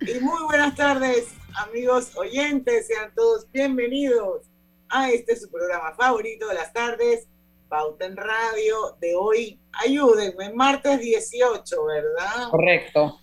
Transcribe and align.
Y 0.00 0.20
muy 0.20 0.42
buenas 0.44 0.74
tardes, 0.74 1.28
amigos 1.68 2.16
oyentes, 2.16 2.86
sean 2.86 3.14
todos 3.14 3.46
bienvenidos 3.52 4.42
a 4.88 5.10
este 5.10 5.36
su 5.36 5.50
programa 5.50 5.94
favorito 5.94 6.48
de 6.48 6.54
las 6.54 6.72
tardes, 6.72 7.26
Pauta 7.68 8.06
en 8.06 8.16
Radio 8.16 8.96
de 9.00 9.14
hoy. 9.14 9.60
Ayúdenme, 9.72 10.52
martes 10.54 11.00
18, 11.00 11.84
¿verdad? 11.84 12.50
Correcto. 12.50 13.20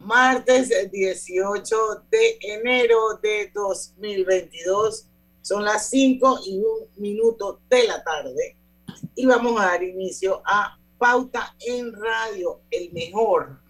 Martes 0.00 0.90
18 0.90 1.76
de 2.10 2.38
enero 2.40 3.18
de 3.22 3.50
2022. 3.54 5.06
Son 5.42 5.64
las 5.64 5.88
5 5.90 6.40
y 6.46 6.58
un 6.58 6.88
minuto 6.96 7.60
de 7.68 7.86
la 7.86 8.02
tarde. 8.02 8.56
Y 9.14 9.26
vamos 9.26 9.60
a 9.60 9.66
dar 9.66 9.82
inicio 9.82 10.42
a 10.44 10.78
Pauta 10.98 11.54
en 11.60 11.92
Radio, 11.92 12.60
el 12.70 12.92
mejor, 12.92 13.63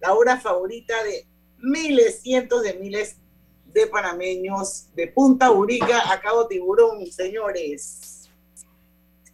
la 0.00 0.14
hora 0.14 0.40
favorita 0.40 1.02
de 1.04 1.26
miles, 1.58 2.22
cientos 2.22 2.62
de 2.62 2.74
miles 2.74 3.16
de 3.66 3.86
panameños 3.86 4.88
de 4.94 5.06
Punta 5.08 5.50
Urica 5.50 6.12
a 6.12 6.20
Cabo 6.20 6.46
Tiburón, 6.46 7.06
señores. 7.06 8.28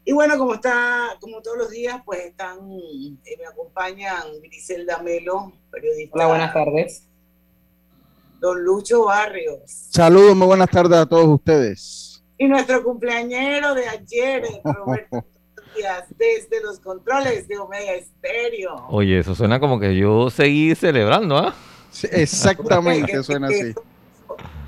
Y 0.05 0.13
bueno, 0.13 0.39
como 0.39 0.55
está, 0.55 1.17
como 1.21 1.43
todos 1.43 1.59
los 1.59 1.71
días, 1.71 2.01
pues 2.05 2.21
están, 2.27 2.59
eh, 2.71 3.37
me 3.39 3.47
acompañan 3.47 4.41
Griselda 4.43 5.03
Melo, 5.03 5.53
periodista. 5.71 6.15
Hola, 6.15 6.27
buenas 6.29 6.53
tardes. 6.53 7.09
Don 8.39 8.63
Lucho 8.63 9.07
Barrios. 9.07 9.63
Saludos, 9.67 10.37
muy 10.37 10.47
buenas 10.47 10.71
tardes 10.71 10.99
a 10.99 11.07
todos 11.07 11.27
ustedes. 11.27 12.23
Y 12.39 12.47
nuestro 12.47 12.85
cumpleañero 12.85 13.75
de 13.75 13.89
ayer, 13.89 14.45
Roberto 14.63 15.25
Díaz, 15.77 16.05
desde 16.17 16.63
los 16.63 16.81
controles 16.81 17.47
de 17.49 17.59
Omega 17.59 17.93
Estéreo. 17.93 18.87
Oye, 18.89 19.19
eso 19.19 19.35
suena 19.35 19.61
como 19.61 19.79
que 19.79 19.97
yo 19.97 20.31
seguí 20.31 20.75
celebrando, 20.75 21.37
¿ah? 21.37 21.55
Sí, 21.91 22.09
exactamente, 22.11 23.23
suena 23.23 23.49
así. 23.49 23.71
Eso, 23.71 23.85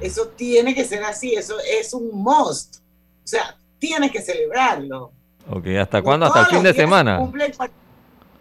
eso 0.00 0.28
tiene 0.28 0.74
que 0.74 0.84
ser 0.84 1.02
así, 1.04 1.34
eso 1.34 1.56
es 1.60 1.92
un 1.92 2.10
must. 2.12 2.76
O 2.78 3.26
sea, 3.26 3.56
tienes 3.78 4.10
que 4.10 4.22
celebrarlo. 4.22 5.12
Ok, 5.50 5.66
¿hasta 5.80 6.02
cuándo? 6.02 6.26
¿Hasta 6.26 6.40
el 6.40 6.46
fin 6.46 6.62
de 6.62 6.74
semana? 6.74 7.16
se 7.16 7.22
cumple 7.22 7.52
cua- 7.54 7.70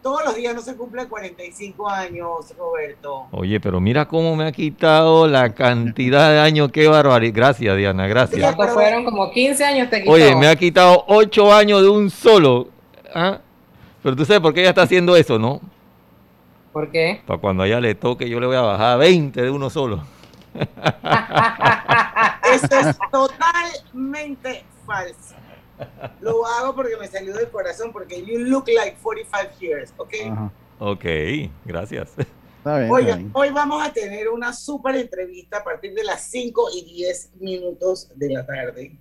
todos 0.08 0.24
los 0.24 0.38
días 0.38 0.56
no 0.56 0.62
se 0.62 0.78
cumple 0.78 1.06
45 1.06 1.90
años, 1.90 2.54
Roberto. 2.58 3.28
Oye, 3.32 3.60
pero 3.60 3.82
mira 3.82 4.08
cómo 4.08 4.38
me 4.38 4.46
ha 4.46 4.54
quitado 4.54 5.28
la 5.28 5.54
cantidad 5.54 6.32
de 6.32 6.40
años, 6.40 6.72
qué 6.72 6.88
barbaridad. 6.88 7.34
Gracias, 7.36 7.76
Diana, 7.76 8.08
gracias. 8.08 8.56
¿Cuántos 8.56 8.74
fueron? 8.74 9.04
Como 9.04 9.30
15 9.30 9.66
años 9.66 9.90
te 9.90 10.00
quitó. 10.00 10.12
Oye, 10.12 10.34
me 10.34 10.48
ha 10.48 10.56
quitado 10.56 11.04
8 11.08 11.54
años 11.54 11.82
de 11.82 11.90
un 11.90 12.10
solo. 12.10 12.70
¿ah? 13.14 13.40
Pero 14.02 14.16
tú 14.16 14.24
sabes 14.24 14.40
por 14.40 14.54
qué 14.54 14.62
ella 14.62 14.70
está 14.70 14.84
haciendo 14.84 15.14
eso, 15.18 15.38
¿no? 15.38 15.60
¿Por 16.72 16.90
qué? 16.90 17.22
Para 17.26 17.42
cuando 17.42 17.64
a 17.64 17.68
ella 17.68 17.82
le 17.82 17.94
toque, 17.94 18.30
yo 18.30 18.40
le 18.40 18.48
voy 18.48 18.56
a 18.56 18.62
bajar 18.62 19.00
20 19.00 19.42
de 19.42 19.50
uno 19.50 19.70
solo. 19.70 20.04
Eso 22.54 22.80
es 22.80 22.98
totalmente 23.12 24.64
falso. 24.86 25.36
Lo 26.22 26.46
hago 26.46 26.76
porque 26.76 26.96
me 26.98 27.08
salió 27.08 27.34
del 27.34 27.50
corazón, 27.50 27.92
porque 27.92 28.24
you 28.26 28.40
look 28.40 28.66
like 28.68 28.98
45 29.02 29.60
years, 29.60 29.94
¿ok? 29.98 30.14
Ajá. 30.32 30.52
Ok, 30.80 31.06
gracias. 31.66 32.12
Está 32.18 32.80
bien, 32.80 32.92
está 32.98 33.16
bien. 33.16 33.32
hoy 33.34 33.50
vamos 33.52 33.82
a 33.86 33.94
tener 33.94 34.28
una 34.30 34.52
súper 34.54 34.96
entrevista 34.96 35.58
a 35.60 35.64
partir 35.64 35.94
de 35.94 36.04
las 36.04 36.30
5 36.30 36.70
y 36.76 36.84
10 36.84 37.32
minutos 37.40 38.10
de 38.16 38.30
la 38.30 38.46
tarde. 38.46 38.98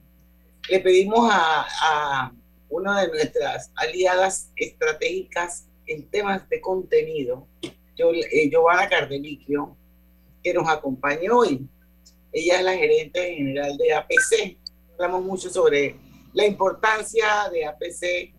Le 0.70 0.80
pedimos 0.80 1.28
a, 1.32 1.66
a 1.82 2.32
una 2.68 3.02
de 3.02 3.08
nuestras 3.08 3.70
aliadas 3.74 4.50
estratégicas 4.56 5.66
en 5.86 6.08
temas 6.08 6.48
de 6.48 6.60
contenido, 6.60 7.46
Yo- 7.96 8.12
eh, 8.12 8.48
Giovanna 8.50 8.88
Cardeliquio, 8.88 9.76
que 10.42 10.52
nos 10.54 10.68
acompañe 10.68 11.30
hoy. 11.30 11.66
Ella 12.32 12.58
es 12.58 12.64
la 12.64 12.74
gerente 12.74 13.34
general 13.34 13.76
de 13.78 13.94
APC. 13.94 14.56
Hablamos 14.94 15.24
mucho 15.24 15.48
sobre 15.50 15.96
la 16.36 16.44
importancia 16.44 17.48
de 17.50 17.64
APC, 17.64 18.34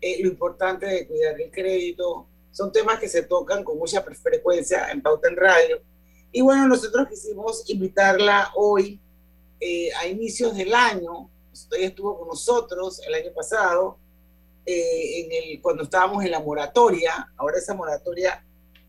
eh, 0.00 0.22
lo 0.22 0.28
importante 0.28 0.86
de 0.86 1.06
cuidar 1.06 1.40
el 1.40 1.52
crédito. 1.52 2.26
Son 2.50 2.72
temas 2.72 2.98
que 2.98 3.08
se 3.08 3.22
tocan 3.22 3.62
con 3.62 3.78
mucha 3.78 4.02
frecuencia 4.02 4.90
en 4.90 5.00
Pauta 5.00 5.28
en 5.28 5.36
Radio. 5.36 5.80
Y 6.32 6.40
bueno, 6.40 6.66
nosotros 6.66 7.06
quisimos 7.08 7.62
invitarla 7.70 8.50
hoy 8.56 9.00
eh, 9.60 9.88
a 9.94 10.08
inicios 10.08 10.56
del 10.56 10.74
año. 10.74 11.30
Usted 11.52 11.78
estuvo 11.78 12.18
con 12.18 12.26
nosotros 12.26 13.00
el 13.06 13.14
año 13.14 13.32
pasado, 13.32 13.98
eh, 14.66 15.20
en 15.20 15.30
el, 15.30 15.62
cuando 15.62 15.84
estábamos 15.84 16.24
en 16.24 16.32
la 16.32 16.40
moratoria. 16.40 17.32
Ahora 17.36 17.58
esa 17.58 17.72
moratoria 17.72 18.44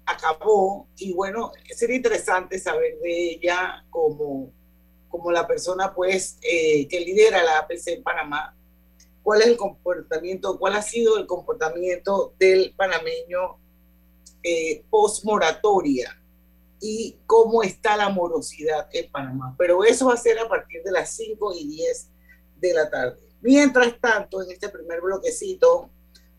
acabó 0.07 0.87
y 0.97 1.13
bueno, 1.13 1.51
sería 1.69 1.97
interesante 1.97 2.57
saber 2.57 2.97
de 2.97 3.29
ella 3.29 3.85
como, 3.91 4.51
como 5.09 5.31
la 5.31 5.47
persona 5.47 5.93
pues 5.93 6.37
eh, 6.41 6.87
que 6.87 6.99
lidera 6.99 7.43
la 7.43 7.59
APC 7.59 7.87
en 7.87 8.03
Panamá, 8.03 8.55
cuál 9.23 9.41
es 9.41 9.47
el 9.47 9.57
comportamiento, 9.57 10.57
cuál 10.57 10.75
ha 10.75 10.81
sido 10.81 11.17
el 11.17 11.25
comportamiento 11.25 12.33
del 12.39 12.73
panameño 12.75 13.57
eh, 14.43 14.83
post 14.89 15.25
moratoria 15.25 16.15
y 16.79 17.17
cómo 17.25 17.61
está 17.61 17.97
la 17.97 18.09
morosidad 18.09 18.87
en 18.93 19.11
Panamá. 19.11 19.55
Pero 19.57 19.83
eso 19.83 20.07
va 20.07 20.13
a 20.13 20.17
ser 20.17 20.39
a 20.39 20.47
partir 20.47 20.81
de 20.83 20.91
las 20.91 21.11
5 21.11 21.53
y 21.55 21.67
10 21.67 22.09
de 22.57 22.73
la 22.73 22.89
tarde. 22.89 23.19
Mientras 23.41 23.99
tanto, 23.99 24.41
en 24.41 24.51
este 24.51 24.69
primer 24.69 25.01
bloquecito, 25.01 25.89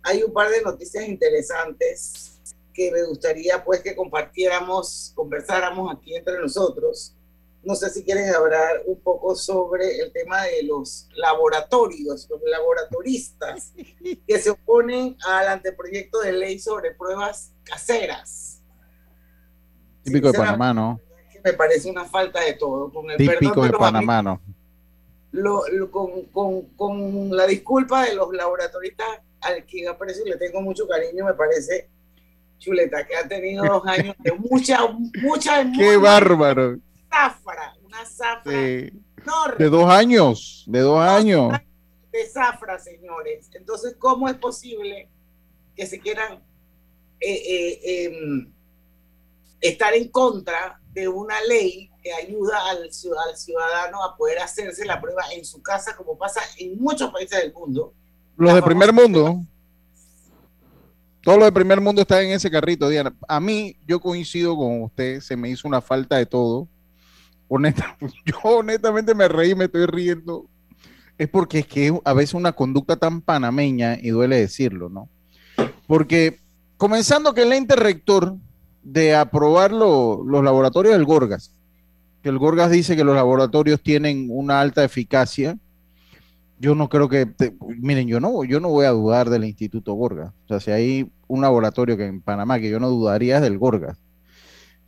hay 0.03 0.23
un 0.23 0.33
par 0.33 0.51
de 0.51 0.63
noticias 0.63 1.07
interesantes 1.07 2.41
que 2.73 2.91
me 2.91 3.03
gustaría 3.05 3.63
pues 3.65 3.81
que 3.81 3.95
compartiéramos, 3.95 5.13
conversáramos 5.15 5.95
aquí 5.95 6.15
entre 6.15 6.39
nosotros. 6.39 7.15
No 7.63 7.75
sé 7.75 7.91
si 7.91 8.03
quieren 8.05 8.35
hablar 8.35 8.83
un 8.87 8.99
poco 9.01 9.35
sobre 9.37 9.99
el 10.01 10.13
tema 10.13 10.43
de 10.45 10.63
los 10.63 11.09
laboratorios, 11.15 12.27
los 12.31 12.41
laboratoristas 12.43 13.73
que 14.27 14.39
se 14.39 14.51
oponen 14.51 15.17
al 15.27 15.49
anteproyecto 15.49 16.21
de 16.21 16.33
ley 16.33 16.59
sobre 16.59 16.95
pruebas 16.95 17.53
caseras. 17.65 18.63
Típico 20.03 20.33
de 20.33 20.39
Panamá, 20.39 20.73
¿no? 20.73 21.01
Me 21.45 21.53
parece 21.53 21.91
una 21.91 22.05
falta 22.07 22.41
de 22.41 22.55
todo. 22.55 22.91
Con 22.93 23.11
el 23.11 23.17
Típico 23.19 23.39
perdón 23.41 23.65
de 23.67 23.71
los 23.73 23.79
Panamá, 23.81 24.23
¿no? 24.23 24.41
lo- 25.33 25.67
lo- 25.69 25.91
con, 25.91 26.23
con- 26.27 26.63
con 26.77 27.37
la 27.37 27.47
disculpa 27.47 28.05
de 28.07 28.15
los 28.17 28.33
laboratoristas 28.33 29.07
al 29.43 29.65
quien 29.65 29.89
aprecio 29.89 30.25
y 30.27 30.31
le 30.31 30.37
tengo 30.37 30.61
mucho 30.61 30.89
cariño, 30.89 31.25
me 31.25 31.35
parece 31.35 31.89
chuleta, 32.59 33.07
que 33.07 33.17
ha 33.17 33.29
tenido 33.29 33.65
dos 33.65 33.87
años 33.87 34.17
de 34.19 34.33
mucha, 34.33 34.81
mucha, 35.23 35.65
¡Qué 35.79 35.97
bárbaro! 35.97 36.79
Zafra, 37.11 37.75
una 37.85 38.07
zafra 38.07 38.53
enorme 38.53 39.57
de 39.59 39.69
dos 39.69 39.91
años, 39.91 40.65
de 40.67 40.81
dos 40.81 41.01
años. 41.01 41.53
de 42.13 42.27
zafra, 42.27 42.79
señores. 42.79 43.51
Entonces, 43.53 43.97
¿cómo 43.99 44.29
es 44.29 44.37
posible 44.37 45.09
que 45.77 45.87
se 45.87 45.99
quieran 46.01 46.43
eh, 47.21 47.35
eh, 47.35 48.05
em, 48.05 48.53
estar 49.61 49.95
en 49.95 50.09
contra 50.09 50.81
de 50.93 51.09
una 51.09 51.41
ley 51.43 51.91
que 52.03 52.13
ayuda 52.13 52.71
al, 52.71 52.79
al 52.79 53.37
ciudadano 53.37 54.03
a 54.03 54.17
poder 54.17 54.39
hacerse 54.39 54.85
la 54.87 55.01
prueba 55.01 55.23
en 55.35 55.45
su 55.45 55.63
casa, 55.63 55.97
como 55.97 56.17
pasa 56.17 56.41
en 56.59 56.81
muchos 56.81 57.11
países 57.11 57.43
del 57.43 57.53
mundo? 57.53 57.93
Los 58.37 58.55
de 58.55 58.63
primer 58.63 58.93
mundo. 58.93 59.41
Todos 61.23 61.39
los 61.39 61.47
de 61.49 61.53
primer 61.53 61.81
mundo 61.83 62.01
están 62.01 62.25
en 62.25 62.33
ese 62.33 62.51
carrito, 62.51 62.89
Diana. 62.89 63.15
A 63.29 63.39
mí, 63.41 63.77
yo 63.87 64.01
coincido 64.01 64.57
con 64.57 64.83
usted, 64.85 65.21
se 65.21 65.37
me 65.37 65.51
hizo 65.51 65.69
una 65.69 65.83
falta 65.83 66.17
de 66.17 66.25
todo. 66.25 66.67
Yo 68.25 68.37
honestamente 68.45 69.15
me 69.15 69.29
reí, 69.29 69.55
me 69.55 69.65
estoy 69.65 69.87
riendo. 69.87 70.47
Es 71.19 71.29
porque 71.29 71.59
es 71.59 71.67
que 71.67 71.93
a 72.05 72.13
veces 72.15 72.35
una 72.35 72.53
conducta 72.53 72.97
tan 72.97 73.21
panameña, 73.21 73.99
y 74.01 74.09
duele 74.11 74.37
decirlo, 74.41 74.89
¿no? 74.89 75.09
Porque 75.87 76.39
comenzando 76.79 77.35
que 77.35 77.43
el 77.43 77.53
ente 77.53 77.77
rector 77.77 78.37
de 78.83 79.15
aprobar 79.15 79.73
lo- 79.73 80.23
los 80.25 80.43
laboratorios 80.43 80.95
del 80.95 81.05
Gorgas, 81.05 81.55
que 82.23 82.31
el 82.31 82.39
Gorgas 82.39 82.71
dice 82.71 82.97
que 82.97 83.05
los 83.05 83.15
laboratorios 83.15 83.83
tienen 83.83 84.29
una 84.31 84.61
alta 84.61 84.83
eficacia. 84.85 85.59
Yo 86.59 86.75
no 86.75 86.89
creo 86.89 87.09
que, 87.09 87.27
miren, 87.79 88.07
yo 88.09 88.21
no, 88.21 88.45
yo 88.45 88.61
no 88.61 88.69
voy 88.69 88.85
a 88.87 88.91
dudar 88.91 89.29
del 89.31 89.45
Instituto 89.45 89.95
Gorgas. 89.95 90.33
O 90.45 90.49
sea, 90.49 90.61
si 90.61 90.71
hay 90.71 91.11
un 91.27 91.41
laboratorio 91.41 91.97
que 91.97 92.07
en 92.07 92.21
Panamá 92.21 92.61
que 92.61 92.71
yo 92.71 92.79
no 92.81 92.89
dudaría 92.91 93.37
es 93.37 93.43
del 93.43 93.59
Gorgas. 93.59 93.99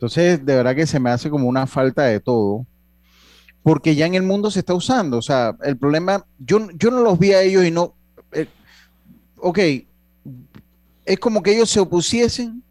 Entonces, 0.03 0.45
de 0.45 0.55
verdad 0.55 0.75
que 0.75 0.85
se 0.85 0.99
me 0.99 1.11
hace 1.11 1.29
como 1.29 1.47
una 1.47 1.65
falta 1.65 2.03
de 2.03 2.19
todo, 2.19 2.67
porque 3.63 3.95
ya 3.95 4.05
en 4.05 4.15
el 4.15 4.23
mundo 4.23 4.51
se 4.51 4.59
está 4.59 4.73
usando. 4.73 5.17
O 5.17 5.21
sea, 5.21 5.55
el 5.63 5.77
problema, 5.77 6.25
yo, 6.39 6.69
yo 6.73 6.91
no 6.91 6.99
los 6.99 7.17
vi 7.17 7.31
a 7.31 7.41
ellos 7.41 7.63
y 7.63 7.71
no, 7.71 7.95
eh, 8.33 8.49
ok, 9.37 9.59
es 11.05 11.19
como 11.21 11.41
que 11.41 11.53
ellos 11.53 11.69
se 11.69 11.79
opusiesen 11.79 12.61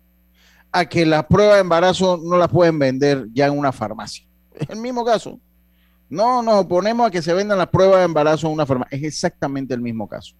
a 0.72 0.84
que 0.84 1.06
las 1.06 1.24
pruebas 1.24 1.54
de 1.54 1.60
embarazo 1.62 2.20
no 2.22 2.36
las 2.36 2.48
pueden 2.48 2.78
vender 2.78 3.26
ya 3.32 3.46
en 3.46 3.56
una 3.56 3.72
farmacia. 3.72 4.26
Es 4.54 4.68
el 4.68 4.80
mismo 4.80 5.02
caso. 5.02 5.40
No 6.10 6.42
nos 6.42 6.56
oponemos 6.56 7.06
a 7.06 7.10
que 7.10 7.22
se 7.22 7.32
vendan 7.32 7.56
las 7.56 7.68
pruebas 7.68 8.00
de 8.00 8.04
embarazo 8.04 8.46
en 8.48 8.52
una 8.52 8.66
farmacia. 8.66 8.98
Es 8.98 9.04
exactamente 9.04 9.72
el 9.72 9.80
mismo 9.80 10.06
caso. 10.06 10.34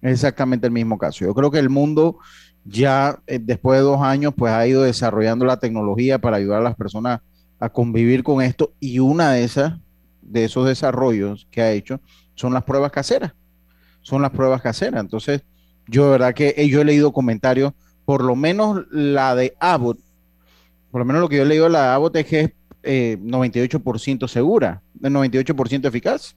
Es 0.00 0.12
exactamente 0.12 0.68
el 0.68 0.72
mismo 0.72 0.98
caso. 0.98 1.24
Yo 1.24 1.34
creo 1.34 1.50
que 1.50 1.58
el 1.58 1.68
mundo 1.68 2.20
ya 2.68 3.20
eh, 3.26 3.38
después 3.40 3.78
de 3.78 3.84
dos 3.84 4.02
años 4.02 4.34
pues 4.36 4.52
ha 4.52 4.66
ido 4.66 4.82
desarrollando 4.82 5.46
la 5.46 5.58
tecnología 5.58 6.18
para 6.18 6.36
ayudar 6.36 6.60
a 6.60 6.64
las 6.64 6.76
personas 6.76 7.20
a 7.58 7.70
convivir 7.70 8.22
con 8.22 8.42
esto 8.42 8.72
y 8.78 8.98
una 8.98 9.32
de 9.32 9.44
esas, 9.44 9.78
de 10.20 10.44
esos 10.44 10.66
desarrollos 10.66 11.48
que 11.50 11.62
ha 11.62 11.72
hecho 11.72 12.00
son 12.34 12.52
las 12.52 12.64
pruebas 12.64 12.92
caseras. 12.92 13.32
Son 14.02 14.22
las 14.22 14.30
pruebas 14.30 14.62
caseras. 14.62 15.00
Entonces, 15.00 15.42
yo 15.86 16.04
de 16.04 16.10
verdad 16.10 16.34
que 16.34 16.54
eh, 16.56 16.68
yo 16.68 16.80
he 16.80 16.84
leído 16.84 17.12
comentarios, 17.12 17.72
por 18.04 18.22
lo 18.22 18.36
menos 18.36 18.84
la 18.90 19.34
de 19.34 19.54
Abbott, 19.58 19.98
por 20.90 21.00
lo 21.00 21.04
menos 21.04 21.20
lo 21.20 21.28
que 21.28 21.36
yo 21.36 21.42
he 21.42 21.46
leído 21.46 21.64
de 21.64 21.70
la 21.70 21.82
de 21.82 21.88
Abbott 21.88 22.16
es 22.16 22.26
que 22.26 22.40
es 22.40 22.50
eh, 22.82 23.18
98% 23.20 24.28
segura, 24.28 24.82
el 25.02 25.12
98% 25.12 25.86
eficaz. 25.86 26.36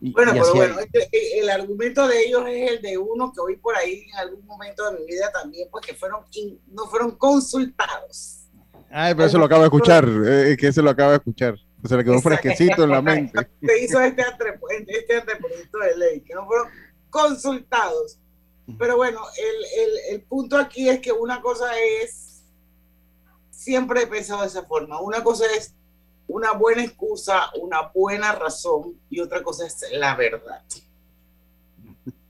Y- 0.00 0.12
Bueno, 0.12 0.32
y 0.34 0.40
pero 0.40 0.54
bueno, 0.54 0.76
eh, 0.80 1.08
el 1.40 1.48
argumento 1.50 2.06
de 2.06 2.24
ellos 2.26 2.44
es 2.48 2.70
el 2.72 2.82
de 2.82 2.98
uno 2.98 3.32
que 3.32 3.40
oí 3.40 3.56
por 3.56 3.74
ahí 3.76 4.06
en 4.10 4.16
algún 4.18 4.44
momento 4.46 4.90
de 4.90 4.98
mi 5.00 5.06
vida 5.06 5.30
también, 5.32 5.68
pues 5.70 5.86
que 5.86 5.94
fueron 5.94 6.24
in- 6.32 6.60
no 6.72 6.86
fueron 6.86 7.12
consultados. 7.16 8.40
Ay, 8.90 9.14
pero 9.14 9.26
eso 9.26 9.38
lo 9.38 9.46
acabo 9.46 9.62
de 9.62 9.68
escuchar, 9.68 10.06
eh, 10.26 10.56
que 10.58 10.72
se 10.72 10.82
lo 10.82 10.90
acabo 10.90 11.10
de 11.10 11.16
escuchar. 11.16 11.54
Se 11.86 11.96
le 11.96 12.04
quedó 12.04 12.14
Exacto. 12.14 12.28
fresquecito 12.40 12.84
en 12.84 12.90
la 12.90 13.02
mente. 13.02 13.48
Se 13.62 13.78
hizo 13.82 14.00
este, 14.00 14.22
este 14.88 15.16
anteproyecto 15.16 15.78
de 15.78 15.96
ley, 15.96 16.20
que 16.20 16.34
no 16.34 16.46
fueron 16.46 16.68
consultados. 17.10 18.18
Pero 18.78 18.96
bueno, 18.96 19.20
el, 19.36 19.82
el, 19.82 19.98
el 20.14 20.22
punto 20.22 20.56
aquí 20.56 20.88
es 20.88 21.00
que 21.00 21.12
una 21.12 21.42
cosa 21.42 21.66
es, 22.02 22.42
siempre 23.50 24.02
he 24.02 24.06
pensado 24.06 24.40
de 24.42 24.48
esa 24.48 24.64
forma, 24.64 25.00
una 25.00 25.22
cosa 25.22 25.44
es 25.56 25.74
una 26.26 26.52
buena 26.52 26.82
excusa, 26.84 27.50
una 27.60 27.90
buena 27.94 28.32
razón 28.32 28.98
y 29.10 29.20
otra 29.20 29.42
cosa 29.42 29.66
es 29.66 29.84
la 29.92 30.14
verdad. 30.16 30.62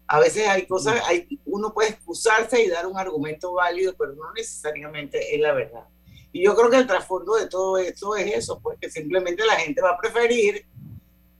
A 0.06 0.19
veces 0.20 0.46
hay 0.49 0.67
cosas, 0.67 1.00
hay, 1.06 1.26
uno 1.46 1.73
puede 1.73 1.91
excusarse 1.91 2.62
y 2.62 2.69
dar 2.69 2.87
un 2.87 2.99
argumento 2.99 3.52
válido, 3.55 3.94
pero 3.96 4.12
no 4.14 4.32
necesariamente 4.32 5.35
es 5.35 5.41
la 5.41 5.52
verdad. 5.52 5.85
Y 6.32 6.44
yo 6.44 6.55
creo 6.55 6.69
que 6.70 6.76
el 6.76 6.87
trasfondo 6.87 7.37
de 7.37 7.46
todo 7.46 7.79
esto 7.79 8.14
es 8.17 8.35
eso, 8.35 8.61
pues 8.61 8.79
que 8.79 8.91
simplemente 8.91 9.44
la 9.46 9.56
gente 9.56 9.81
va 9.81 9.91
a 9.91 9.99
preferir 9.99 10.67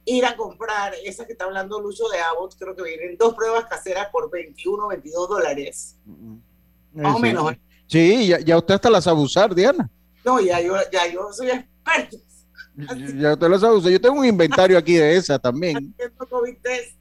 ir 0.05 0.25
a 0.25 0.35
comprar 0.35 0.93
esa 1.03 1.25
que 1.25 1.33
está 1.33 1.45
hablando 1.45 1.79
Lucho 1.81 2.07
de 2.09 2.19
Abbott, 2.19 2.55
creo 2.57 2.75
que 2.75 2.83
vienen 2.83 3.17
dos 3.17 3.33
pruebas 3.35 3.65
caseras 3.65 4.07
por 4.11 4.29
21, 4.31 4.87
22 4.87 5.29
dólares. 5.29 5.97
Más 6.93 7.13
o 7.13 7.17
Sí. 7.17 7.21
menos. 7.21 7.51
¿eh? 7.51 7.59
Sí, 7.87 8.27
ya, 8.27 8.39
ya 8.39 8.57
usted 8.57 8.75
hasta 8.75 8.89
la 8.89 9.01
sabe 9.01 9.19
usar, 9.21 9.53
Diana. 9.53 9.89
No, 10.23 10.39
ya 10.39 10.59
yo, 10.61 10.75
ya 10.91 11.07
yo 11.07 11.31
soy 11.33 11.49
experto 11.51 12.17
Ya 13.17 13.33
usted 13.33 13.47
la 13.49 13.59
sabe. 13.59 13.91
Yo 13.91 14.01
tengo 14.01 14.19
un 14.19 14.25
inventario 14.25 14.77
aquí 14.77 14.95
de 14.95 15.15
esa 15.15 15.39
también. 15.39 15.93
haciendo 15.97 16.27
COVID 16.27 16.57
test. 16.61 16.97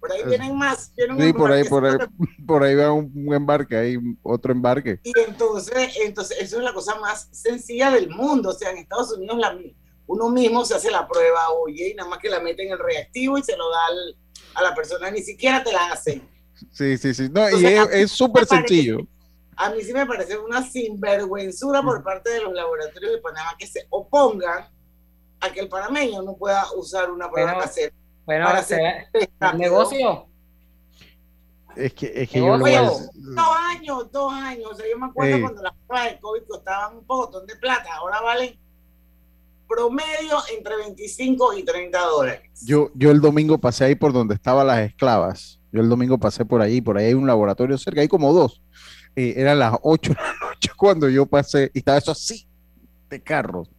Por 0.00 0.12
ahí 0.12 0.22
vienen 0.24 0.56
más. 0.56 0.92
vienen 0.96 1.20
Sí, 1.20 1.32
por 1.32 1.52
ahí, 1.52 1.64
por 1.64 1.84
ahí, 1.86 1.96
por 2.46 2.62
ahí 2.62 2.74
va 2.74 2.92
un, 2.92 3.10
un 3.14 3.34
embarque, 3.34 3.76
ahí 3.76 3.96
otro 4.22 4.52
embarque. 4.52 5.00
Y 5.04 5.12
entonces, 5.26 5.96
entonces, 6.04 6.38
eso 6.40 6.58
es 6.58 6.64
la 6.64 6.72
cosa 6.72 6.98
más 7.00 7.28
sencilla 7.32 7.90
del 7.90 8.10
mundo. 8.10 8.50
O 8.50 8.52
sea, 8.52 8.70
en 8.70 8.78
Estados 8.78 9.12
Unidos 9.16 9.38
la, 9.38 9.56
uno 10.06 10.30
mismo 10.30 10.64
se 10.64 10.74
hace 10.74 10.90
la 10.90 11.06
prueba, 11.06 11.50
oye, 11.50 11.90
y 11.90 11.94
nada 11.94 12.08
más 12.10 12.18
que 12.18 12.28
la 12.28 12.40
mete 12.40 12.64
en 12.66 12.72
el 12.72 12.78
reactivo 12.78 13.38
y 13.38 13.42
se 13.42 13.56
lo 13.56 13.70
da 13.70 13.86
al- 13.86 14.16
a 14.54 14.62
la 14.62 14.74
persona, 14.74 15.10
ni 15.10 15.22
siquiera 15.22 15.62
te 15.62 15.72
la 15.72 15.92
hacen. 15.92 16.28
Sí, 16.72 16.96
sí, 16.98 17.14
sí. 17.14 17.28
No, 17.30 17.42
y 17.48 17.64
Entonces, 17.64 17.88
es 17.92 18.10
súper 18.10 18.46
sencillo. 18.46 18.98
A 19.56 19.70
mí 19.70 19.82
sí 19.82 19.92
me 19.92 20.06
parece 20.06 20.38
una 20.38 20.62
sinvergüenzura 20.62 21.82
por 21.82 22.02
parte 22.02 22.30
de 22.30 22.40
los 22.42 22.52
laboratorios 22.52 23.12
de 23.12 23.18
Panamá 23.18 23.54
que 23.58 23.66
se 23.66 23.86
opongan 23.90 24.68
a 25.40 25.50
que 25.52 25.60
el 25.60 25.68
panameño 25.68 26.22
no 26.22 26.36
pueda 26.36 26.64
usar 26.76 27.10
una 27.10 27.30
prueba 27.30 27.52
Pero- 27.52 27.62
casera. 27.64 27.94
Bueno, 28.26 28.44
Para 28.44 28.62
se 28.62 28.74
hacer 28.74 29.08
rápido. 29.40 29.58
negocio. 29.62 30.26
Es 31.76 31.94
que, 31.94 32.12
es 32.14 32.28
que 32.28 32.40
yo 32.40 32.56
lo 32.56 32.58
Negocio. 32.58 33.08
Dos 33.14 33.46
años, 33.70 34.12
dos 34.12 34.32
años. 34.32 34.70
O 34.72 34.74
sea, 34.74 34.86
yo 34.90 34.98
me 34.98 35.06
acuerdo 35.06 35.36
Ey. 35.36 35.40
cuando 35.42 35.62
las 35.62 35.72
pruebas 35.86 36.10
de 36.12 36.18
COVID 36.20 36.42
costaban 36.48 36.96
un 36.98 37.04
poco 37.06 37.40
de 37.40 37.56
plata. 37.56 37.88
Ahora 37.94 38.20
valen 38.20 38.58
promedio 39.68 40.38
entre 40.56 40.76
25 40.76 41.54
y 41.54 41.62
30 41.62 41.98
dólares. 42.00 42.50
Yo, 42.64 42.90
yo 42.94 43.10
el 43.10 43.20
domingo 43.20 43.58
pasé 43.58 43.84
ahí 43.84 43.94
por 43.94 44.12
donde 44.12 44.34
estaban 44.34 44.66
las 44.66 44.80
esclavas. 44.80 45.60
Yo 45.70 45.80
el 45.82 45.88
domingo 45.88 46.18
pasé 46.18 46.44
por 46.44 46.60
ahí, 46.62 46.80
por 46.80 46.96
ahí 46.98 47.06
hay 47.06 47.14
un 47.14 47.26
laboratorio 47.26 47.76
cerca, 47.78 48.00
hay 48.00 48.08
como 48.08 48.32
dos. 48.32 48.62
Eh, 49.14 49.34
eran 49.36 49.58
las 49.58 49.74
8 49.82 50.10
de 50.12 50.16
la 50.16 50.34
noche 50.48 50.70
cuando 50.76 51.08
yo 51.08 51.26
pasé 51.26 51.70
y 51.74 51.78
estaba 51.78 51.98
eso 51.98 52.10
así 52.12 52.48
de 53.10 53.22
carros. 53.22 53.70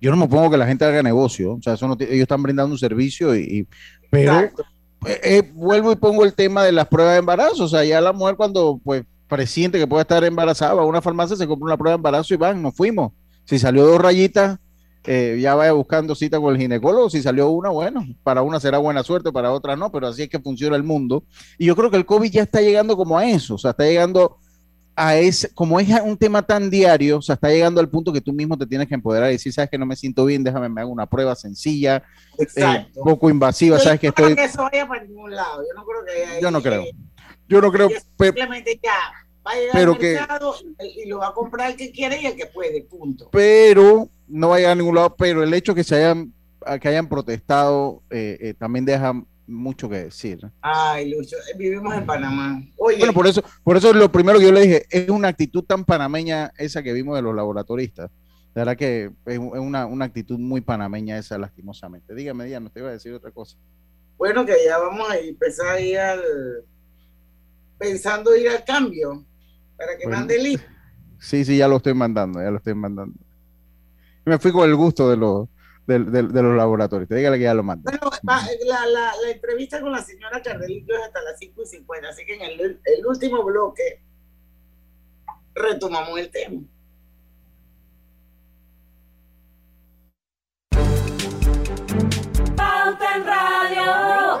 Yo 0.00 0.10
no 0.10 0.16
me 0.16 0.28
pongo 0.28 0.50
que 0.50 0.56
la 0.56 0.66
gente 0.66 0.84
haga 0.84 1.02
negocio, 1.02 1.54
o 1.54 1.62
sea, 1.62 1.74
eso 1.74 1.88
no 1.88 1.96
ellos 1.98 2.12
están 2.22 2.42
brindando 2.42 2.72
un 2.72 2.78
servicio 2.78 3.34
y, 3.34 3.40
y- 3.40 3.66
pero 4.10 4.32
eh, 5.06 5.20
eh, 5.24 5.50
vuelvo 5.54 5.92
y 5.92 5.96
pongo 5.96 6.24
el 6.24 6.34
tema 6.34 6.64
de 6.64 6.72
las 6.72 6.86
pruebas 6.88 7.14
de 7.14 7.18
embarazo, 7.20 7.64
o 7.64 7.68
sea, 7.68 7.84
ya 7.84 8.00
la 8.00 8.12
mujer 8.12 8.36
cuando 8.36 8.80
pues 8.84 9.04
presiente 9.28 9.78
que 9.78 9.86
puede 9.86 10.02
estar 10.02 10.22
embarazada 10.24 10.74
va 10.74 10.82
a 10.82 10.86
una 10.86 11.02
farmacia, 11.02 11.36
se 11.36 11.46
compra 11.46 11.66
una 11.66 11.76
prueba 11.76 11.92
de 11.94 11.98
embarazo 11.98 12.32
y 12.34 12.36
van, 12.36 12.62
nos 12.62 12.74
fuimos. 12.74 13.12
Si 13.44 13.58
salió 13.58 13.84
dos 13.86 14.00
rayitas, 14.00 14.58
eh, 15.04 15.38
ya 15.40 15.54
vaya 15.54 15.72
buscando 15.72 16.14
cita 16.14 16.38
con 16.40 16.54
el 16.54 16.60
ginecólogo. 16.60 17.10
Si 17.10 17.22
salió 17.22 17.48
una, 17.50 17.70
bueno, 17.70 18.04
para 18.22 18.42
una 18.42 18.60
será 18.60 18.78
buena 18.78 19.02
suerte, 19.02 19.32
para 19.32 19.52
otra 19.52 19.74
no, 19.76 19.90
pero 19.90 20.06
así 20.08 20.22
es 20.22 20.28
que 20.28 20.38
funciona 20.40 20.76
el 20.76 20.82
mundo. 20.84 21.24
Y 21.58 21.66
yo 21.66 21.74
creo 21.76 21.90
que 21.90 21.96
el 21.96 22.06
COVID 22.06 22.30
ya 22.30 22.42
está 22.42 22.60
llegando 22.60 22.96
como 22.96 23.18
a 23.18 23.26
eso, 23.28 23.54
o 23.54 23.58
sea, 23.58 23.70
está 23.72 23.84
llegando 23.84 24.38
a 24.98 25.16
ese, 25.16 25.52
como 25.52 25.78
es 25.78 25.88
un 26.02 26.16
tema 26.16 26.40
tan 26.42 26.70
diario, 26.70 27.18
o 27.18 27.22
sea, 27.22 27.34
está 27.34 27.50
llegando 27.50 27.80
al 27.82 27.88
punto 27.90 28.12
que 28.12 28.20
tú 28.22 28.32
mismo 28.32 28.56
te 28.56 28.66
tienes 28.66 28.88
que 28.88 28.94
empoderar 28.94 29.28
y 29.28 29.34
decir, 29.34 29.52
sabes 29.52 29.68
que 29.70 29.76
no 29.76 29.84
me 29.84 29.94
siento 29.94 30.24
bien, 30.24 30.42
déjame, 30.42 30.70
me 30.70 30.80
hago 30.80 30.90
una 30.90 31.04
prueba 31.06 31.34
sencilla, 31.36 32.02
eh, 32.56 32.86
poco 32.94 33.28
invasiva, 33.28 33.76
Yo 33.76 33.82
sabes 33.84 34.00
que 34.00 34.06
no 34.08 34.14
creo 34.14 34.28
estoy, 34.28 34.42
que 34.42 34.50
eso 34.50 34.62
vaya 34.62 34.88
para 34.88 35.04
ningún 35.04 35.34
lado. 35.34 35.62
Yo 35.62 35.74
no 35.74 35.84
creo 35.84 36.04
que 36.06 36.40
yo 36.40 36.50
no 36.50 36.62
creo, 36.62 36.84
yo 37.48 37.60
no 37.60 37.70
creo, 37.70 37.88
que 37.88 37.98
pe- 38.16 38.26
simplemente 38.26 38.80
ya 38.82 38.94
va 39.46 39.52
a 39.52 39.54
llegar 39.56 39.74
pero 39.74 39.92
al 39.92 39.98
que- 39.98 40.14
mercado 40.14 40.54
y, 40.80 41.02
y 41.02 41.06
lo 41.08 41.18
va 41.18 41.28
a 41.28 41.32
comprar 41.34 41.70
el 41.72 41.76
que 41.76 41.92
quiere 41.92 42.20
y 42.22 42.26
el 42.26 42.34
que 42.34 42.46
puede, 42.46 42.82
punto. 42.82 43.28
pero 43.30 44.08
no 44.26 44.48
va 44.48 44.56
a 44.56 44.58
llegar 44.58 44.72
a 44.72 44.76
ningún 44.76 44.94
lado, 44.94 45.14
pero 45.14 45.42
el 45.42 45.52
hecho 45.52 45.74
que 45.74 45.84
se 45.84 45.96
hayan, 45.96 46.32
que 46.80 46.88
hayan 46.88 47.06
protestado 47.08 48.02
eh, 48.10 48.38
eh, 48.40 48.54
también 48.54 48.84
deja 48.86 49.12
mucho 49.46 49.88
que 49.88 49.96
decir. 50.04 50.40
Ay, 50.60 51.10
Lucho, 51.10 51.36
eh, 51.36 51.56
vivimos 51.58 51.94
en 51.94 52.04
Panamá. 52.06 52.60
Oye, 52.78 52.98
Bueno, 52.98 53.12
por 53.12 53.26
eso, 53.26 53.42
por 53.62 53.76
eso 53.76 53.92
lo 53.92 54.10
primero 54.10 54.38
que 54.38 54.46
yo 54.46 54.52
le 54.52 54.60
dije, 54.62 54.86
es 54.90 55.08
una 55.10 55.28
actitud 55.28 55.62
tan 55.64 55.84
panameña 55.84 56.52
esa 56.58 56.82
que 56.82 56.92
vimos 56.92 57.14
de 57.16 57.22
los 57.22 57.34
laboratoristas. 57.34 58.10
De 58.54 58.60
verdad 58.62 58.76
que 58.76 59.10
es 59.26 59.38
un- 59.38 59.54
es 59.54 59.60
una, 59.60 59.86
una 59.86 60.04
actitud 60.06 60.38
muy 60.38 60.60
panameña 60.62 61.18
esa, 61.18 61.36
lastimosamente. 61.38 62.14
Dígame, 62.14 62.46
Diana, 62.46 62.70
te 62.70 62.80
iba 62.80 62.88
a 62.88 62.92
decir 62.92 63.12
otra 63.12 63.30
cosa. 63.30 63.56
bueno, 64.18 64.46
que 64.46 64.54
ya 64.64 64.78
vamos 64.78 65.10
a 65.10 65.18
empezar 65.18 65.66
a 65.76 65.80
ir 65.80 65.98
al. 65.98 66.20
pensando 67.78 68.34
ir 68.34 68.48
al 68.48 68.64
cambio 68.64 69.24
para 69.76 69.96
que 69.98 70.04
Bueno. 70.04 70.18
mande 70.20 70.36
el. 70.36 70.60
Sí, 71.18 71.44
sí, 71.44 71.56
ya 71.58 71.68
lo 71.68 71.76
estoy 71.76 71.94
mandando, 71.94 72.40
ya 72.42 72.50
lo 72.50 72.56
estoy 72.56 72.74
mandando. 72.74 73.14
Me 74.24 74.38
fui 74.38 74.50
con 74.52 74.68
el 74.68 74.74
gusto 74.74 75.08
de 75.10 75.16
los, 75.16 75.48
de, 75.86 75.98
de- 76.00 76.22
de 76.24 76.42
los 76.42 76.56
laboratorios. 76.56 77.08
Dígale 77.08 77.38
que 77.38 77.44
ya 77.44 77.54
lo 77.54 77.62
mando. 77.62 77.82
Bueno, 77.90 78.10
va- 78.28 78.42
la, 78.66 78.86
la, 78.86 79.12
la 79.22 79.30
entrevista 79.30 79.80
con 79.80 79.92
la 79.92 80.02
señora 80.02 80.42
Cardelito 80.42 80.94
es 80.94 81.02
hasta 81.02 81.22
las 81.22 81.38
5 81.38 81.62
y 81.62 81.66
50, 81.66 82.08
así 82.08 82.24
que 82.26 82.34
en 82.34 82.42
el, 82.42 82.60
el 82.84 83.06
último 83.06 83.42
bloque 83.44 84.02
retomamos 85.54 86.18
el 86.18 86.30
tema. 86.30 86.60
Pauta 92.56 93.16
en 93.16 93.24
Radio. 93.26 94.40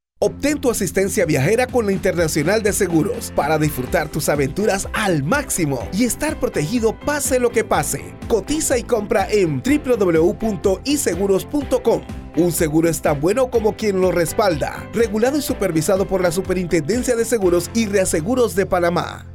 Obtén 0.23 0.61
tu 0.61 0.69
asistencia 0.69 1.25
viajera 1.25 1.65
con 1.65 1.87
la 1.87 1.93
Internacional 1.93 2.61
de 2.61 2.73
Seguros 2.73 3.33
para 3.35 3.57
disfrutar 3.57 4.07
tus 4.07 4.29
aventuras 4.29 4.87
al 4.93 5.23
máximo 5.23 5.89
y 5.91 6.03
estar 6.03 6.39
protegido 6.39 6.95
pase 6.95 7.39
lo 7.39 7.49
que 7.49 7.63
pase. 7.63 8.13
Cotiza 8.27 8.77
y 8.77 8.83
compra 8.83 9.27
en 9.31 9.63
www.iseguros.com. 9.63 12.01
Un 12.37 12.51
seguro 12.51 12.87
es 12.87 13.01
tan 13.01 13.19
bueno 13.19 13.49
como 13.49 13.75
quien 13.75 13.99
lo 13.99 14.11
respalda. 14.11 14.87
Regulado 14.93 15.39
y 15.39 15.41
supervisado 15.41 16.05
por 16.05 16.21
la 16.21 16.31
Superintendencia 16.31 17.15
de 17.15 17.25
Seguros 17.25 17.71
y 17.73 17.87
Reaseguros 17.87 18.53
de 18.53 18.67
Panamá. 18.67 19.25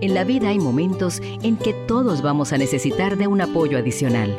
En 0.00 0.14
la 0.14 0.24
vida 0.24 0.48
hay 0.48 0.58
momentos 0.58 1.20
en 1.42 1.58
que 1.58 1.74
todos 1.86 2.22
vamos 2.22 2.54
a 2.54 2.56
necesitar 2.56 3.18
de 3.18 3.26
un 3.26 3.42
apoyo 3.42 3.76
adicional. 3.76 4.38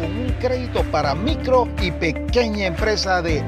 con 0.00 0.16
un 0.16 0.32
crédito 0.40 0.82
para 0.90 1.14
micro 1.14 1.68
y 1.82 1.90
pequeña 1.90 2.64
empresa 2.66 3.20
de 3.20 3.44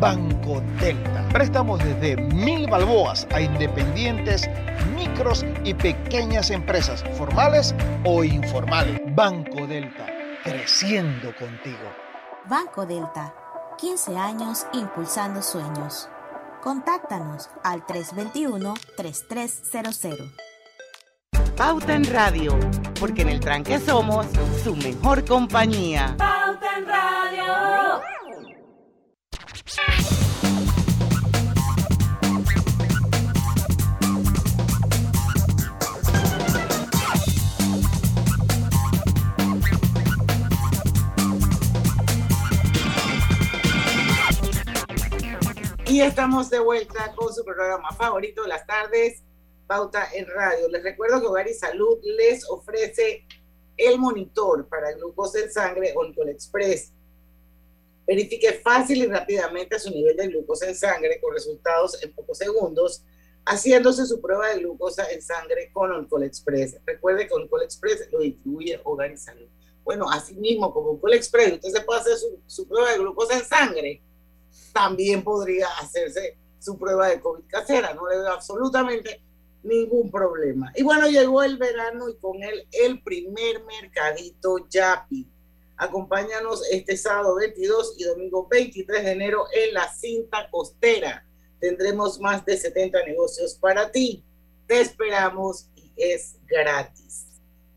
Banco 0.00 0.60
Delta. 0.80 1.24
Préstamos 1.32 1.78
desde 1.82 2.16
mil 2.16 2.68
balboas 2.68 3.28
a 3.32 3.40
independientes, 3.40 4.50
micros 4.96 5.46
y 5.64 5.74
pequeñas 5.74 6.50
empresas, 6.50 7.04
formales 7.16 7.72
o 8.04 8.24
informales. 8.24 9.00
Banco 9.14 9.68
Delta, 9.68 10.06
creciendo 10.42 11.32
contigo. 11.36 11.78
Banco 12.50 12.84
Delta, 12.84 13.32
15 13.78 14.16
años 14.16 14.66
impulsando 14.72 15.40
sueños. 15.40 16.08
Contáctanos 16.60 17.48
al 17.62 17.86
321-3300. 17.86 20.51
Pauta 21.56 21.94
en 21.94 22.04
Radio, 22.04 22.58
porque 22.98 23.22
en 23.22 23.28
el 23.28 23.40
tranque 23.40 23.78
somos 23.78 24.26
su 24.64 24.74
mejor 24.76 25.24
compañía. 25.24 26.14
Pauta 26.18 26.78
en 26.78 26.86
Radio. 26.86 28.00
Y 45.86 46.00
estamos 46.00 46.48
de 46.48 46.58
vuelta 46.58 47.12
con 47.14 47.34
su 47.34 47.44
programa 47.44 47.90
favorito 47.92 48.42
de 48.42 48.48
las 48.48 48.66
tardes, 48.66 49.22
Pauta 49.72 50.06
en 50.12 50.26
Radio. 50.26 50.68
Les 50.68 50.82
recuerdo 50.82 51.18
que 51.18 51.28
Hogar 51.28 51.48
y 51.48 51.54
Salud 51.54 51.98
les 52.02 52.46
ofrece 52.50 53.26
el 53.78 53.98
monitor 53.98 54.68
para 54.68 54.92
glucosa 54.92 55.38
en 55.38 55.50
sangre 55.50 55.94
Oncol 55.96 56.28
Express. 56.28 56.92
Verifique 58.06 58.52
fácil 58.52 59.02
y 59.02 59.06
rápidamente 59.06 59.78
su 59.78 59.88
nivel 59.88 60.14
de 60.14 60.28
glucosa 60.28 60.68
en 60.68 60.74
sangre 60.74 61.18
con 61.22 61.32
resultados 61.32 62.02
en 62.02 62.12
pocos 62.12 62.36
segundos, 62.36 63.02
haciéndose 63.46 64.04
su 64.04 64.20
prueba 64.20 64.48
de 64.48 64.58
glucosa 64.58 65.10
en 65.10 65.22
sangre 65.22 65.70
con 65.72 65.90
Oncol 65.90 66.24
Express. 66.24 66.76
Recuerde 66.84 67.26
que 67.26 67.32
Oncol 67.32 67.62
Express 67.62 68.12
lo 68.12 68.18
distribuye 68.18 68.78
Hogar 68.84 69.10
y 69.10 69.16
Salud. 69.16 69.48
Bueno, 69.84 70.10
así 70.10 70.34
mismo 70.34 70.70
como 70.70 70.90
Oncol 70.90 71.14
Express, 71.14 71.54
usted 71.54 71.70
se 71.70 71.80
puede 71.80 72.00
hacer 72.00 72.18
su, 72.18 72.42
su 72.46 72.68
prueba 72.68 72.92
de 72.92 72.98
glucosa 72.98 73.38
en 73.38 73.44
sangre, 73.46 74.02
también 74.74 75.24
podría 75.24 75.68
hacerse 75.80 76.36
su 76.58 76.76
prueba 76.76 77.08
de 77.08 77.22
COVID 77.22 77.44
casera, 77.48 77.94
no 77.94 78.06
le 78.06 78.18
veo 78.18 78.32
absolutamente 78.32 79.31
ningún 79.62 80.10
problema. 80.10 80.72
Y 80.74 80.82
bueno, 80.82 81.08
llegó 81.08 81.42
el 81.42 81.56
verano 81.56 82.08
y 82.08 82.16
con 82.16 82.42
él 82.42 82.66
el 82.72 83.02
primer 83.02 83.62
mercadito 83.64 84.68
Yapi. 84.68 85.28
Acompáñanos 85.76 86.62
este 86.70 86.96
sábado 86.96 87.36
22 87.36 87.96
y 87.98 88.04
domingo 88.04 88.46
23 88.48 89.04
de 89.04 89.10
enero 89.10 89.46
en 89.52 89.74
la 89.74 89.92
cinta 89.92 90.48
costera. 90.50 91.26
Tendremos 91.58 92.20
más 92.20 92.44
de 92.44 92.56
70 92.56 93.04
negocios 93.06 93.54
para 93.54 93.90
ti. 93.90 94.24
Te 94.66 94.80
esperamos 94.80 95.68
y 95.76 95.92
es 95.96 96.36
gratis. 96.46 97.26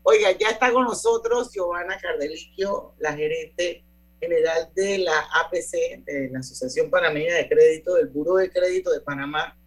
Oiga, 0.02 0.30
ya 0.38 0.50
está 0.50 0.72
con 0.72 0.84
nosotros 0.84 1.50
Giovanna 1.52 1.98
Cardeliquio, 1.98 2.94
la 2.98 3.12
gerente 3.12 3.84
general 4.20 4.70
de 4.74 4.98
la 4.98 5.18
APC, 5.40 6.04
de 6.04 6.28
la 6.30 6.38
Asociación 6.38 6.90
Panameña 6.90 7.34
de 7.34 7.48
Crédito, 7.48 7.94
del 7.94 8.06
Buró 8.06 8.36
de 8.36 8.50
Crédito 8.50 8.92
de 8.92 9.00
Panamá. 9.00 9.58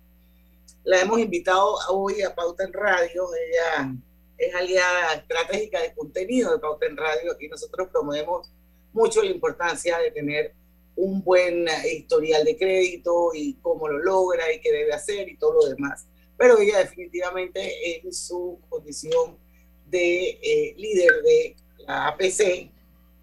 La 0.89 1.01
hemos 1.01 1.19
invitado 1.19 1.75
hoy 1.89 2.23
a 2.23 2.33
Pauta 2.33 2.63
en 2.63 2.73
Radio. 2.73 3.27
Ella 3.35 3.93
es 4.39 4.55
aliada 4.55 5.13
estratégica 5.13 5.83
de 5.83 5.93
contenido 5.93 6.51
de 6.51 6.57
Pauta 6.57 6.87
en 6.87 6.97
Radio 6.97 7.37
y 7.39 7.47
nosotros 7.47 7.89
promovemos 7.91 8.51
mucho 8.91 9.21
la 9.21 9.29
importancia 9.29 9.99
de 9.99 10.09
tener 10.09 10.55
un 10.95 11.23
buen 11.23 11.67
historial 11.93 12.43
de 12.43 12.57
crédito 12.57 13.29
y 13.35 13.53
cómo 13.61 13.87
lo 13.87 13.99
logra 13.99 14.51
y 14.51 14.59
qué 14.61 14.71
debe 14.71 14.91
hacer 14.91 15.29
y 15.29 15.37
todo 15.37 15.61
lo 15.61 15.69
demás. 15.69 16.07
Pero 16.35 16.57
ella 16.57 16.79
definitivamente 16.79 17.99
en 17.99 18.11
su 18.11 18.59
condición 18.67 19.37
de 19.85 20.39
eh, 20.41 20.73
líder 20.75 21.21
de 21.21 21.55
la 21.85 22.07
APC, 22.07 22.71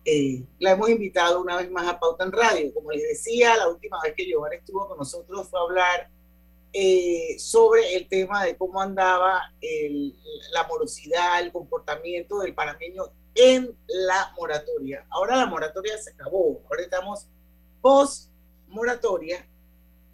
eh, 0.04 0.40
la 0.60 0.70
hemos 0.70 0.88
invitado 0.88 1.40
una 1.40 1.56
vez 1.56 1.68
más 1.72 1.88
a 1.88 1.98
Pauta 1.98 2.22
en 2.22 2.30
Radio. 2.30 2.72
Como 2.72 2.92
les 2.92 3.02
decía, 3.02 3.56
la 3.56 3.66
última 3.66 3.98
vez 4.04 4.14
que 4.16 4.24
Giovanna 4.24 4.54
estuvo 4.54 4.86
con 4.86 4.98
nosotros 4.98 5.48
fue 5.50 5.58
a 5.58 5.62
hablar 5.64 6.15
eh, 6.72 7.36
sobre 7.38 7.96
el 7.96 8.08
tema 8.08 8.44
de 8.44 8.56
cómo 8.56 8.80
andaba 8.80 9.52
el, 9.60 10.14
la 10.52 10.66
morosidad, 10.66 11.40
el 11.40 11.52
comportamiento 11.52 12.40
del 12.40 12.54
panameño 12.54 13.04
en 13.34 13.76
la 13.86 14.32
moratoria. 14.36 15.06
Ahora 15.10 15.36
la 15.36 15.46
moratoria 15.46 15.96
se 15.98 16.10
acabó, 16.10 16.62
ahora 16.68 16.82
estamos 16.82 17.26
post 17.80 18.30
moratoria 18.68 19.46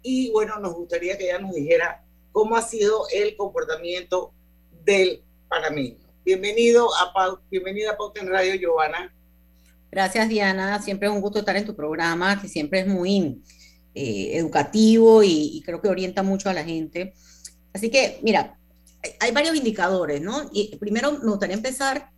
y 0.01 0.31
bueno, 0.31 0.59
nos 0.59 0.73
gustaría 0.73 1.17
que 1.17 1.25
ella 1.25 1.39
nos 1.39 1.53
dijera 1.53 2.03
cómo 2.31 2.55
ha 2.55 2.61
sido 2.61 3.05
el 3.13 3.35
comportamiento 3.37 4.33
del 4.83 5.23
panameño. 5.47 5.97
Bienvenido 6.25 6.89
a 6.95 7.13
Pau, 7.13 7.39
bienvenida 7.49 7.91
a 7.91 7.97
Pauta 7.97 8.21
en 8.21 8.27
Radio, 8.27 8.55
Giovanna. 8.55 9.13
Gracias, 9.91 10.27
Diana. 10.27 10.81
Siempre 10.81 11.07
es 11.07 11.13
un 11.13 11.21
gusto 11.21 11.39
estar 11.39 11.55
en 11.55 11.65
tu 11.65 11.75
programa, 11.75 12.41
que 12.41 12.47
siempre 12.47 12.79
es 12.79 12.87
muy 12.87 13.43
eh, 13.95 14.31
educativo 14.37 15.23
y, 15.23 15.61
creo 15.65 15.81
que 15.81 15.89
orienta 15.89 16.23
mucho 16.23 16.49
a 16.49 16.53
la 16.53 16.63
gente. 16.63 17.13
Así 17.73 17.89
que, 17.89 18.19
mira, 18.23 18.57
hay 19.19 19.31
varios 19.31 19.55
indicadores, 19.55 20.21
¿no? 20.21 20.49
Y 20.53 20.75
primero 20.77 21.11
me 21.11 21.29
gustaría 21.29 21.55
empezar 21.55 22.09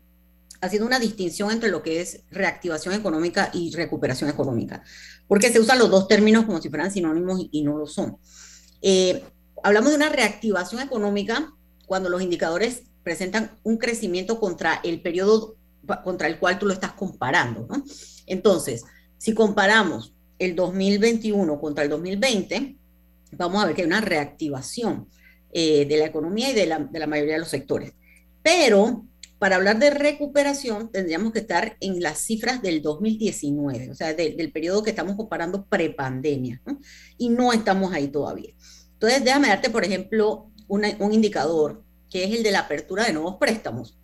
haciendo 0.61 0.87
una 0.87 0.99
distinción 0.99 1.51
entre 1.51 1.69
lo 1.69 1.83
que 1.83 2.01
es 2.01 2.21
reactivación 2.31 2.93
económica 2.93 3.49
y 3.53 3.71
recuperación 3.75 4.29
económica 4.29 4.83
porque 5.27 5.51
se 5.51 5.59
usan 5.59 5.79
los 5.79 5.89
dos 5.89 6.07
términos 6.07 6.45
como 6.45 6.61
si 6.61 6.69
fueran 6.69 6.91
sinónimos 6.91 7.47
y, 7.51 7.63
no 7.63 7.77
lo 7.77 7.87
son. 7.87 8.17
Eh, 8.81 9.23
hablamos 9.63 9.91
de 9.91 9.97
una 9.97 10.09
reactivación 10.09 10.81
económica 10.81 11.53
cuando 11.87 12.09
los 12.09 12.21
indicadores 12.21 12.83
presentan 13.03 13.51
un 13.63 13.77
crecimiento 13.77 14.39
contra 14.39 14.79
el 14.83 15.01
periodo 15.01 15.55
contra 16.03 16.27
el 16.27 16.39
cual 16.39 16.57
tú 16.57 16.65
lo 16.65 16.73
estás 16.73 16.93
comparando. 16.93 17.67
¿no? 17.69 17.83
Entonces, 18.25 18.83
si 19.19 19.35
comparamos 19.35 20.14
el 20.39 20.55
2021 20.55 21.59
contra 21.59 21.83
el 21.83 21.89
2020, 21.89 22.75
vamos 23.31 23.63
a 23.63 23.67
ver 23.67 23.75
que 23.75 23.81
hay 23.81 23.87
una 23.87 24.01
reactivación 24.01 25.07
eh, 25.51 25.85
de 25.85 25.97
la 25.97 26.05
economía 26.05 26.51
y 26.51 26.53
de 26.53 26.65
la, 26.65 26.79
de 26.79 26.99
la 26.99 27.07
mayoría 27.07 27.33
de 27.33 27.39
los 27.39 27.49
sectores. 27.49 27.93
Pero 28.43 29.05
para 29.39 29.57
hablar 29.57 29.79
de 29.79 29.89
recuperación 29.89 30.91
tendríamos 30.91 31.33
que 31.33 31.39
estar 31.39 31.77
en 31.79 32.01
las 32.01 32.19
cifras 32.19 32.61
del 32.61 32.81
2019, 32.81 33.91
o 33.91 33.95
sea, 33.95 34.13
del 34.13 34.51
periodo 34.51 34.83
que 34.83 34.91
estamos 34.91 35.15
comparando 35.15 35.65
prepandemia, 35.65 36.61
¿no? 36.65 36.79
y 37.17 37.29
no 37.29 37.51
estamos 37.53 37.93
ahí 37.93 38.07
todavía. 38.07 38.53
Entonces, 38.93 39.23
déjame 39.23 39.49
darte, 39.49 39.69
por 39.69 39.83
ejemplo, 39.83 40.49
un 40.67 41.13
indicador 41.13 41.83
que 42.09 42.23
es 42.23 42.33
el 42.33 42.43
de 42.43 42.51
la 42.51 42.61
apertura 42.61 43.05
de 43.05 43.13
nuevos 43.13 43.35
préstamos, 43.35 43.97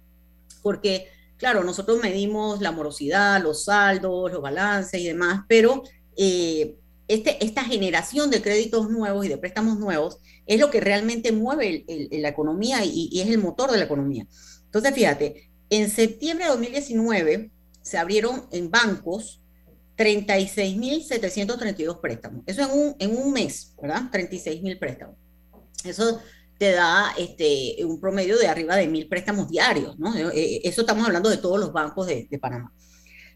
porque, 0.61 1.07
claro, 1.37 1.63
nosotros 1.63 1.99
medimos 2.01 2.61
la 2.61 2.71
morosidad, 2.71 3.41
los 3.41 3.65
saldos, 3.65 4.31
los 4.31 4.41
balances 4.41 4.99
y 4.99 5.07
demás, 5.07 5.45
pero 5.47 5.83
eh, 6.17 6.75
este, 7.07 7.43
esta 7.43 7.63
generación 7.63 8.29
de 8.29 8.41
créditos 8.41 8.89
nuevos 8.89 9.25
y 9.25 9.29
de 9.29 9.37
préstamos 9.37 9.77
nuevos 9.77 10.17
es 10.45 10.59
lo 10.59 10.71
que 10.71 10.79
realmente 10.79 11.31
mueve 11.31 11.85
la 12.11 12.29
economía 12.29 12.83
y, 12.85 13.09
y 13.11 13.21
es 13.21 13.29
el 13.29 13.37
motor 13.37 13.71
de 13.71 13.77
la 13.77 13.85
economía. 13.85 14.25
Entonces, 14.65 14.93
fíjate, 14.93 15.51
en 15.69 15.89
septiembre 15.89 16.45
de 16.45 16.51
2019 16.51 17.51
se 17.81 17.97
abrieron 17.97 18.47
en 18.51 18.71
bancos 18.71 19.41
36.732 19.97 21.99
préstamos. 21.99 22.43
Eso 22.45 22.63
en 22.63 22.71
un, 22.71 22.95
en 22.99 23.17
un 23.17 23.33
mes, 23.33 23.73
¿verdad? 23.81 24.09
36.000 24.11 24.79
préstamos. 24.79 25.15
Eso 25.83 26.21
te 26.57 26.73
da 26.73 27.13
este, 27.17 27.77
un 27.85 27.99
promedio 27.99 28.37
de 28.37 28.47
arriba 28.47 28.75
de 28.75 28.87
mil 28.87 29.07
préstamos 29.07 29.49
diarios, 29.49 29.97
¿no? 29.97 30.15
Eh, 30.15 30.29
eh, 30.33 30.61
eso 30.63 30.81
estamos 30.81 31.05
hablando 31.05 31.29
de 31.29 31.37
todos 31.37 31.59
los 31.59 31.73
bancos 31.73 32.07
de, 32.07 32.27
de 32.29 32.39
Panamá. 32.39 32.71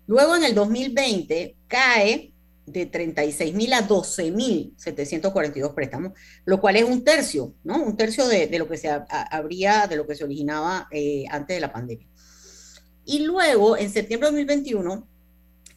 Luego, 0.07 0.35
en 0.35 0.43
el 0.43 0.53
2020, 0.53 1.55
cae 1.67 2.34
de 2.65 2.85
36 2.87 3.53
mil 3.53 3.73
a 3.73 3.81
12 3.81 4.31
mil 4.31 4.73
742 4.77 5.73
préstamos, 5.73 6.13
lo 6.45 6.59
cual 6.59 6.75
es 6.75 6.83
un 6.83 7.03
tercio, 7.03 7.53
¿no? 7.63 7.81
Un 7.81 7.95
tercio 7.95 8.27
de, 8.27 8.47
de 8.47 8.59
lo 8.59 8.67
que 8.67 8.77
se 8.77 8.89
habría, 8.89 9.87
de 9.87 9.95
lo 9.95 10.07
que 10.07 10.15
se 10.15 10.23
originaba 10.23 10.87
eh, 10.91 11.25
antes 11.29 11.57
de 11.57 11.61
la 11.61 11.71
pandemia. 11.71 12.07
Y 13.05 13.19
luego, 13.19 13.77
en 13.77 13.91
septiembre 13.91 14.31
de 14.31 14.37
2021, 14.37 15.07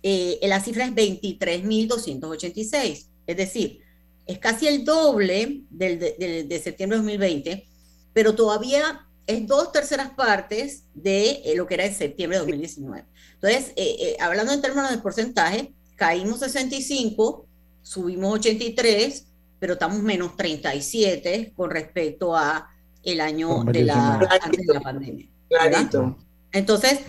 eh, 0.03 0.39
la 0.43 0.61
cifra 0.61 0.87
es 0.87 0.95
23 0.95 1.65
mil 1.65 1.89
286, 1.89 3.11
es 3.27 3.37
decir, 3.37 3.81
es 4.27 4.39
casi 4.39 4.67
el 4.67 4.85
doble 4.85 5.63
del, 5.71 5.99
de, 5.99 6.45
de, 6.49 6.59
septiembre 6.59 6.99
de 6.99 7.05
2020, 7.05 7.67
pero 8.15 8.35
todavía 8.35 9.07
es 9.27 9.47
dos 9.47 9.73
terceras 9.73 10.11
partes 10.11 10.85
de 10.95 11.43
eh, 11.45 11.55
lo 11.55 11.67
que 11.67 11.75
era 11.75 11.85
en 11.85 11.95
septiembre 11.95 12.39
de 12.39 12.45
2019. 12.45 13.05
Entonces, 13.35 13.75
hablando 14.21 14.53
en 14.53 14.63
términos 14.63 14.91
de 14.91 14.99
porcentaje, 14.99 15.75
caímos 15.99 16.39
65, 16.39 17.47
subimos 17.83 18.35
83, 18.35 19.27
pero 19.59 19.73
estamos 19.73 20.01
menos 20.01 20.37
37 20.37 21.53
con 21.57 21.71
respecto 21.71 22.37
a 22.37 22.71
el 23.03 23.21
año 23.21 23.65
de 23.65 23.85
la, 23.85 24.15
antes 24.41 24.67
de 24.67 24.75
la 24.75 24.81
pandemia. 24.81 25.27
Clarito. 25.49 26.17
Entonces, 26.53 27.01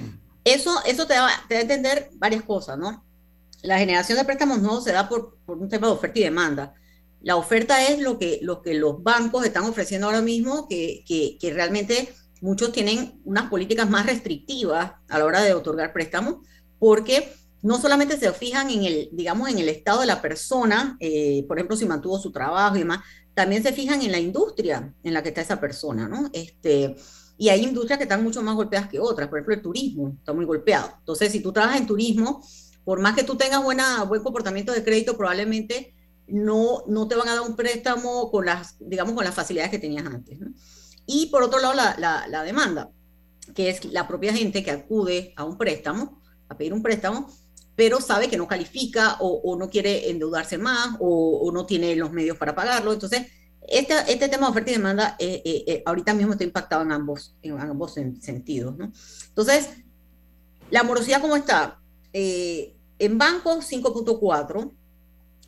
eso, 0.43 0.83
eso 0.85 1.05
te, 1.05 1.13
da, 1.13 1.29
te 1.47 1.53
da 1.53 1.59
a 1.59 1.63
entender 1.63 2.09
varias 2.15 2.41
cosas, 2.43 2.79
¿no? 2.79 3.05
La 3.61 3.77
generación 3.77 4.17
de 4.17 4.25
préstamos 4.25 4.59
nuevos 4.59 4.83
se 4.83 4.91
da 4.91 5.07
por, 5.07 5.37
por, 5.45 5.59
un 5.59 5.69
tema 5.69 5.87
de 5.87 5.93
oferta 5.93 6.19
y 6.19 6.23
demanda. 6.23 6.73
La 7.21 7.35
oferta 7.35 7.85
es 7.85 7.99
lo 7.99 8.17
que, 8.17 8.39
lo 8.41 8.63
que 8.63 8.73
los 8.73 9.03
bancos 9.03 9.45
están 9.45 9.65
ofreciendo 9.65 10.07
ahora 10.07 10.21
mismo, 10.21 10.67
que, 10.67 11.03
que, 11.05 11.37
que 11.39 11.53
realmente 11.53 12.13
muchos 12.41 12.71
tienen 12.71 13.21
unas 13.23 13.49
políticas 13.49 13.87
más 13.87 14.07
restrictivas 14.07 14.93
a 15.09 15.19
la 15.19 15.25
hora 15.25 15.41
de 15.43 15.53
otorgar 15.53 15.93
préstamos, 15.93 16.37
porque 16.79 17.33
no 17.61 17.79
solamente 17.79 18.17
se 18.17 18.31
fijan 18.33 18.69
en 18.69 18.83
el, 18.83 19.09
digamos, 19.11 19.49
en 19.49 19.59
el 19.59 19.69
estado 19.69 20.01
de 20.01 20.07
la 20.07 20.21
persona, 20.21 20.97
eh, 20.99 21.43
por 21.47 21.57
ejemplo, 21.57 21.75
si 21.75 21.85
mantuvo 21.85 22.19
su 22.19 22.31
trabajo 22.31 22.75
y 22.75 22.79
demás, 22.79 22.99
también 23.33 23.63
se 23.63 23.73
fijan 23.73 24.01
en 24.01 24.11
la 24.11 24.19
industria 24.19 24.93
en 25.03 25.13
la 25.13 25.23
que 25.23 25.29
está 25.29 25.41
esa 25.41 25.59
persona, 25.59 26.07
¿no? 26.07 26.29
Este, 26.33 26.95
y 27.37 27.49
hay 27.49 27.63
industrias 27.63 27.97
que 27.97 28.03
están 28.03 28.23
mucho 28.23 28.41
más 28.41 28.55
golpeadas 28.55 28.89
que 28.89 28.99
otras, 28.99 29.29
por 29.29 29.39
ejemplo, 29.39 29.55
el 29.55 29.61
turismo 29.61 30.15
está 30.17 30.33
muy 30.33 30.45
golpeado. 30.45 30.93
Entonces, 30.99 31.31
si 31.31 31.41
tú 31.41 31.53
trabajas 31.53 31.79
en 31.79 31.87
turismo, 31.87 32.43
por 32.83 32.99
más 32.99 33.15
que 33.15 33.23
tú 33.23 33.35
tengas 33.35 33.63
buena, 33.63 34.03
buen 34.03 34.23
comportamiento 34.23 34.73
de 34.73 34.83
crédito, 34.83 35.15
probablemente 35.15 35.95
no, 36.27 36.83
no 36.87 37.07
te 37.07 37.15
van 37.15 37.29
a 37.29 37.35
dar 37.35 37.41
un 37.41 37.55
préstamo 37.55 38.29
con 38.31 38.45
las, 38.45 38.75
digamos, 38.79 39.13
con 39.13 39.23
las 39.23 39.35
facilidades 39.35 39.71
que 39.71 39.79
tenías 39.79 40.05
antes. 40.05 40.39
¿no? 40.39 40.47
Y 41.05 41.27
por 41.27 41.43
otro 41.43 41.59
lado, 41.59 41.73
la, 41.73 42.43
demanda, 42.43 42.91
que 43.55 43.69
es 43.69 43.85
la 43.85 44.07
propia 44.07 44.33
gente 44.33 44.63
que 44.63 44.71
acude 44.71 45.33
a 45.35 45.43
un 45.43 45.57
préstamo, 45.57 46.21
a 46.47 46.57
pedir 46.57 46.73
un 46.73 46.83
préstamo, 46.83 47.31
pero 47.79 48.01
sabe 48.01 48.27
que 48.27 48.35
no 48.35 48.45
califica 48.45 49.15
o, 49.21 49.39
o 49.41 49.57
no 49.57 49.69
quiere 49.69 50.09
endeudarse 50.09 50.57
más 50.57 50.97
o, 50.99 51.39
o, 51.43 51.49
no 51.53 51.65
tiene 51.65 51.95
los 51.95 52.11
medios 52.11 52.35
para 52.35 52.53
pagarlo. 52.53 52.91
Entonces, 52.91 53.27
este, 53.65 53.93
este 54.09 54.27
tema 54.27 54.47
de 54.47 54.51
oferta 54.51 54.71
y 54.71 54.73
demanda 54.73 55.15
eh, 55.17 55.41
eh, 55.45 55.63
eh, 55.65 55.83
ahorita 55.85 56.13
mismo 56.13 56.33
está 56.33 56.43
impactado 56.43 56.81
en 56.81 56.91
ambos, 56.91 57.37
en 57.41 57.57
ambos 57.57 57.93
sentidos. 57.93 58.77
¿no? 58.77 58.91
Entonces, 59.29 59.69
la 60.69 60.83
morosidad, 60.83 61.21
¿cómo 61.21 61.37
está? 61.37 61.79
Eh, 62.11 62.75
en 62.99 63.17
bancos, 63.17 63.71
5.4, 63.71 64.73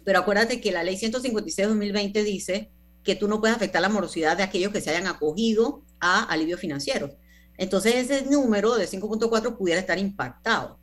pero 0.05 0.19
acuérdate 0.19 0.61
que 0.61 0.71
la 0.71 0.85
ley 0.85 0.95
156-2020 0.95 2.23
dice 2.23 2.71
que 3.03 3.17
tú 3.17 3.27
no 3.27 3.41
puedes 3.41 3.57
afectar 3.57 3.81
la 3.81 3.89
morosidad 3.89 4.37
de 4.37 4.43
aquellos 4.43 4.71
que 4.71 4.79
se 4.79 4.91
hayan 4.91 5.07
acogido 5.07 5.83
a 5.99 6.23
alivio 6.23 6.57
financiero. 6.57 7.13
Entonces, 7.57 7.95
ese 7.95 8.25
número 8.25 8.75
de 8.75 8.87
5.4 8.87 9.57
pudiera 9.57 9.81
estar 9.81 9.99
impactado. 9.99 10.79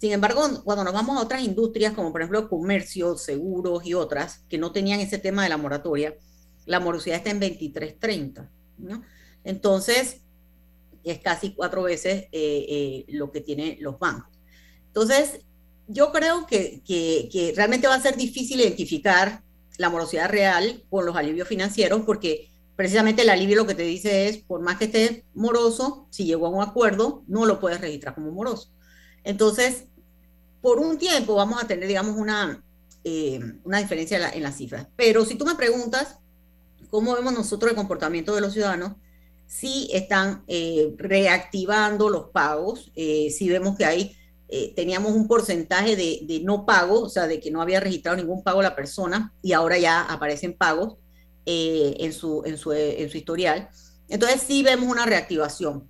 Sin 0.00 0.12
embargo, 0.12 0.42
cuando 0.64 0.82
nos 0.82 0.94
vamos 0.94 1.18
a 1.18 1.22
otras 1.22 1.42
industrias, 1.42 1.92
como 1.92 2.10
por 2.10 2.22
ejemplo 2.22 2.48
comercio, 2.48 3.18
seguros 3.18 3.84
y 3.84 3.92
otras, 3.92 4.44
que 4.48 4.56
no 4.56 4.72
tenían 4.72 4.98
ese 5.00 5.18
tema 5.18 5.42
de 5.42 5.50
la 5.50 5.58
moratoria, 5.58 6.16
la 6.64 6.80
morosidad 6.80 7.18
está 7.18 7.30
en 7.30 7.40
23.30. 7.40 8.48
¿no? 8.78 9.02
Entonces, 9.44 10.22
es 11.04 11.18
casi 11.18 11.52
cuatro 11.52 11.82
veces 11.82 12.24
eh, 12.24 12.30
eh, 12.32 13.04
lo 13.08 13.30
que 13.30 13.42
tienen 13.42 13.76
los 13.80 13.98
bancos. 13.98 14.30
Entonces, 14.86 15.40
yo 15.86 16.12
creo 16.12 16.46
que, 16.46 16.82
realmente 17.54 17.86
va 17.86 17.96
a 17.96 18.00
ser 18.00 18.16
difícil 18.16 18.60
identificar 18.60 19.42
la 19.76 19.90
morosidad 19.90 20.30
real 20.30 20.82
con 20.88 21.04
los 21.04 21.14
alivios 21.14 21.46
financieros, 21.46 22.02
porque 22.06 22.50
precisamente 22.74 23.20
el 23.20 23.28
alivio 23.28 23.56
lo 23.56 23.66
que 23.66 23.74
te 23.74 23.82
dice 23.82 24.28
es, 24.28 24.38
por 24.38 24.62
más 24.62 24.78
que 24.78 24.86
estés 24.86 25.24
moroso, 25.34 26.06
si 26.08 26.24
llegó 26.24 26.46
a 26.46 26.50
un 26.50 26.62
acuerdo, 26.62 27.22
no 27.26 27.44
lo 27.44 27.60
puedes 27.60 27.82
registrar 27.82 28.14
como 28.14 28.30
moroso. 28.30 28.70
Entonces, 29.24 29.86
por 30.60 30.78
un 30.78 30.98
tiempo 30.98 31.34
vamos 31.34 31.62
a 31.62 31.66
tener, 31.66 31.88
digamos, 31.88 32.16
una, 32.16 32.62
eh, 33.04 33.40
una 33.64 33.78
diferencia 33.78 34.16
en, 34.16 34.22
la, 34.22 34.30
en, 34.30 34.42
las 34.42 34.56
cifras. 34.56 34.86
Pero 34.96 35.24
si 35.24 35.34
tú 35.36 35.44
me 35.44 35.54
preguntas 35.54 36.18
cómo 36.90 37.14
vemos 37.14 37.32
nosotros 37.32 37.70
el 37.70 37.76
comportamiento 37.76 38.34
de 38.34 38.40
los 38.40 38.52
ciudadanos, 38.52 38.92
si 39.50 39.88
están 39.92 40.44
eh, 40.46 40.94
reactivando 40.96 42.08
los 42.08 42.30
pagos, 42.30 42.92
eh, 42.94 43.30
si 43.36 43.48
vemos 43.48 43.76
que 43.76 43.84
hay, 43.84 44.16
eh, 44.48 44.72
teníamos 44.76 45.12
un 45.12 45.26
porcentaje 45.26 45.96
de, 45.96 46.20
de, 46.22 46.40
no 46.40 46.64
pago, 46.64 47.00
o 47.00 47.08
sea, 47.08 47.26
de 47.26 47.40
que 47.40 47.50
no 47.50 47.60
había 47.60 47.80
registrado 47.80 48.16
ningún 48.16 48.44
pago 48.44 48.62
la 48.62 48.76
persona 48.76 49.32
y 49.42 49.52
ahora 49.52 49.76
ya 49.76 50.02
aparecen 50.02 50.56
pagos 50.56 50.98
eh, 51.46 51.96
en, 51.98 52.12
su, 52.12 52.42
en, 52.44 52.58
su, 52.58 52.72
en 52.72 53.10
su 53.10 53.16
historial. 53.16 53.68
Entonces 54.08 54.42
sí 54.42 54.62
vemos 54.62 54.88
una 54.88 55.04
reactivación, 55.04 55.88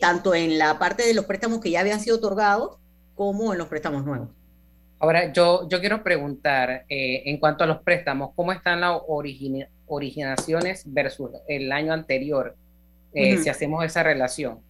tanto 0.00 0.34
en 0.34 0.58
la 0.58 0.78
parte 0.78 1.06
de 1.06 1.12
los 1.12 1.26
préstamos 1.26 1.60
que 1.60 1.70
ya 1.70 1.80
habían 1.80 2.00
sido 2.00 2.16
otorgados, 2.16 2.78
como 3.14 3.52
en 3.52 3.58
los 3.58 3.68
préstamos 3.68 4.04
nuevos. 4.04 4.28
Ahora, 4.98 5.32
yo, 5.32 5.66
yo 5.68 5.80
quiero 5.80 6.02
preguntar, 6.02 6.84
eh, 6.88 7.22
en 7.24 7.38
cuanto 7.38 7.64
a 7.64 7.66
los 7.66 7.82
préstamos, 7.82 8.30
¿cómo 8.36 8.52
están 8.52 8.80
las 8.80 9.00
origina 9.08 9.68
originaciones 9.86 10.82
versus 10.86 11.30
el 11.48 11.72
año 11.72 11.92
anterior, 11.92 12.54
eh, 13.12 13.34
uh 13.34 13.38
-huh. 13.38 13.42
si 13.42 13.48
hacemos 13.48 13.84
esa 13.84 14.02
relación? 14.02 14.60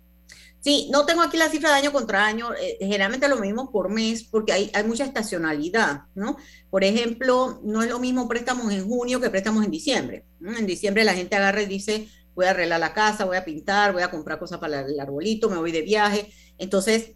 Sí, 0.61 0.89
no 0.93 1.07
tengo 1.07 1.23
aquí 1.23 1.39
la 1.39 1.49
cifra 1.49 1.71
de 1.71 1.77
año 1.77 1.91
contra 1.91 2.27
año, 2.27 2.53
eh, 2.55 2.77
generalmente 2.81 3.29
lo 3.29 3.39
mismo 3.39 3.71
por 3.71 3.89
mes, 3.89 4.25
porque 4.25 4.53
hay, 4.53 4.71
hay 4.75 4.85
mucha 4.85 5.05
estacionalidad, 5.05 6.03
¿no? 6.15 6.37
Por 6.69 6.85
ejemplo, 6.85 7.61
no 7.65 7.83
es 7.83 7.89
lo 7.89 7.99
mismo 7.99 8.29
préstamos 8.29 8.71
en 8.73 8.87
junio 8.87 9.21
que 9.21 9.31
préstamos 9.31 9.65
en 9.65 9.71
diciembre. 9.71 10.27
En 10.41 10.67
diciembre 10.67 11.03
la 11.05 11.15
gente 11.15 11.35
agarra 11.35 11.63
y 11.63 11.67
dice, 11.67 12.09
voy 12.35 12.45
a 12.45 12.51
arreglar 12.51 12.79
la 12.79 12.93
casa, 12.93 13.25
voy 13.25 13.39
a 13.39 13.45
pintar, 13.45 13.93
voy 13.93 14.03
a 14.03 14.11
comprar 14.11 14.39
cosas 14.39 14.59
para 14.59 14.81
el 14.81 15.01
arbolito, 15.01 15.49
me 15.49 15.57
voy 15.57 15.73
de 15.73 15.83
viaje. 15.83 16.31
Entonces, 16.59 17.13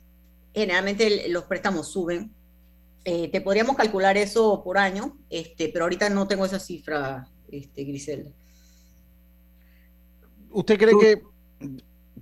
generalmente 0.55 1.29
los 1.29 1.45
préstamos 1.45 1.89
suben. 1.89 2.31
Eh, 3.05 3.29
te 3.31 3.41
podríamos 3.41 3.77
calcular 3.77 4.17
eso 4.17 4.63
por 4.65 4.79
año, 4.79 5.19
este, 5.29 5.69
pero 5.69 5.85
ahorita 5.85 6.09
no 6.09 6.27
tengo 6.27 6.47
esa 6.47 6.59
cifra, 6.59 7.29
este, 7.51 7.85
Griselda. 7.85 8.31
¿Usted 10.51 10.79
cree 10.79 10.95
que, 10.99 11.23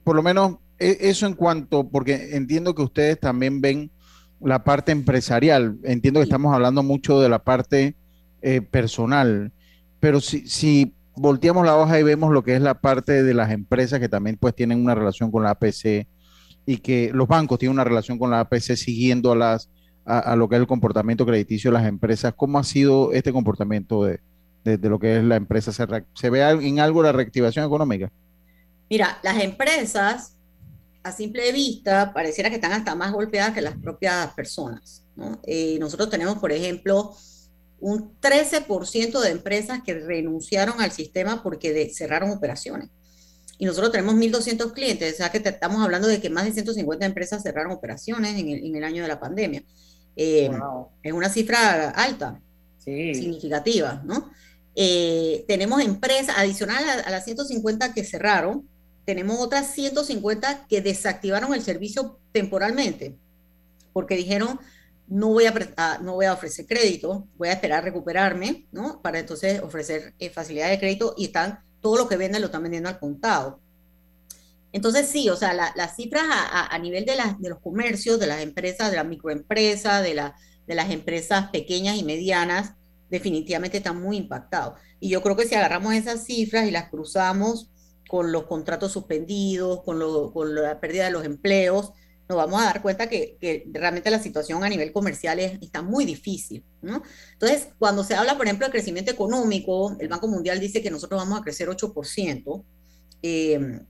por 0.02 0.16
lo 0.16 0.22
menos, 0.22 0.56
e, 0.78 0.96
eso 1.02 1.26
en 1.26 1.34
cuanto, 1.34 1.88
porque 1.88 2.34
entiendo 2.34 2.74
que 2.74 2.82
ustedes 2.82 3.20
también 3.20 3.60
ven 3.60 3.90
la 4.40 4.64
parte 4.64 4.90
empresarial, 4.90 5.78
entiendo 5.84 6.18
que 6.18 6.24
estamos 6.24 6.52
hablando 6.52 6.82
mucho 6.82 7.20
de 7.20 7.28
la 7.28 7.44
parte 7.44 7.94
eh, 8.40 8.60
personal, 8.60 9.52
pero 10.00 10.20
si, 10.20 10.48
si 10.48 10.94
volteamos 11.14 11.64
la 11.64 11.76
hoja 11.76 12.00
y 12.00 12.02
vemos 12.02 12.32
lo 12.32 12.42
que 12.42 12.56
es 12.56 12.62
la 12.62 12.80
parte 12.80 13.22
de 13.22 13.34
las 13.34 13.52
empresas 13.52 14.00
que 14.00 14.08
también 14.08 14.36
pues 14.36 14.54
tienen 14.56 14.80
una 14.80 14.96
relación 14.96 15.30
con 15.30 15.44
la 15.44 15.50
APC 15.50 16.08
y 16.66 16.78
que 16.78 17.10
los 17.12 17.28
bancos 17.28 17.58
tienen 17.58 17.74
una 17.74 17.84
relación 17.84 18.18
con 18.18 18.30
la 18.30 18.40
APC 18.40 18.76
siguiendo 18.76 19.32
a 19.32 19.36
las 19.36 19.68
a, 20.04 20.34
lo 20.34 20.48
que 20.48 20.56
es 20.56 20.60
el 20.60 20.66
comportamiento 20.66 21.24
crediticio 21.24 21.70
de 21.70 21.78
las 21.78 21.86
empresas. 21.86 22.34
¿Cómo 22.36 22.58
ha 22.58 22.64
sido 22.64 23.12
este 23.12 23.32
comportamiento 23.32 24.04
de, 24.04 24.20
de, 24.64 24.88
lo 24.88 24.98
que 24.98 25.16
es 25.16 25.22
la 25.22 25.36
empresa? 25.36 25.72
¿Se, 25.72 25.86
¿Se 26.14 26.30
ve 26.30 26.42
en 26.42 26.80
algo 26.80 27.02
la 27.02 27.12
reactivación 27.12 27.64
económica? 27.64 28.10
Mira, 28.90 29.18
las 29.22 29.40
empresas 29.40 30.36
a 31.02 31.12
simple 31.12 31.50
vista 31.52 32.12
pareciera 32.12 32.48
que 32.48 32.56
están 32.56 32.72
hasta 32.72 32.94
más 32.94 33.12
golpeadas 33.12 33.52
que 33.52 33.60
las 33.60 33.76
propias 33.76 34.32
personas. 34.34 35.04
Eh, 35.44 35.78
nosotros 35.80 36.10
tenemos, 36.10 36.38
por 36.38 36.52
ejemplo, 36.52 37.14
un 37.80 38.12
13% 38.20 39.20
de 39.20 39.30
empresas 39.30 39.82
que 39.82 39.94
renunciaron 39.94 40.80
al 40.80 40.92
sistema 40.92 41.42
porque 41.42 41.90
cerraron 41.92 42.30
operaciones. 42.30 42.88
Y 43.62 43.64
nosotros 43.64 43.92
tenemos 43.92 44.16
1.200 44.16 44.72
clientes, 44.72 45.14
o 45.14 45.16
sea 45.18 45.30
que 45.30 45.38
estamos 45.38 45.80
hablando 45.84 46.08
de 46.08 46.20
que 46.20 46.28
más 46.28 46.44
de 46.44 46.50
150 46.50 47.06
empresas 47.06 47.44
cerraron 47.44 47.70
operaciones 47.70 48.36
en 48.36 48.74
el, 48.74 48.82
año 48.82 49.02
de 49.02 49.08
la 49.08 49.20
pandemia. 49.20 49.62
Eh, 50.16 50.50
es 51.00 51.12
una 51.12 51.28
cifra 51.28 51.90
alta, 51.90 52.40
significativa, 52.78 54.02
¿no? 54.04 54.32
Eh, 54.74 55.44
tenemos 55.46 55.80
empresas, 55.80 56.34
adicional 56.38 56.82
a, 56.88 56.92
a, 57.06 57.10
las 57.12 57.24
150 57.24 57.94
que 57.94 58.02
cerraron, 58.02 58.68
tenemos 59.04 59.38
otras 59.38 59.72
150 59.72 60.66
que 60.66 60.80
desactivaron 60.80 61.54
el 61.54 61.62
servicio 61.62 62.18
temporalmente, 62.32 63.14
porque 63.92 64.16
dijeron, 64.16 64.58
no 65.06 65.28
voy 65.28 65.44
a, 65.46 65.98
no 66.02 66.14
voy 66.14 66.26
a 66.26 66.32
ofrecer 66.32 66.66
crédito, 66.66 67.28
voy 67.36 67.50
a 67.50 67.52
esperar 67.52 67.78
a 67.78 67.82
recuperarme, 67.82 68.66
¿no? 68.72 69.00
Para 69.02 69.20
entonces 69.20 69.62
ofrecer 69.62 70.14
eh, 70.18 70.30
facilidades 70.30 70.72
de 70.72 70.80
crédito 70.80 71.14
y 71.16 71.26
están, 71.26 71.60
todo 71.82 71.98
lo 71.98 72.08
que 72.08 72.16
venden 72.16 72.40
lo 72.40 72.46
están 72.46 72.62
vendiendo 72.62 72.88
al 72.88 72.98
contado. 72.98 73.60
Entonces 74.72 75.08
sí, 75.08 75.28
o 75.28 75.36
sea, 75.36 75.52
las 75.52 75.96
cifras 75.96 76.24
a, 76.26 76.78
nivel 76.78 77.04
de, 77.04 77.14
de 77.38 77.48
los 77.50 77.60
comercios, 77.60 78.18
de 78.18 78.26
las 78.26 78.40
empresas, 78.40 78.90
de 78.90 78.96
las 78.96 79.06
microempresas, 79.06 80.02
de, 80.02 80.14
la, 80.14 80.34
de 80.66 80.74
las 80.74 80.90
empresas 80.90 81.50
pequeñas 81.50 81.98
y 81.98 82.04
medianas, 82.04 82.72
definitivamente 83.10 83.76
están 83.76 84.00
muy 84.00 84.16
impactados. 84.16 84.80
Y 84.98 85.10
yo 85.10 85.22
creo 85.22 85.36
que 85.36 85.46
si 85.46 85.54
agarramos 85.54 85.92
esas 85.92 86.24
cifras 86.24 86.66
y 86.66 86.70
las 86.70 86.88
cruzamos 86.88 87.68
con 88.08 88.32
los 88.32 88.44
contratos 88.44 88.92
suspendidos, 88.92 89.82
con, 89.82 90.32
con 90.32 90.54
la 90.54 90.80
pérdida 90.80 91.04
de 91.04 91.10
los 91.10 91.24
empleos, 91.26 91.92
nos 92.32 92.44
vamos 92.44 92.62
a 92.62 92.66
dar 92.66 92.82
cuenta 92.82 93.08
que, 93.08 93.66
realmente 93.72 94.10
la 94.10 94.18
situación 94.18 94.64
a 94.64 94.68
nivel 94.68 94.92
comercial 94.92 95.38
está 95.38 95.82
muy 95.82 96.04
difícil. 96.04 96.64
Entonces, 97.32 97.68
cuando 97.78 98.02
se 98.02 98.14
habla, 98.14 98.36
por 98.36 98.46
ejemplo, 98.46 98.66
de 98.66 98.72
crecimiento 98.72 99.10
económico, 99.10 99.96
el 100.00 100.08
Banco 100.08 100.28
Mundial 100.28 100.58
dice 100.58 100.82
que 100.82 100.90
nosotros 100.90 101.20
vamos 101.20 101.38
a 101.38 101.42
crecer 101.42 101.68
8%, 101.68 102.64
eh, 103.22 103.80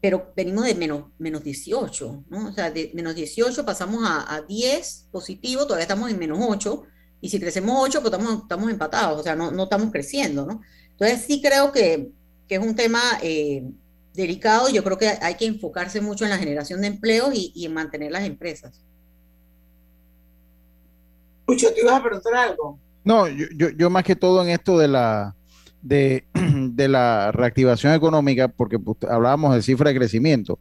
pero 0.00 0.32
venimos 0.36 0.64
de 0.64 0.74
menos, 0.74 1.04
menos 1.18 1.42
18, 1.42 2.24
¿no? 2.28 2.48
O 2.48 2.52
sea, 2.52 2.70
de 2.70 2.90
menos 2.94 3.14
18 3.14 3.64
pasamos 3.64 4.02
a, 4.04 4.34
a 4.34 4.42
10 4.42 5.08
positivo, 5.10 5.64
todavía 5.64 5.82
estamos 5.82 6.10
en 6.10 6.18
menos 6.18 6.38
8, 6.40 6.82
y 7.20 7.30
si 7.30 7.40
crecemos 7.40 7.76
8, 7.80 8.00
pues 8.00 8.12
estamos, 8.12 8.70
empatados, 8.70 9.20
o 9.20 9.22
sea, 9.22 9.34
no, 9.34 9.62
estamos 9.62 9.90
creciendo, 9.90 10.46
¿no? 10.46 10.60
Entonces, 10.90 11.24
sí 11.26 11.40
creo 11.40 11.72
que 11.72 12.12
que 12.48 12.54
es 12.54 12.60
un 12.60 12.74
tema 12.74 13.00
eh, 13.22 13.62
delicado. 14.14 14.68
Yo 14.68 14.82
creo 14.84 14.98
que 14.98 15.08
hay 15.20 15.34
que 15.34 15.46
enfocarse 15.46 16.00
mucho 16.00 16.24
en 16.24 16.30
la 16.30 16.38
generación 16.38 16.80
de 16.80 16.88
empleos 16.88 17.30
y, 17.34 17.64
en 17.64 17.74
mantener 17.74 18.12
las 18.12 18.24
empresas. 18.24 18.82
Mucho, 21.46 21.72
¿te 21.72 21.80
ibas 21.80 21.94
a 21.94 22.02
preguntar 22.02 22.34
algo? 22.34 22.78
No, 23.04 23.26
yo, 23.28 23.46
yo, 23.70 23.90
más 23.90 24.04
que 24.04 24.16
todo 24.16 24.42
en 24.42 24.50
esto 24.50 24.78
de 24.78 24.88
la, 24.88 25.34
de, 25.80 26.24
de, 26.34 26.88
la 26.88 27.32
reactivación 27.32 27.94
económica, 27.94 28.48
porque 28.48 28.78
pues, 28.78 28.98
hablábamos 29.08 29.54
de 29.54 29.62
cifra 29.62 29.90
de 29.90 29.96
crecimiento. 29.96 30.58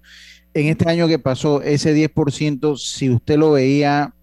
En 0.54 0.68
este 0.68 0.90
año 0.90 1.08
que 1.08 1.20
pasó, 1.20 1.62
ese 1.62 1.94
10%, 1.94 2.78
si 2.78 3.10
usted 3.10 3.38
lo 3.38 3.52
veía 3.52 4.14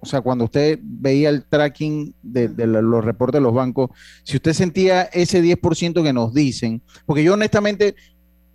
o 0.00 0.06
sea, 0.06 0.22
cuando 0.22 0.44
usted 0.44 0.78
veía 0.82 1.28
el 1.28 1.44
tracking 1.44 2.14
de, 2.22 2.48
los 2.66 3.04
reportes 3.04 3.38
de 3.38 3.42
los 3.42 3.52
bancos, 3.52 3.90
si 4.24 4.36
usted 4.36 4.54
sentía 4.54 5.02
ese 5.02 5.42
10% 5.42 6.02
que 6.02 6.12
nos 6.12 6.32
dicen, 6.32 6.82
porque 7.04 7.22
yo 7.22 7.34
honestamente 7.34 7.94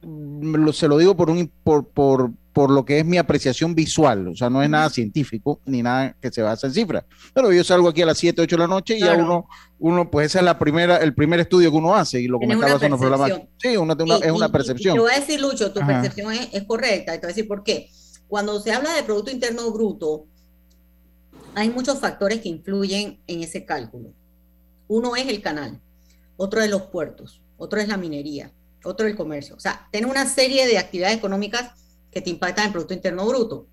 mm, 0.06 0.70
se 0.72 0.88
lo 0.88 0.98
digo 0.98 1.16
por, 1.16 1.30
un, 1.30 1.52
por, 1.64 1.88
por, 1.88 2.32
por, 2.54 2.70
lo 2.70 2.86
que 2.86 3.00
es 3.00 3.06
mi 3.06 3.18
apreciación 3.18 3.76
visual, 3.76 4.28
o 4.30 4.36
sea, 4.36 4.50
no 4.50 4.62
es 4.64 4.70
nada 4.70 4.90
científico 4.90 5.60
ni 5.66 5.82
nada 5.82 6.16
que 6.22 6.32
se 6.32 6.42
basa 6.42 6.68
en 6.68 6.74
cifras. 6.74 7.06
Pero 7.34 7.52
yo 7.52 7.64
salgo 7.64 7.90
aquí 7.90 8.02
a 8.02 8.06
las 8.06 8.18
7, 8.18 8.42
8 8.42 8.56
de 8.56 8.60
la 8.60 8.68
noche 8.68 8.98
y 8.98 9.02
ya 9.02 9.14
uno, 9.14 9.48
uno, 9.80 10.10
pues 10.10 10.28
esa 10.28 10.40
es 10.40 10.46
la 10.46 10.58
primera, 10.58 10.98
el 10.98 11.14
primer 11.14 11.40
estudio 11.40 11.72
que 11.72 11.78
uno 11.78 11.96
hace 11.96 12.22
y 12.22 12.28
lo 12.28 12.40
comentaba 12.40 12.78
en 12.82 12.92
los 12.92 13.00
programas. 13.00 13.32
Sí, 13.58 13.76
una, 13.76 13.96
es 14.24 14.32
una 14.32 14.50
percepción. 14.50 14.96
te 14.96 15.02
voy 15.02 15.12
a 15.12 15.20
decir, 15.20 15.42
Lucho, 15.42 15.72
tu 15.74 15.86
percepción 15.86 16.32
es, 16.32 16.50
es 16.54 16.64
correcta, 16.64 17.14
y 17.16 17.18
te 17.18 17.26
voy 17.26 17.32
a 17.32 17.36
decir 17.36 17.48
por 17.48 17.64
qué. 17.64 17.90
Cuando 18.28 18.60
se 18.60 18.72
habla 18.72 18.94
de 18.94 19.04
Producto 19.04 19.32
Interno 19.32 19.72
Bruto, 19.72 20.26
hay 21.56 21.70
muchos 21.70 22.00
factores 22.00 22.42
que 22.42 22.50
influyen 22.50 23.22
en 23.28 23.42
ese 23.42 23.66
cálculo. 23.66 24.14
Uno 24.88 25.16
es 25.16 25.28
el 25.28 25.42
canal, 25.42 25.82
otro 26.38 26.62
es 26.62 26.70
los 26.70 26.84
puertos, 26.84 27.42
otro 27.58 27.80
es 27.80 27.88
la 27.88 27.98
minería, 27.98 28.52
otro 28.86 29.08
el 29.08 29.16
comercio. 29.16 29.56
O 29.56 29.60
sea, 29.60 29.88
tiene 29.92 30.08
una 30.08 30.26
serie 30.28 30.68
de 30.68 30.78
actividades 30.78 31.18
económicas 31.18 31.72
que 32.12 32.22
te 32.22 32.30
impactan 32.30 32.68
en 32.68 32.72
Producto 32.72 32.94
Interno 32.94 33.28
Bruto. 33.28 33.68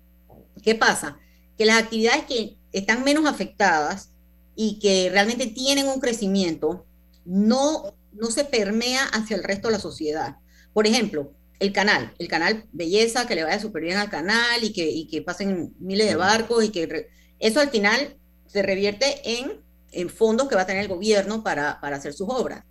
¿Qué 0.61 0.75
pasa? 0.75 1.17
Que 1.57 1.65
las 1.65 1.81
actividades 1.81 2.25
que 2.25 2.57
están 2.71 3.03
menos 3.03 3.25
afectadas 3.25 4.11
y 4.55 4.79
que 4.79 5.09
realmente 5.11 5.47
tienen 5.47 5.87
un 5.87 5.99
crecimiento 5.99 6.85
no, 7.25 7.95
no 8.11 8.31
se 8.31 8.43
permea 8.43 9.05
hacia 9.05 9.35
el 9.35 9.43
resto 9.43 9.67
de 9.67 9.73
la 9.73 9.79
sociedad. 9.79 10.37
Por 10.73 10.87
ejemplo, 10.87 11.31
el 11.59 11.71
canal, 11.71 12.13
el 12.19 12.27
canal 12.27 12.65
belleza, 12.73 13.25
que 13.25 13.35
le 13.35 13.43
vaya 13.43 13.59
súper 13.59 13.83
bien 13.83 13.97
al 13.97 14.09
canal 14.09 14.63
y 14.63 14.73
que, 14.73 14.89
y 14.89 15.07
que 15.07 15.21
pasen 15.21 15.73
miles 15.79 16.07
de 16.07 16.15
barcos 16.15 16.63
y 16.63 16.69
que 16.69 17.07
eso 17.39 17.59
al 17.59 17.69
final 17.69 18.17
se 18.47 18.61
revierte 18.61 19.39
en, 19.39 19.61
en 19.91 20.09
fondos 20.09 20.47
que 20.47 20.55
va 20.55 20.61
a 20.61 20.65
tener 20.65 20.83
el 20.83 20.89
gobierno 20.89 21.43
para, 21.43 21.71
hacer 21.71 22.13
sus 22.13 22.27
obras. 22.29 22.63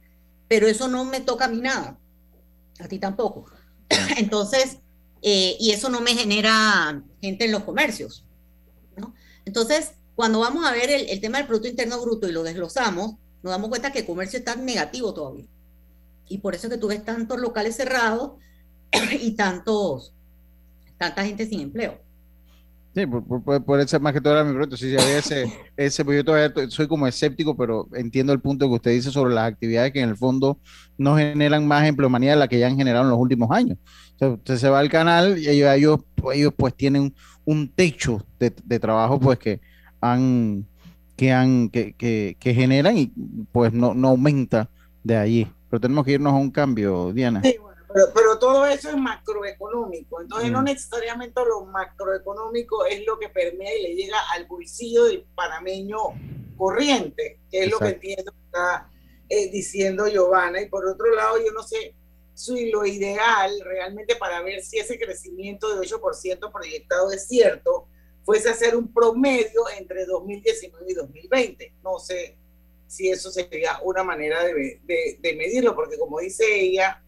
Pero 0.48 0.66
eso 0.66 0.88
no 0.88 1.04
me 1.04 1.20
toca 1.20 1.46
a 1.46 1.48
mí 1.48 1.60
nada, 1.60 1.98
a 2.78 2.88
ti 2.88 2.98
tampoco. 2.98 3.46
Entonces, 4.16 4.78
eh, 5.22 5.56
y 5.60 5.70
eso 5.70 5.88
no 5.88 6.00
me 6.00 6.14
genera 6.14 7.02
gente 7.20 7.44
en 7.44 7.52
los 7.52 7.64
comercios. 7.64 8.24
Entonces, 9.44 9.92
cuando 10.14 10.40
vamos 10.40 10.64
a 10.64 10.72
ver 10.72 10.90
el, 10.90 11.20
tema 11.20 11.38
del 11.38 11.46
Producto 11.46 11.68
Interno 11.68 12.00
Bruto 12.00 12.28
y 12.28 12.32
lo 12.32 12.42
desglosamos, 12.42 13.16
nos 13.42 13.50
damos 13.50 13.70
cuenta 13.70 13.90
que 13.90 14.00
el 14.00 14.06
comercio 14.06 14.38
está 14.38 14.56
negativo 14.56 15.12
todavía. 15.12 15.46
Y 16.28 16.38
por 16.38 16.54
eso 16.54 16.66
es 16.66 16.72
que 16.72 16.78
tú 16.78 16.88
ves 16.88 17.04
tantos 17.04 17.40
locales 17.40 17.76
cerrados 17.76 18.32
y 19.20 19.32
tantos, 19.32 20.14
tanta 20.98 21.24
gente 21.24 21.46
sin 21.46 21.60
empleo. 21.60 22.00
Sí, 22.94 23.06
por, 23.06 23.64
por, 23.64 23.80
eso 23.80 23.98
más 24.00 24.12
que 24.12 24.20
todo 24.20 24.34
era 24.34 24.44
mi 24.44 24.50
pregunta. 24.50 24.76
Si 24.76 24.94
había 24.94 25.18
ese, 25.18 25.50
ese, 25.78 26.04
pues 26.04 26.18
yo 26.18 26.24
todavía 26.24 26.52
soy 26.68 26.86
como 26.86 27.06
escéptico, 27.06 27.56
pero 27.56 27.88
entiendo 27.94 28.34
el 28.34 28.40
punto 28.40 28.68
que 28.68 28.74
usted 28.74 28.90
dice 28.90 29.10
sobre 29.10 29.34
las 29.34 29.50
actividades 29.50 29.92
que 29.92 30.00
en 30.00 30.10
el 30.10 30.16
fondo 30.16 30.58
no 30.98 31.16
generan 31.16 31.66
más 31.66 31.88
empleomanía 31.88 32.32
de 32.32 32.36
la 32.36 32.48
que 32.48 32.58
ya 32.58 32.66
han 32.66 32.76
generado 32.76 33.04
en 33.04 33.10
los 33.10 33.18
últimos 33.18 33.50
años. 33.50 33.78
usted 34.20 34.56
se 34.56 34.68
va 34.68 34.78
al 34.78 34.90
canal 34.90 35.38
y 35.38 35.48
ellos, 35.48 36.00
ellos, 36.34 36.52
pues 36.54 36.74
tienen 36.74 37.14
un 37.46 37.68
techo 37.68 38.26
de, 38.38 38.52
de 38.62 38.78
trabajo 38.78 39.18
pues 39.18 39.38
que 39.38 39.60
han, 40.02 40.66
que 41.16 41.32
han, 41.32 41.70
que, 41.70 41.94
que, 41.94 42.54
generan 42.54 42.98
y 42.98 43.10
pues 43.52 43.72
no, 43.72 43.94
no 43.94 44.08
aumenta 44.08 44.68
de 45.02 45.16
allí. 45.16 45.48
Pero 45.70 45.80
tenemos 45.80 46.04
que 46.04 46.12
irnos 46.12 46.34
a 46.34 46.36
un 46.36 46.50
cambio, 46.50 47.10
Diana. 47.14 47.40
Sí, 47.42 47.56
pero, 48.14 48.38
todo 48.38 48.66
eso 48.66 48.88
es 48.90 48.96
macroeconómico, 48.96 50.20
entonces 50.20 50.50
no 50.50 50.62
mm. 50.62 50.64
necesariamente 50.64 51.40
lo 51.44 51.64
macroeconómico 51.66 52.86
es 52.86 53.04
lo 53.06 53.18
que 53.18 53.28
permea 53.28 53.76
y 53.76 53.82
le 53.82 53.94
llega 53.94 54.18
al 54.32 54.46
bolsillo 54.46 55.04
del 55.04 55.24
panameño 55.34 55.98
corriente, 56.56 57.40
que 57.50 57.64
es 57.64 57.70
lo 57.70 57.78
que 57.78 57.88
entiendo 57.88 58.32
que 58.32 58.44
está 58.46 58.88
eh, 59.28 59.50
diciendo 59.50 60.06
Giovanna. 60.06 60.60
Y 60.60 60.68
por 60.68 60.86
otro 60.86 61.14
lado, 61.14 61.38
yo 61.38 61.52
no 61.52 61.62
sé 61.62 61.94
si 62.34 62.70
lo 62.70 62.84
ideal 62.86 63.60
realmente 63.64 64.16
para 64.16 64.42
ver 64.42 64.62
si 64.62 64.78
ese 64.78 64.98
crecimiento 64.98 65.78
de 65.78 65.86
8% 65.86 66.52
proyectado 66.52 67.12
es 67.12 67.28
cierto, 67.28 67.88
fuese 68.24 68.50
hacer 68.50 68.76
un 68.76 68.92
promedio 68.92 69.68
entre 69.78 70.06
2019 70.06 70.86
y 70.88 70.94
2020. 70.94 71.74
No 71.82 71.98
sé 71.98 72.36
si 72.86 73.10
eso 73.10 73.30
sería 73.30 73.78
una 73.82 74.04
manera 74.04 74.44
de, 74.44 74.80
de, 74.84 75.34
medirlo, 75.34 75.74
porque 75.74 75.98
como 75.98 76.20
dice 76.20 76.44
ella, 76.60 77.01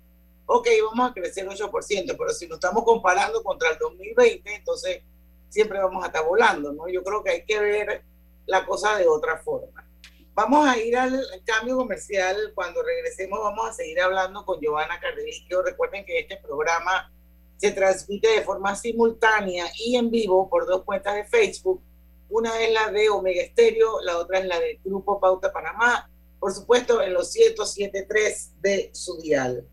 ok, 0.46 0.68
vamos 0.90 1.10
a 1.10 1.14
crecer 1.14 1.46
8%, 1.46 2.16
pero 2.18 2.30
si 2.30 2.46
nos 2.46 2.56
estamos 2.56 2.84
comparando 2.84 3.42
contra 3.42 3.70
el 3.70 3.78
2020, 3.78 4.54
entonces 4.54 5.02
siempre 5.48 5.78
vamos 5.78 6.02
a 6.02 6.08
estar 6.08 6.24
volando, 6.24 6.72
¿no? 6.72 6.88
Yo 6.88 7.02
creo 7.02 7.22
que 7.22 7.30
hay 7.30 7.44
que 7.44 7.58
ver 7.60 8.02
la 8.46 8.66
cosa 8.66 8.96
de 8.96 9.06
otra 9.06 9.38
forma. 9.38 9.86
Vamos 10.34 10.66
a 10.66 10.76
ir 10.76 10.96
al 10.96 11.24
cambio 11.44 11.76
comercial. 11.76 12.52
Cuando 12.56 12.82
regresemos 12.82 13.38
vamos 13.38 13.70
a 13.70 13.72
seguir 13.72 14.00
hablando 14.00 14.44
con 14.44 14.60
Giovanna 14.60 14.98
Cardelicchio. 14.98 15.62
Recuerden 15.62 16.04
que 16.04 16.18
este 16.18 16.38
programa 16.38 17.12
se 17.56 17.70
transmite 17.70 18.28
de 18.28 18.42
forma 18.42 18.74
simultánea 18.74 19.66
y 19.78 19.94
en 19.94 20.10
vivo 20.10 20.50
por 20.50 20.66
dos 20.66 20.82
cuentas 20.82 21.14
de 21.14 21.24
Facebook. 21.24 21.80
Una 22.28 22.60
es 22.60 22.72
la 22.72 22.90
de 22.90 23.08
Omega 23.10 23.42
Estéreo, 23.42 24.00
la 24.00 24.18
otra 24.18 24.40
es 24.40 24.46
la 24.46 24.58
del 24.58 24.80
Grupo 24.82 25.20
Pauta 25.20 25.52
Panamá. 25.52 26.10
Por 26.40 26.52
supuesto, 26.52 27.00
en 27.00 27.14
los 27.14 27.32
107.3 27.32 28.54
de 28.60 28.90
su 28.92 29.16
dial. 29.18 29.64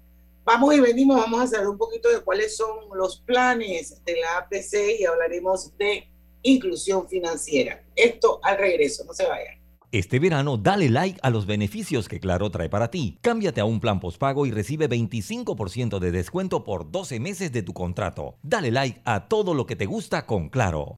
Vamos 0.54 0.76
y 0.76 0.82
venimos, 0.82 1.16
vamos 1.16 1.40
a 1.40 1.48
saber 1.48 1.70
un 1.70 1.78
poquito 1.78 2.10
de 2.10 2.20
cuáles 2.20 2.58
son 2.58 2.68
los 2.94 3.22
planes 3.22 4.04
de 4.04 4.18
la 4.20 4.40
APC 4.40 5.00
y 5.00 5.06
hablaremos 5.06 5.78
de 5.78 6.10
inclusión 6.42 7.08
financiera. 7.08 7.82
Esto 7.96 8.42
al 8.44 8.58
regreso, 8.58 9.06
no 9.06 9.14
se 9.14 9.26
vayan. 9.26 9.62
Este 9.94 10.20
verano 10.20 10.58
dale 10.58 10.90
like 10.90 11.18
a 11.24 11.30
los 11.30 11.46
beneficios 11.46 12.10
que 12.10 12.20
Claro 12.20 12.50
trae 12.50 12.68
para 12.68 12.92
ti. 12.92 13.18
Cámbiate 13.22 13.62
a 13.62 13.66
un 13.66 13.80
plan 13.80 14.02
postpago 14.02 14.46
y 14.46 14.52
recibe 14.52 14.90
25% 14.90 16.00
de 16.00 16.12
descuento 16.12 16.66
por 16.66 16.92
12 16.92 17.22
meses 17.22 17.54
de 17.54 17.64
tu 17.64 17.72
contrato. 17.72 18.36
Dale 18.44 18.72
like 18.72 19.02
a 19.06 19.30
todo 19.30 19.54
lo 19.54 19.66
que 19.66 19.78
te 19.78 19.86
gusta 19.86 20.26
con 20.26 20.50
Claro. 20.50 20.98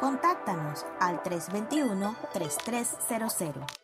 Contáctanos 0.00 0.84
al 1.00 1.22
321-3300. 1.22 3.83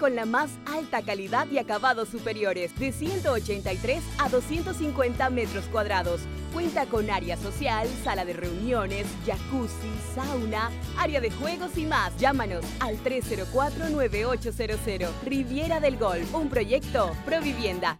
con 0.01 0.15
la 0.15 0.25
más 0.25 0.49
alta 0.65 1.01
calidad 1.03 1.47
y 1.51 1.59
acabados 1.59 2.09
superiores, 2.09 2.75
de 2.79 2.91
183 2.91 4.01
a 4.17 4.29
250 4.29 5.29
metros 5.29 5.65
cuadrados. 5.65 6.21
Cuenta 6.53 6.87
con 6.87 7.11
área 7.11 7.37
social, 7.37 7.87
sala 8.03 8.25
de 8.25 8.33
reuniones, 8.33 9.05
jacuzzi, 9.27 9.91
sauna, 10.15 10.71
área 10.97 11.21
de 11.21 11.29
juegos 11.29 11.77
y 11.77 11.85
más. 11.85 12.17
Llámanos 12.17 12.65
al 12.79 12.97
304-9800. 13.03 15.07
Riviera 15.23 15.79
del 15.79 15.97
Golf, 15.97 16.33
un 16.33 16.49
proyecto 16.49 17.11
Provivienda. 17.23 17.99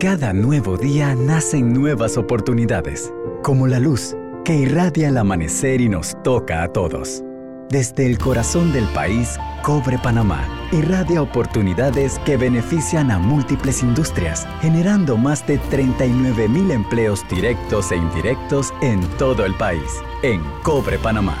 Cada 0.00 0.32
nuevo 0.32 0.76
día 0.76 1.14
nacen 1.14 1.72
nuevas 1.72 2.16
oportunidades, 2.16 3.12
como 3.44 3.68
la 3.68 3.78
luz 3.78 4.16
que 4.44 4.56
irradia 4.56 5.08
el 5.08 5.18
amanecer 5.18 5.80
y 5.80 5.88
nos 5.88 6.20
toca 6.24 6.64
a 6.64 6.72
todos. 6.72 7.22
Desde 7.70 8.06
el 8.06 8.16
corazón 8.16 8.72
del 8.72 8.86
país, 8.94 9.38
Cobre 9.62 9.98
Panamá 9.98 10.58
irradia 10.72 11.20
oportunidades 11.20 12.18
que 12.20 12.36
benefician 12.36 13.10
a 13.10 13.18
múltiples 13.18 13.82
industrias, 13.82 14.46
generando 14.60 15.16
más 15.16 15.46
de 15.46 15.58
39 15.58 16.48
mil 16.48 16.70
empleos 16.70 17.26
directos 17.28 17.92
e 17.92 17.96
indirectos 17.96 18.72
en 18.80 19.00
todo 19.18 19.44
el 19.44 19.54
país. 19.54 20.02
En 20.22 20.42
Cobre 20.62 20.98
Panamá, 20.98 21.36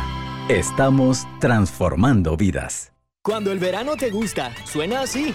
estamos 0.48 1.26
transformando 1.40 2.36
vidas. 2.36 2.92
Cuando 3.22 3.50
el 3.50 3.58
verano 3.58 3.96
te 3.96 4.10
gusta, 4.10 4.52
suena 4.64 5.00
así. 5.02 5.34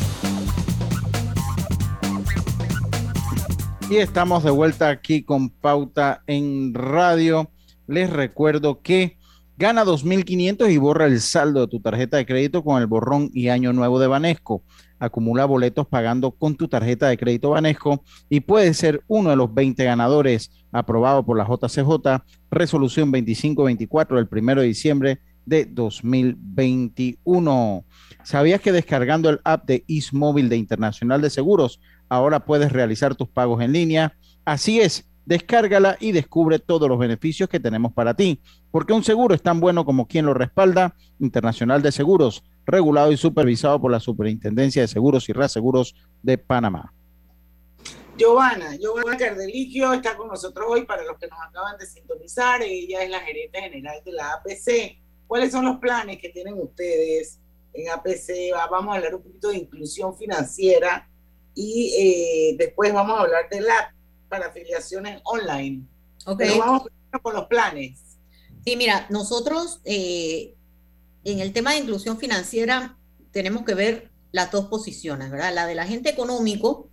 Y 3.91 3.97
estamos 3.97 4.43
de 4.45 4.51
vuelta 4.51 4.87
aquí 4.87 5.21
con 5.21 5.49
Pauta 5.49 6.23
en 6.25 6.73
Radio. 6.73 7.51
Les 7.87 8.09
recuerdo 8.09 8.81
que 8.81 9.17
gana 9.57 9.83
2.500 9.83 10.71
y 10.71 10.77
borra 10.77 11.07
el 11.07 11.19
saldo 11.19 11.59
de 11.59 11.67
tu 11.67 11.81
tarjeta 11.81 12.15
de 12.15 12.25
crédito 12.25 12.63
con 12.63 12.81
el 12.81 12.87
borrón 12.87 13.29
y 13.33 13.49
año 13.49 13.73
nuevo 13.73 13.99
de 13.99 14.07
Banesco. 14.07 14.63
Acumula 14.97 15.43
boletos 15.43 15.87
pagando 15.87 16.31
con 16.31 16.55
tu 16.55 16.69
tarjeta 16.69 17.09
de 17.09 17.17
crédito 17.17 17.49
Banesco 17.49 18.01
y 18.29 18.39
puedes 18.39 18.77
ser 18.77 19.03
uno 19.09 19.31
de 19.31 19.35
los 19.35 19.53
20 19.53 19.83
ganadores 19.83 20.51
aprobado 20.71 21.25
por 21.25 21.37
la 21.37 21.45
JCJ, 21.45 22.23
resolución 22.49 23.11
2524 23.11 24.15
del 24.15 24.29
1 24.31 24.61
de 24.61 24.67
diciembre 24.67 25.19
de 25.45 25.65
2021. 25.65 27.83
¿Sabías 28.23 28.61
que 28.61 28.71
descargando 28.71 29.29
el 29.29 29.41
app 29.43 29.65
de 29.65 29.83
Ismóvil 29.87 30.47
de 30.47 30.55
Internacional 30.55 31.21
de 31.21 31.29
Seguros 31.29 31.81
ahora 32.11 32.43
puedes 32.43 32.73
realizar 32.73 33.15
tus 33.15 33.29
pagos 33.29 33.63
en 33.63 33.71
línea. 33.71 34.17
Así 34.43 34.81
es, 34.81 35.09
descárgala 35.25 35.95
y 36.01 36.11
descubre 36.11 36.59
todos 36.59 36.89
los 36.89 36.99
beneficios 36.99 37.47
que 37.47 37.61
tenemos 37.61 37.93
para 37.93 38.13
ti, 38.13 38.41
porque 38.69 38.91
un 38.91 39.01
seguro 39.01 39.33
es 39.33 39.41
tan 39.41 39.61
bueno 39.61 39.85
como 39.85 40.07
quien 40.07 40.25
lo 40.25 40.33
respalda, 40.33 40.93
Internacional 41.19 41.81
de 41.81 41.93
Seguros, 41.93 42.43
regulado 42.65 43.13
y 43.13 43.17
supervisado 43.17 43.79
por 43.79 43.91
la 43.91 44.01
Superintendencia 44.01 44.81
de 44.81 44.89
Seguros 44.89 45.29
y 45.29 45.31
Reaseguros 45.31 45.95
de 46.21 46.37
Panamá. 46.37 46.93
Giovanna, 48.17 48.75
Giovanna 48.75 49.15
Cardelicchio 49.15 49.93
está 49.93 50.17
con 50.17 50.27
nosotros 50.27 50.67
hoy 50.69 50.85
para 50.85 51.05
los 51.05 51.17
que 51.17 51.27
nos 51.27 51.39
acaban 51.47 51.77
de 51.77 51.85
sintonizar. 51.85 52.61
Ella 52.61 53.03
es 53.03 53.09
la 53.09 53.21
gerente 53.21 53.61
general 53.61 54.01
de 54.03 54.11
la 54.11 54.33
APC. 54.33 54.99
¿Cuáles 55.27 55.53
son 55.53 55.63
los 55.63 55.77
planes 55.77 56.19
que 56.19 56.27
tienen 56.27 56.55
ustedes 56.55 57.39
en 57.73 57.89
APC? 57.89 58.51
Vamos 58.69 58.93
a 58.93 58.97
hablar 58.97 59.15
un 59.15 59.23
poquito 59.23 59.47
de 59.47 59.59
inclusión 59.59 60.15
financiera 60.17 61.07
y 61.53 61.93
eh, 61.97 62.55
después 62.57 62.93
vamos 62.93 63.17
a 63.17 63.23
hablar 63.23 63.49
de 63.49 63.61
la 63.61 63.93
para 64.29 64.47
afiliaciones 64.47 65.21
online. 65.25 65.83
Okay. 66.25 66.47
Pero 66.47 66.59
vamos 66.59 66.83
con 67.21 67.33
los 67.33 67.47
planes. 67.47 67.99
Sí, 68.63 68.77
mira, 68.77 69.07
nosotros 69.09 69.81
eh, 69.83 70.55
en 71.23 71.39
el 71.39 71.51
tema 71.51 71.71
de 71.71 71.79
inclusión 71.79 72.17
financiera 72.17 72.97
tenemos 73.31 73.65
que 73.65 73.73
ver 73.73 74.09
las 74.31 74.51
dos 74.51 74.67
posiciones, 74.67 75.29
¿verdad? 75.29 75.53
La 75.53 75.67
del 75.67 75.79
agente 75.79 76.09
económico 76.09 76.89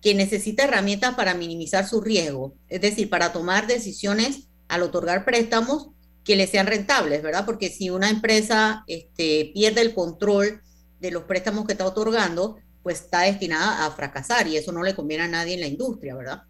que 0.00 0.14
necesita 0.14 0.64
herramientas 0.64 1.14
para 1.14 1.34
minimizar 1.34 1.88
su 1.88 2.00
riesgo, 2.00 2.54
es 2.68 2.80
decir, 2.80 3.10
para 3.10 3.32
tomar 3.32 3.66
decisiones 3.66 4.48
al 4.68 4.82
otorgar 4.82 5.24
préstamos 5.24 5.88
que 6.22 6.36
le 6.36 6.46
sean 6.46 6.66
rentables, 6.66 7.22
¿verdad? 7.22 7.44
Porque 7.46 7.70
si 7.70 7.90
una 7.90 8.10
empresa 8.10 8.84
este, 8.86 9.50
pierde 9.54 9.80
el 9.80 9.94
control 9.94 10.62
de 11.00 11.10
los 11.10 11.24
préstamos 11.24 11.66
que 11.66 11.72
está 11.72 11.86
otorgando, 11.86 12.58
pues 12.86 13.00
está 13.00 13.22
destinada 13.22 13.84
a 13.84 13.90
fracasar 13.90 14.46
y 14.46 14.56
eso 14.56 14.70
no 14.70 14.84
le 14.84 14.94
conviene 14.94 15.24
a 15.24 15.26
nadie 15.26 15.54
en 15.54 15.60
la 15.60 15.66
industria, 15.66 16.14
¿verdad? 16.14 16.42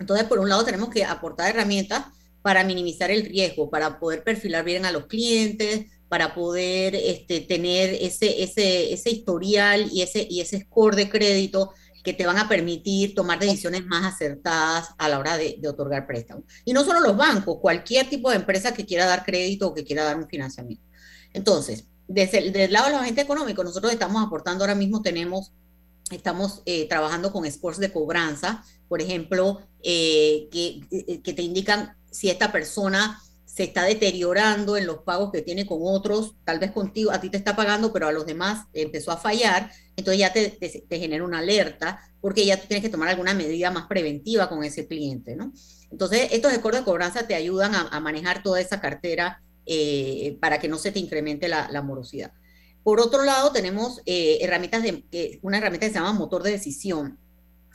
Entonces, 0.00 0.26
por 0.26 0.40
un 0.40 0.48
lado, 0.48 0.64
tenemos 0.64 0.90
que 0.90 1.04
aportar 1.04 1.48
herramientas 1.48 2.06
para 2.42 2.64
minimizar 2.64 3.12
el 3.12 3.24
riesgo, 3.24 3.70
para 3.70 4.00
poder 4.00 4.24
perfilar 4.24 4.64
bien 4.64 4.84
a 4.84 4.90
los 4.90 5.06
clientes, 5.06 5.86
para 6.08 6.34
poder 6.34 6.96
este, 6.96 7.40
tener 7.40 7.94
ese, 8.00 8.42
ese, 8.42 8.92
ese 8.92 9.10
historial 9.10 9.88
y 9.92 10.02
ese, 10.02 10.26
y 10.28 10.40
ese 10.40 10.62
score 10.62 10.96
de 10.96 11.08
crédito 11.08 11.72
que 12.02 12.12
te 12.12 12.26
van 12.26 12.38
a 12.38 12.48
permitir 12.48 13.14
tomar 13.14 13.38
decisiones 13.38 13.86
más 13.86 14.12
acertadas 14.12 14.88
a 14.98 15.08
la 15.08 15.20
hora 15.20 15.36
de, 15.36 15.60
otorgar 15.68 16.04
préstamos. 16.04 16.46
Y 16.64 16.72
no 16.72 16.82
solo 16.84 16.98
los 16.98 17.16
bancos, 17.16 17.58
cualquier 17.60 18.10
tipo 18.10 18.30
de 18.30 18.38
empresa 18.38 18.74
que 18.74 18.84
quiera 18.84 19.06
dar 19.06 19.24
crédito 19.24 19.68
o 19.68 19.74
que 19.74 19.84
quiera 19.84 20.02
dar 20.02 20.16
un 20.16 20.26
financiamiento. 20.26 20.82
Entonces, 21.32 21.84
desde 22.08 22.64
el, 22.64 22.72
lado 22.72 22.86
de 22.86 22.92
los 22.94 23.02
agentes 23.02 23.22
económicos, 23.22 23.64
nosotros 23.64 23.92
estamos 23.92 24.20
aportando 24.26 24.64
ahora 24.64 24.74
mismo, 24.74 25.00
tenemos, 25.00 25.52
estamos 26.10 26.62
eh, 26.66 26.88
trabajando 26.88 27.32
con 27.32 27.50
scores 27.50 27.78
de 27.78 27.92
cobranza, 27.92 28.64
por 28.88 29.00
ejemplo, 29.02 29.60
eh, 29.82 30.48
que, 30.50 30.80
eh, 30.90 31.20
que 31.22 31.32
te 31.32 31.42
indican 31.42 31.96
si 32.10 32.30
esta 32.30 32.52
persona 32.52 33.20
se 33.56 33.64
está 33.64 33.84
deteriorando 33.84 34.76
en 34.76 34.86
los 34.86 34.98
pagos 34.98 35.32
que 35.32 35.40
tiene 35.40 35.64
con 35.64 35.78
otros, 35.80 36.34
tal 36.44 36.58
vez 36.58 36.72
contigo, 36.72 37.10
a 37.10 37.20
ti 37.22 37.30
te 37.30 37.38
está 37.38 37.56
pagando, 37.56 37.90
pero 37.90 38.06
a 38.06 38.12
los 38.12 38.26
demás 38.26 38.66
empezó 38.74 39.12
a 39.12 39.16
fallar, 39.16 39.70
entonces 39.96 40.18
ya 40.18 40.30
te, 40.30 40.50
te, 40.50 40.98
genera 40.98 41.24
una 41.24 41.38
alerta, 41.38 42.00
porque 42.20 42.44
ya 42.44 42.58
tienes 42.58 42.82
que 42.82 42.90
tomar 42.90 43.08
alguna 43.08 43.32
medida 43.32 43.70
más 43.70 43.86
preventiva 43.86 44.50
con 44.50 44.62
ese 44.62 44.86
cliente, 44.86 45.36
¿no? 45.36 45.54
Entonces, 45.90 46.28
estos 46.32 46.52
acuerdos 46.52 46.82
de 46.82 46.84
cobranza 46.84 47.26
te 47.26 47.34
ayudan 47.34 47.74
a, 47.74 47.98
manejar 48.00 48.42
toda 48.42 48.60
esa 48.60 48.78
cartera 48.78 49.42
eh, 49.64 50.36
para 50.38 50.58
que 50.58 50.68
no 50.68 50.76
se 50.76 50.92
te 50.92 50.98
incremente 50.98 51.48
la, 51.48 51.82
morosidad. 51.82 52.32
Por 52.86 53.00
otro 53.00 53.24
lado, 53.24 53.50
tenemos 53.50 54.00
eh, 54.06 54.38
herramientas 54.42 54.80
de, 54.80 55.40
una 55.42 55.58
herramienta 55.58 55.88
que 55.88 55.92
se 55.92 55.98
llama 55.98 56.12
motor 56.12 56.44
de 56.44 56.52
decisión, 56.52 57.18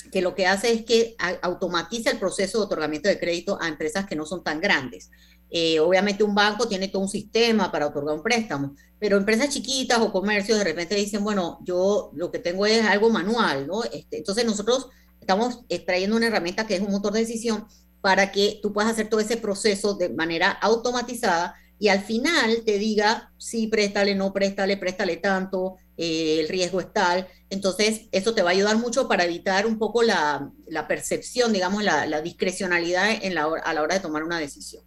que 0.10 0.22
lo 0.22 0.36
que 0.36 0.48
hace 0.48 0.72
es 0.72 0.86
que 0.86 1.18
automatiza 1.42 2.12
el 2.12 2.18
proceso 2.18 2.60
de 2.60 2.64
otorgamiento 2.64 3.10
de 3.10 3.20
crédito 3.20 3.58
a 3.62 3.68
empresas 3.68 4.06
que 4.06 4.16
no 4.16 4.26
son 4.26 4.42
tan 4.42 4.62
grandes. 4.62 5.12
Eh, 5.50 5.82
obviamente 5.82 6.24
un 6.24 6.34
banco 6.34 6.66
tiene 6.66 6.88
todo 6.88 7.02
un 7.02 7.10
sistema 7.10 7.70
para 7.74 7.88
otorgar 7.88 8.16
un 8.16 8.24
préstamo, 8.24 8.74
pero 9.00 9.18
empresas 9.18 9.50
chiquitas 9.50 10.00
o 10.00 10.14
comercios 10.14 10.58
de 10.58 10.64
repente 10.64 10.96
dicen, 10.96 11.26
bueno, 11.26 11.60
yo 11.66 12.12
lo 12.14 12.32
que 12.32 12.40
tengo 12.40 12.66
es 12.66 12.82
algo 12.86 13.10
manual, 13.10 13.68
¿no? 13.68 13.84
Este, 13.84 14.20
entonces 14.20 14.46
nosotros 14.46 14.88
estamos 15.20 15.66
extrayendo 15.68 16.16
una 16.16 16.28
herramienta 16.28 16.66
que 16.66 16.78
es 16.78 16.82
un 16.82 16.92
motor 16.92 17.12
de 17.12 17.20
decisión 17.20 17.68
para 18.00 18.32
que 18.32 18.62
tú 18.62 18.72
puedas 18.72 18.90
hacer 18.90 19.10
todo 19.10 19.20
ese 19.20 19.36
proceso 19.36 19.94
de 19.94 20.08
manera 20.08 20.52
automatizada 20.52 21.56
y 21.82 21.88
al 21.88 22.04
final 22.04 22.62
te 22.64 22.78
diga, 22.78 23.34
sí, 23.40 23.66
préstale, 23.66 24.14
no 24.14 24.32
préstale, 24.32 24.78
préstale 24.78 25.18
tanto, 25.18 25.78
eh, 25.98 26.38
el 26.40 26.48
riesgo 26.48 26.80
es 26.80 26.94
tal. 26.94 27.28
Entonces, 27.50 28.02
eso 28.12 28.36
te 28.36 28.44
va 28.44 28.52
a 28.52 28.54
ayudar 28.54 28.78
mucho 28.78 29.08
para 29.08 29.24
evitar 29.24 29.66
un 29.66 29.80
poco 29.80 30.04
la, 30.04 30.52
percepción, 30.88 31.52
digamos, 31.52 31.84
la, 31.84 32.22
discrecionalidad 32.22 33.10
en 33.24 33.34
la, 33.34 33.50
a 33.64 33.74
la 33.74 33.82
hora 33.82 33.96
de 33.96 34.02
tomar 34.02 34.24
una 34.24 34.38
decisión. 34.38 34.84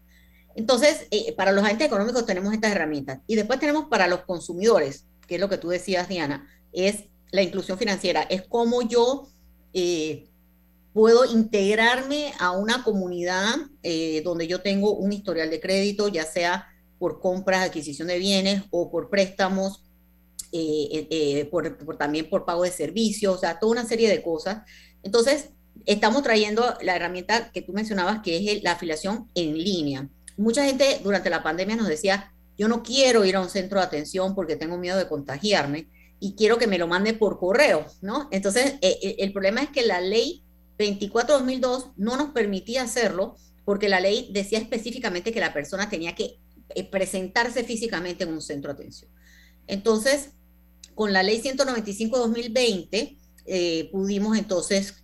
Entonces, 0.54 1.08
eh, 1.10 1.34
para 1.36 1.50
los 1.50 1.64
agentes 1.64 1.88
económicos 1.88 2.26
tenemos 2.26 2.54
estas 2.54 2.70
herramientas. 2.70 3.18
Y 3.26 3.34
después 3.34 3.58
tenemos 3.58 3.86
para 3.86 4.06
los 4.06 4.20
consumidores, 4.20 5.04
que 5.26 5.34
es 5.34 5.40
lo 5.40 5.48
que 5.48 5.58
tú 5.58 5.70
decías, 5.70 6.08
Diana, 6.08 6.48
es 6.72 7.06
la 7.32 7.42
inclusión 7.42 7.76
financiera. 7.76 8.22
Es 8.22 8.42
cómo 8.42 8.82
yo 8.82 9.26
eh, 9.72 10.28
puedo 10.92 11.24
integrarme 11.24 12.34
a 12.38 12.52
una 12.52 12.84
comunidad 12.84 13.56
donde 14.22 14.46
yo 14.46 14.60
tengo 14.60 14.94
un 14.94 15.12
historial 15.12 15.50
de 15.50 15.58
crédito, 15.58 16.06
ya 16.06 16.24
sea 16.24 16.68
por 17.04 17.20
compras, 17.20 17.66
adquisición 17.66 18.08
de 18.08 18.18
bienes 18.18 18.62
o 18.70 18.90
por 18.90 19.10
préstamos, 19.10 19.82
por, 21.50 21.96
también 21.98 22.30
por 22.30 22.46
pago 22.46 22.62
de 22.62 22.70
servicios, 22.70 23.36
o 23.36 23.38
sea, 23.38 23.58
toda 23.58 23.72
una 23.72 23.86
serie 23.86 24.08
de 24.08 24.22
cosas. 24.22 24.62
Entonces, 25.02 25.50
estamos 25.84 26.22
trayendo 26.22 26.78
la 26.80 26.96
herramienta 26.96 27.50
que 27.52 27.60
tú 27.60 27.72
mencionabas, 27.72 28.22
que 28.22 28.52
es 28.52 28.62
la 28.62 28.72
afiliación 28.72 29.28
en 29.34 29.58
línea 29.58 30.08
mucha 30.36 30.64
gente 30.64 31.00
durante 31.02 31.30
la 31.30 31.42
pandemia 31.42 31.76
nos 31.76 31.88
decía, 31.88 32.32
yo 32.56 32.68
no 32.68 32.82
quiero 32.82 33.24
ir 33.24 33.36
a 33.36 33.40
un 33.40 33.50
centro 33.50 33.80
de 33.80 33.86
atención 33.86 34.34
porque 34.34 34.56
tengo 34.56 34.78
miedo 34.78 34.96
de 34.96 35.08
contagiarme 35.08 35.88
y 36.20 36.34
quiero 36.34 36.58
que 36.58 36.66
me 36.66 36.78
lo 36.78 36.86
mande 36.86 37.14
por 37.14 37.38
correo, 37.38 37.86
¿no? 38.00 38.28
Entonces, 38.30 38.74
eh, 38.80 38.98
eh, 39.02 39.16
el 39.18 39.32
problema 39.32 39.62
es 39.62 39.70
que 39.70 39.82
la 39.82 40.00
ley 40.00 40.42
24-2002 40.78 41.92
no 41.96 42.16
nos 42.16 42.30
permitía 42.30 42.82
hacerlo 42.82 43.36
porque 43.64 43.88
la 43.88 44.00
ley 44.00 44.30
decía 44.32 44.58
específicamente 44.58 45.32
que 45.32 45.40
la 45.40 45.52
persona 45.52 45.88
tenía 45.88 46.14
que 46.14 46.38
eh, 46.70 46.84
presentarse 46.84 47.64
físicamente 47.64 48.24
en 48.24 48.32
un 48.32 48.42
centro 48.42 48.72
de 48.72 48.80
atención. 48.80 49.10
Entonces, 49.66 50.30
con 50.94 51.12
la 51.12 51.22
ley 51.22 51.40
195-2020 51.42 53.18
pudimos 53.90 54.38
entonces 54.38 54.94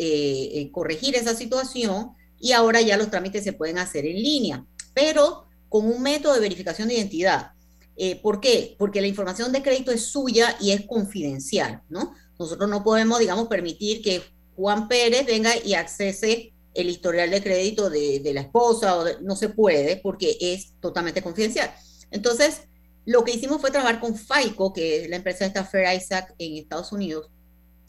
corregir 0.73 1.15
esa 1.15 1.35
situación 1.35 2.13
y 2.39 2.53
ahora 2.53 2.81
ya 2.81 2.97
los 2.97 3.11
trámites 3.11 3.45
se 3.45 3.53
pueden 3.53 3.77
hacer 3.77 4.07
en 4.07 4.17
línea 4.17 4.67
pero 4.95 5.47
con 5.69 5.87
un 5.87 6.03
método 6.03 6.35
de 6.35 6.41
verificación 6.41 6.89
de 6.89 6.95
identidad. 6.95 7.53
Eh, 7.97 8.17
¿Por 8.21 8.41
qué? 8.41 8.77
Porque 8.79 9.01
la 9.01 9.07
información 9.07 9.53
de 9.53 9.63
crédito 9.63 9.93
es 9.93 10.07
suya 10.07 10.57
y 10.61 10.71
es 10.73 10.87
confidencial, 10.87 11.83
¿no? 11.89 12.15
Nosotros 12.39 12.69
no 12.69 12.83
podemos, 12.83 13.19
digamos, 13.19 13.49
permitir 13.49 14.03
que 14.03 14.23
Juan 14.57 14.89
Pérez 14.89 15.27
venga 15.27 15.53
y 15.65 15.75
accese 15.75 16.53
el 16.75 16.89
historial 16.89 17.31
de 17.31 17.43
crédito 17.43 17.91
de, 17.91 18.31
la 18.33 18.43
esposa, 18.43 18.97
o 18.99 19.05
no 19.23 19.37
se 19.37 19.49
puede 19.49 19.97
porque 19.97 20.37
es 20.41 20.73
totalmente 20.81 21.23
confidencial. 21.23 21.73
Entonces, 22.11 22.63
lo 23.07 23.25
que 23.25 23.33
hicimos 23.33 23.61
fue 23.61 23.71
trabajar 23.71 24.01
con 24.01 24.17
FICO, 24.17 24.73
que 24.73 25.03
es 25.03 25.11
la 25.11 25.17
empresa 25.17 25.41
de 25.41 25.49
esta 25.49 25.65
Fair 25.65 25.97
Isaac 25.97 26.35
en 26.39 26.57
Estados 26.57 26.93
Unidos, 26.93 27.29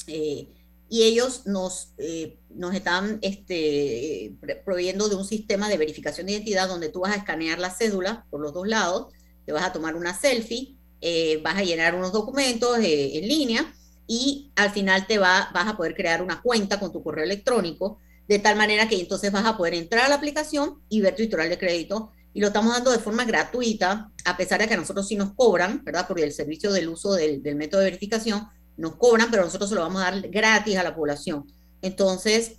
eh, 0.08 0.48
y 0.92 1.04
ellos 1.04 1.48
nos, 1.48 1.94
eh, 1.98 2.38
nos 2.50 2.76
están 2.76 3.20
este, 3.22 4.36
proveyendo 4.66 5.08
de 5.08 5.16
un 5.16 5.24
sistema 5.24 5.70
de 5.70 5.78
verificación 5.78 6.28
de 6.28 6.34
identidad 6.34 6.68
donde 6.68 6.90
tú 6.90 7.00
vas 7.00 7.14
a 7.14 7.18
escanear 7.20 7.60
la 7.60 7.70
cédula 7.70 8.26
por 8.30 8.42
los 8.42 8.54
dos 8.54 8.68
lados, 8.68 9.08
te 9.46 9.54
vas 9.54 9.64
a 9.64 9.72
tomar 9.72 9.96
una 9.96 10.14
selfie, 10.14 10.76
eh, 11.00 11.40
vas 11.42 11.58
a 11.58 11.64
llenar 11.64 11.96
unos 11.96 12.12
documentos 12.12 12.78
eh, 12.80 13.18
en 13.18 13.28
línea 13.28 13.74
y 14.06 14.52
al 14.58 14.72
final 14.72 15.08
te 15.08 15.18
va, 15.18 15.50
vas 15.54 15.70
a 15.70 15.78
poder 15.78 15.96
crear 15.96 16.22
una 16.22 16.42
cuenta 16.42 16.78
con 16.78 16.92
tu 16.92 17.02
correo 17.02 17.24
electrónico, 17.24 18.00
de 18.28 18.40
tal 18.40 18.56
manera 18.56 18.88
que 18.88 19.00
entonces 19.00 19.32
vas 19.32 19.46
a 19.46 19.58
poder 19.58 19.74
entrar 19.74 20.06
a 20.06 20.10
la 20.10 20.16
aplicación 20.16 20.82
y 20.90 21.02
ver 21.02 21.16
tu 21.16 21.24
historial 21.24 21.50
de 21.50 21.58
crédito. 21.58 22.12
Y 22.34 22.40
lo 22.40 22.48
estamos 22.48 22.74
dando 22.74 22.92
de 22.92 23.00
forma 23.00 23.26
gratuita, 23.26 24.10
a 24.24 24.38
pesar 24.38 24.62
de 24.62 24.68
que 24.68 24.74
a 24.74 24.78
nosotros 24.78 25.08
sí 25.08 25.16
nos 25.16 25.34
cobran, 25.34 25.84
¿verdad? 25.84 26.08
Por 26.08 26.20
el 26.20 26.32
servicio 26.32 26.72
del 26.72 26.88
uso 26.88 27.14
del, 27.14 27.44
del 27.44 27.56
método 27.56 27.82
de 27.82 27.88
verificación, 27.88 28.48
nos 28.78 28.96
cobran, 28.96 29.30
pero 29.30 29.44
nosotros 29.44 29.70
se 29.70 29.76
lo 29.76 29.82
vamos 29.82 30.02
a 30.02 30.12
dar 30.12 30.22
gratis 30.30 30.78
a 30.78 30.84
la 30.84 30.96
población. 30.96 31.46
Entonces, 31.82 32.54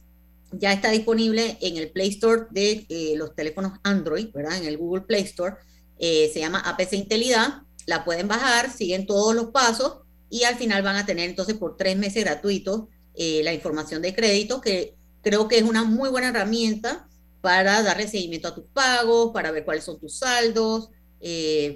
ya 0.53 0.73
está 0.73 0.91
disponible 0.91 1.57
en 1.61 1.77
el 1.77 1.91
Play 1.91 2.11
Store 2.11 2.43
de 2.51 2.87
eh, 2.89 3.15
los 3.17 3.35
teléfonos 3.35 3.79
Android, 3.83 4.29
¿verdad? 4.33 4.59
En 4.59 4.67
el 4.67 4.77
Google 4.77 5.03
Play 5.03 5.23
Store. 5.23 5.57
Eh, 5.99 6.31
se 6.33 6.41
llama 6.41 6.61
APC 6.61 6.95
Intelidad. 6.95 7.63
La 7.87 8.05
pueden 8.05 8.29
bajar, 8.29 8.71
siguen 8.71 9.07
todos 9.07 9.35
los 9.35 9.47
pasos 9.47 9.99
y 10.31 10.45
al 10.45 10.57
final 10.57 10.83
van 10.83 10.97
a 10.97 11.07
tener 11.07 11.29
entonces 11.29 11.57
por 11.57 11.77
tres 11.77 11.97
meses 11.97 12.25
gratuitos 12.25 12.85
eh, 13.15 13.43
la 13.43 13.53
información 13.53 14.01
de 14.01 14.15
crédito, 14.15 14.61
que 14.61 14.95
creo 15.23 15.49
que 15.49 15.59
es 15.59 15.65
una 15.65 15.85
muy 15.85 16.11
buena 16.11 16.29
herramienta 16.29 17.09
para 17.41 17.83
darle 17.83 18.07
seguimiento 18.07 18.49
a 18.49 18.55
tus 18.55 18.65
pagos, 18.73 19.33
para 19.33 19.51
ver 19.51 19.65
cuáles 19.65 19.85
son 19.85 19.99
tus 19.99 20.19
saldos, 20.19 20.91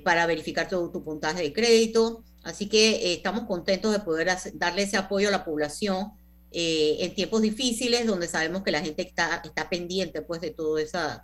para 0.04 0.26
verificar 0.26 0.68
todo 0.68 0.90
tu 0.90 1.02
puntaje 1.02 1.42
de 1.42 1.52
crédito. 1.52 2.22
Así 2.46 2.68
que 2.68 2.90
eh, 2.90 3.14
estamos 3.14 3.44
contentos 3.44 3.92
de 3.92 3.98
poder 3.98 4.28
darle 4.54 4.82
ese 4.82 4.96
apoyo 4.96 5.28
a 5.28 5.32
la 5.32 5.44
población 5.44 6.12
eh, 6.52 6.98
en 7.00 7.12
tiempos 7.12 7.42
difíciles 7.42 8.06
donde 8.06 8.28
sabemos 8.28 8.62
que 8.62 8.70
la 8.70 8.80
gente 8.80 9.02
está, 9.02 9.42
pendiente 9.68 10.22
pues, 10.22 10.40
de 10.40 10.52
todo, 10.52 10.76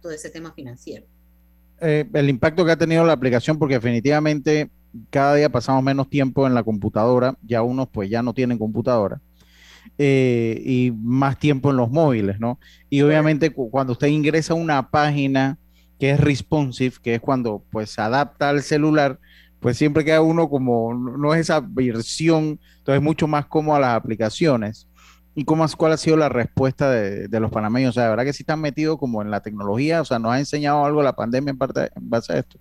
todo 0.02 0.12
ese 0.12 0.30
tema 0.30 0.52
financiero. 0.52 1.06
Eh, 1.80 2.08
el 2.12 2.28
impacto 2.28 2.64
que 2.64 2.72
ha 2.72 2.76
tenido 2.76 3.04
la 3.04 3.12
aplicación, 3.12 3.56
porque 3.56 3.74
definitivamente 3.74 4.68
cada 5.10 5.36
día 5.36 5.48
pasamos 5.48 5.84
menos 5.84 6.10
tiempo 6.10 6.44
en 6.46 6.54
la 6.54 6.64
computadora, 6.64 7.36
ya 7.46 7.62
unos 7.62 7.88
pues 7.88 8.10
ya 8.10 8.20
no 8.20 8.34
tienen 8.34 8.58
computadora. 8.58 9.20
Y 9.98 10.92
más 11.02 11.38
tiempo 11.38 11.70
en 11.70 11.76
los 11.76 11.90
móviles, 11.90 12.40
¿no? 12.40 12.58
Y 12.90 13.02
obviamente 13.02 13.50
cuando 13.50 13.92
usted 13.92 14.08
ingresa 14.08 14.54
a 14.54 14.56
una 14.56 14.90
página 14.90 15.58
que 15.98 16.10
es 16.10 16.20
responsive, 16.20 16.96
que 17.00 17.14
es 17.14 17.20
cuando 17.20 17.62
pues 17.70 17.90
se 17.90 18.00
adapta 18.00 18.48
al 18.48 18.62
celular, 18.62 19.20
pues 19.60 19.78
siempre 19.78 20.04
queda 20.04 20.20
uno 20.20 20.50
como, 20.50 20.92
no 20.92 21.32
es 21.32 21.42
esa 21.42 21.60
versión, 21.60 22.58
entonces 22.78 22.96
es 22.96 23.02
mucho 23.02 23.28
más 23.28 23.46
cómodo 23.46 23.76
a 23.76 23.80
las 23.80 23.96
aplicaciones. 23.96 24.88
¿Y 25.34 25.44
cómo, 25.44 25.64
cuál 25.78 25.92
ha 25.92 25.96
sido 25.96 26.16
la 26.16 26.28
respuesta 26.28 26.90
de, 26.90 27.40
los 27.40 27.50
panameños? 27.50 27.90
O 27.90 27.92
sea, 27.92 28.02
¿de 28.02 28.10
verdad 28.10 28.24
que 28.24 28.32
sí 28.32 28.42
están 28.42 28.60
metidos 28.60 28.98
como 28.98 29.22
en 29.22 29.30
la 29.30 29.40
tecnología? 29.40 30.00
O 30.00 30.04
sea, 30.04 30.18
¿nos 30.18 30.32
ha 30.32 30.38
enseñado 30.40 30.84
algo 30.84 31.02
la 31.02 31.14
pandemia 31.14 31.52
en, 31.52 31.58
parte, 31.58 31.90
en 31.94 32.10
base 32.10 32.32
a 32.32 32.38
esto? 32.40 32.58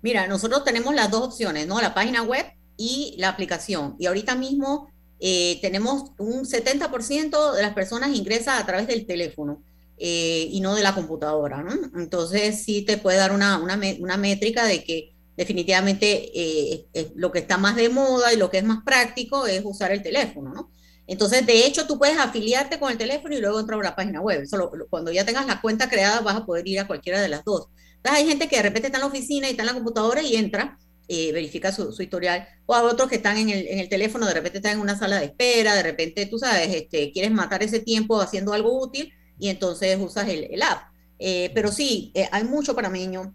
Mira, 0.00 0.28
nosotros 0.28 0.64
tenemos 0.64 0.94
las 0.94 1.10
dos 1.10 1.22
opciones, 1.22 1.66
¿no? 1.66 1.80
La 1.80 1.92
página 1.92 2.22
web 2.22 2.46
y 2.76 3.16
la 3.18 3.30
aplicación. 3.30 3.96
Y 3.98 4.06
ahorita 4.06 4.36
mismo 4.36 4.88
eh, 5.20 5.58
tenemos 5.62 6.12
un 6.18 6.44
70% 6.44 7.52
de 7.52 7.62
las 7.62 7.74
personas 7.74 8.14
ingresan 8.14 8.60
a 8.60 8.66
través 8.66 8.86
del 8.86 9.06
teléfono 9.06 9.62
eh, 9.96 10.48
y 10.50 10.60
no 10.60 10.74
de 10.74 10.82
la 10.82 10.94
computadora, 10.94 11.62
¿no? 11.62 11.72
Entonces 12.00 12.62
sí 12.64 12.82
te 12.82 12.98
puede 12.98 13.18
dar 13.18 13.32
una, 13.32 13.58
una, 13.58 13.80
una 14.00 14.16
métrica 14.16 14.64
de 14.64 14.82
que 14.84 15.14
definitivamente 15.36 16.30
eh, 16.34 17.12
lo 17.14 17.32
que 17.32 17.40
está 17.40 17.58
más 17.58 17.76
de 17.76 17.88
moda 17.88 18.32
y 18.32 18.36
lo 18.36 18.50
que 18.50 18.58
es 18.58 18.64
más 18.64 18.84
práctico 18.84 19.46
es 19.46 19.62
usar 19.64 19.92
el 19.92 20.02
teléfono, 20.02 20.52
¿no? 20.52 20.70
Entonces, 21.06 21.44
de 21.44 21.66
hecho, 21.66 21.86
tú 21.86 21.98
puedes 21.98 22.18
afiliarte 22.18 22.78
con 22.78 22.90
el 22.90 22.96
teléfono 22.96 23.34
y 23.36 23.40
luego 23.40 23.60
entrar 23.60 23.78
a 23.78 23.82
la 23.82 23.96
página 23.96 24.20
web. 24.20 24.46
Solo 24.46 24.72
cuando 24.88 25.12
ya 25.12 25.24
tengas 25.24 25.46
la 25.46 25.60
cuenta 25.60 25.88
creada 25.88 26.20
vas 26.20 26.36
a 26.36 26.46
poder 26.46 26.66
ir 26.66 26.80
a 26.80 26.86
cualquiera 26.86 27.20
de 27.20 27.28
las 27.28 27.44
dos. 27.44 27.68
Entonces, 27.96 28.22
hay 28.22 28.26
gente 28.26 28.48
que 28.48 28.56
de 28.56 28.62
repente 28.62 28.88
está 28.88 28.98
en 28.98 29.02
la 29.02 29.08
oficina 29.08 29.46
y 29.46 29.50
está 29.50 29.62
en 29.62 29.68
la 29.68 29.74
computadora 29.74 30.22
y 30.22 30.36
entra, 30.36 30.78
eh, 31.08 31.32
verifica 31.32 31.72
su, 31.72 31.92
su, 31.92 32.02
historial, 32.02 32.48
o 32.66 32.74
hay 32.74 32.84
otros 32.84 33.08
que 33.08 33.16
están 33.16 33.36
en 33.36 33.50
el, 33.50 33.66
en 33.66 33.78
el, 33.78 33.88
teléfono, 33.88 34.26
de 34.26 34.34
repente 34.34 34.58
están 34.58 34.72
en 34.72 34.80
una 34.80 34.98
sala 34.98 35.18
de 35.18 35.26
espera, 35.26 35.74
de 35.74 35.82
repente, 35.82 36.26
tú 36.26 36.38
sabes, 36.38 36.74
este, 36.74 37.12
quieres 37.12 37.30
matar 37.30 37.62
ese 37.62 37.80
tiempo 37.80 38.20
haciendo 38.20 38.52
algo 38.52 38.80
útil 38.80 39.12
y 39.38 39.48
entonces 39.48 39.98
usas 40.00 40.28
el, 40.28 40.44
el 40.50 40.62
app. 40.62 40.88
Eh, 41.18 41.50
pero 41.54 41.70
sí, 41.70 42.10
eh, 42.14 42.28
hay 42.32 42.44
mucho 42.44 42.74
panameño 42.74 43.34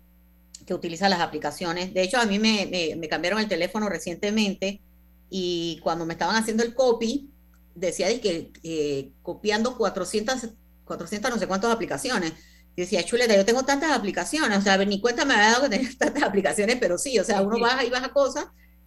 que 0.65 0.73
utiliza 0.73 1.09
las 1.09 1.19
aplicaciones. 1.19 1.93
De 1.93 2.03
hecho, 2.03 2.17
a 2.17 2.25
mí 2.25 2.39
me, 2.39 2.67
me, 2.67 2.95
me 2.95 3.07
cambiaron 3.07 3.39
el 3.39 3.47
teléfono 3.47 3.89
recientemente 3.89 4.81
y 5.29 5.79
cuando 5.83 6.05
me 6.05 6.13
estaban 6.13 6.35
haciendo 6.35 6.63
el 6.63 6.73
copy, 6.73 7.29
decía 7.75 8.07
que 8.21 8.51
eh, 8.63 9.11
copiando 9.21 9.77
400, 9.77 10.49
400 10.85 11.31
no 11.31 11.37
sé 11.37 11.47
cuántas 11.47 11.71
aplicaciones. 11.71 12.33
Y 12.79 12.83
decía, 12.83 13.03
chuleta, 13.03 13.35
yo 13.35 13.43
tengo 13.43 13.63
tantas 13.63 13.91
aplicaciones, 13.91 14.57
o 14.57 14.61
sea, 14.61 14.77
ni 14.77 15.01
cuenta 15.01 15.25
me 15.25 15.33
había 15.33 15.51
dado 15.51 15.63
que 15.63 15.69
tenía 15.69 15.89
tantas 15.99 16.23
aplicaciones, 16.23 16.77
pero 16.79 16.97
sí, 16.97 17.19
o 17.19 17.25
sea, 17.25 17.41
uno 17.41 17.59
baja 17.59 17.83
y 17.83 17.89
baja 17.89 18.13
cosas. 18.13 18.45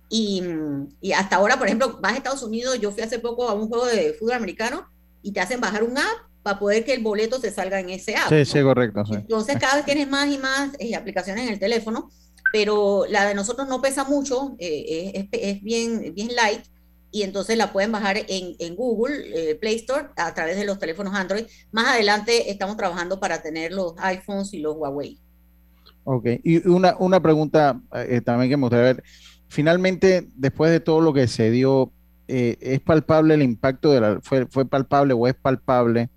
Y, 0.09 0.43
y, 1.03 1.13
hasta 1.13 1.37
ahora, 1.37 1.59
por 1.59 1.67
ejemplo, 1.67 1.99
vas 2.01 2.15
a 2.15 2.17
Estados 2.17 2.43
Unidos, 2.43 2.81
yo 2.81 2.91
fui 2.91 3.03
hace 3.03 3.19
poco 3.19 3.51
a 3.51 3.53
un 3.53 3.69
juego 3.69 3.85
de 3.85 4.15
fútbol 4.15 4.33
americano 4.33 4.89
y 5.21 5.33
te 5.33 5.41
hacen 5.41 5.61
bajar 5.61 5.83
un 5.83 5.99
app 5.99 6.31
para 6.43 6.59
poder 6.59 6.87
que 6.87 6.95
el 6.95 7.03
boleto 7.03 7.39
se 7.39 7.51
salga 7.51 7.81
en 7.81 7.91
ese 7.91 8.17
app. 8.17 8.31
Sí, 8.31 8.35
¿no? 8.37 8.45
sí, 8.47 8.63
correcto. 8.63 9.05
Sí. 9.05 9.15
Entonces, 9.15 9.59
cada 9.61 9.77
vez 9.77 9.85
tienes 9.85 10.09
más 10.09 10.31
y 10.31 10.39
más 10.39 10.71
eh, 10.79 10.95
aplicaciones 10.95 11.47
en 11.47 11.53
el 11.53 11.59
teléfono, 11.59 12.11
pero 12.51 13.05
la 13.11 13.27
de 13.27 13.35
nosotros 13.35 13.69
no 13.69 13.83
pesa 13.83 14.05
mucho, 14.05 14.57
eh, 14.59 15.13
es, 15.15 15.27
es, 15.33 15.63
bien, 15.63 16.15
bien 16.15 16.35
light 16.35 16.65
y 17.13 17.23
entonces 17.23 17.59
la 17.59 17.73
pueden 17.73 17.93
bajar 17.93 18.17
en, 18.17 18.57
en 18.59 18.75
Google 18.75 19.51
eh, 19.51 19.55
Play 19.55 19.77
Store 19.77 20.09
a 20.17 20.35
través 20.35 20.57
de 20.57 20.65
los 20.65 20.79
teléfonos 20.79 21.15
Android. 21.15 21.45
Más 21.71 21.87
adelante 21.87 22.51
estamos 22.51 22.77
trabajando 22.77 23.21
para 23.21 23.43
tener 23.43 23.73
los 23.73 23.95
iPhones 23.99 24.53
y 24.55 24.61
los 24.61 24.77
Huawei. 24.77 25.19
Ok, 26.05 26.27
y 26.43 26.67
una, 26.67 26.97
una 26.99 27.23
pregunta 27.23 27.81
eh, 27.95 28.23
también 28.25 28.51
que 28.51 28.57
me 28.57 28.63
gustaría 28.63 28.85
ver. 28.85 29.05
Finalmente, 29.49 30.27
después 30.35 30.73
de 30.73 30.81
todo 30.81 31.03
lo 31.03 31.13
que 31.13 31.29
se 31.29 31.51
dio, 31.51 31.93
eh, 32.27 32.57
¿es 32.61 32.81
palpable 32.81 33.35
el 33.35 33.43
impacto 33.43 33.93
de 33.93 34.01
la, 34.01 34.21
fue, 34.23 34.47
fue 34.47 34.65
palpable 34.65 35.13
o 35.13 35.29
es 35.29 35.35
palpable 35.35 36.09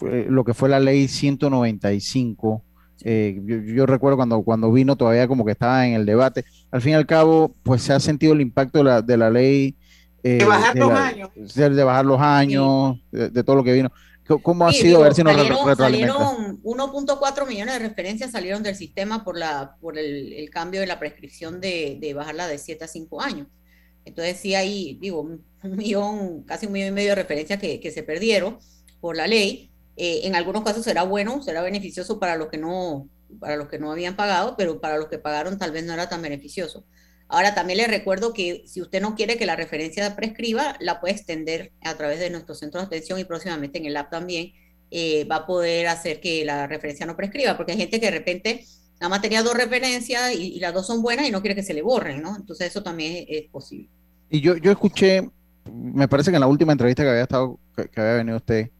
lo 0.00 0.44
que 0.44 0.54
fue 0.54 0.68
la 0.68 0.78
ley 0.78 1.08
195? 1.08 2.62
Eh, 3.02 3.40
yo, 3.44 3.56
yo, 3.56 3.86
recuerdo 3.86 4.16
cuando, 4.16 4.42
cuando 4.42 4.70
vino 4.70 4.94
todavía 4.94 5.26
como 5.26 5.44
que 5.44 5.52
estaba 5.52 5.86
en 5.86 5.94
el 5.94 6.06
debate. 6.06 6.44
Al 6.70 6.80
fin 6.80 6.92
y 6.92 6.94
al 6.94 7.06
cabo, 7.06 7.54
pues 7.62 7.82
se 7.82 7.92
ha 7.92 8.00
sentido 8.00 8.32
el 8.32 8.40
impacto 8.40 8.78
de 8.78 8.84
la, 8.84 9.02
de 9.02 9.16
la 9.16 9.30
ley 9.30 9.74
eh, 10.22 10.38
de 10.38 10.44
bajar 10.44 10.74
de 10.74 10.80
los 10.80 10.88
la, 10.90 11.06
años. 11.06 11.30
De, 11.34 11.70
de, 11.70 11.84
bajar 11.84 12.04
los 12.04 12.20
años, 12.20 12.96
sí. 12.96 13.02
de, 13.16 13.28
de, 13.30 13.44
todo 13.44 13.56
lo 13.56 13.64
que 13.64 13.72
vino. 13.72 13.90
¿Cómo 14.42 14.66
ha 14.66 14.72
sí, 14.72 14.78
sido? 14.78 14.88
Digo, 14.88 15.00
a 15.00 15.04
ver 15.04 15.14
si 15.14 15.24
nos 15.24 15.34
salieron, 15.34 15.76
salieron 15.76 16.62
1.4 16.62 17.48
millones 17.48 17.74
de 17.74 17.80
referencias 17.80 18.30
salieron 18.30 18.62
del 18.62 18.76
sistema 18.76 19.24
por, 19.24 19.36
la, 19.36 19.76
por 19.80 19.98
el, 19.98 20.32
el 20.32 20.50
cambio 20.50 20.80
de 20.80 20.86
la 20.86 21.00
prescripción 21.00 21.60
de, 21.60 21.98
de, 22.00 22.14
bajarla 22.14 22.46
de 22.46 22.58
7 22.58 22.84
a 22.84 22.88
5 22.88 23.20
años. 23.20 23.48
Entonces 24.04 24.38
sí 24.38 24.54
hay, 24.54 24.98
digo, 25.00 25.20
un, 25.20 25.44
millón, 25.62 26.42
casi 26.44 26.66
un 26.66 26.72
millón 26.72 26.88
y 26.88 26.92
medio 26.92 27.10
de 27.10 27.16
referencias 27.16 27.58
que, 27.58 27.80
que 27.80 27.90
se 27.90 28.02
perdieron 28.02 28.58
por 29.00 29.16
la 29.16 29.26
ley. 29.26 29.70
Eh, 29.96 30.20
en 30.24 30.36
algunos 30.36 30.62
casos 30.62 30.84
será 30.84 31.02
bueno, 31.02 31.42
será 31.42 31.62
beneficioso 31.62 32.18
para 32.20 32.36
los 32.36 32.48
que 32.48 32.58
no 32.58 33.08
para 33.38 33.56
los 33.56 33.68
que 33.68 33.78
no 33.78 33.92
habían 33.92 34.16
pagado, 34.16 34.56
pero 34.56 34.80
para 34.80 34.96
los 34.96 35.06
que 35.06 35.18
pagaron 35.18 35.56
tal 35.56 35.70
vez 35.70 35.84
no 35.84 35.92
era 35.92 36.08
tan 36.08 36.20
beneficioso. 36.20 36.84
Ahora 37.32 37.54
también 37.54 37.76
les 37.76 37.88
recuerdo 37.88 38.32
que 38.32 38.64
si 38.66 38.82
usted 38.82 39.00
no 39.00 39.14
quiere 39.14 39.36
que 39.38 39.46
la 39.46 39.54
referencia 39.54 40.16
prescriba, 40.16 40.74
la 40.80 41.00
puede 41.00 41.14
extender 41.14 41.70
a 41.80 41.94
través 41.94 42.18
de 42.18 42.28
nuestro 42.28 42.56
centro 42.56 42.80
de 42.80 42.86
atención 42.88 43.20
y 43.20 43.24
próximamente 43.24 43.78
en 43.78 43.86
el 43.86 43.96
app 43.96 44.10
también 44.10 44.52
eh, 44.90 45.24
va 45.30 45.36
a 45.36 45.46
poder 45.46 45.86
hacer 45.86 46.20
que 46.20 46.44
la 46.44 46.66
referencia 46.66 47.06
no 47.06 47.16
prescriba, 47.16 47.56
porque 47.56 47.70
hay 47.70 47.78
gente 47.78 48.00
que 48.00 48.06
de 48.06 48.18
repente 48.18 48.64
nada 48.94 49.10
más 49.10 49.22
tenía 49.22 49.44
dos 49.44 49.54
referencias 49.54 50.34
y, 50.34 50.58
las 50.58 50.74
dos 50.74 50.88
son 50.88 51.02
buenas 51.02 51.28
y 51.28 51.30
no 51.30 51.40
quiere 51.40 51.54
que 51.54 51.62
se 51.62 51.72
le 51.72 51.82
borren, 51.82 52.20
¿no? 52.20 52.34
Entonces 52.34 52.66
eso 52.66 52.82
también 52.82 53.24
es, 53.28 53.44
posible. 53.44 53.88
Y 54.28 54.40
yo, 54.40 54.56
yo 54.56 54.72
escuché, 54.72 55.30
me 55.72 56.08
parece 56.08 56.32
que 56.32 56.36
en 56.36 56.40
la 56.40 56.48
última 56.48 56.72
entrevista 56.72 57.04
que 57.04 57.10
había 57.10 57.22
estado, 57.22 57.60
que 57.76 58.00
había 58.00 58.14
venido 58.14 58.38
usted, 58.38 58.70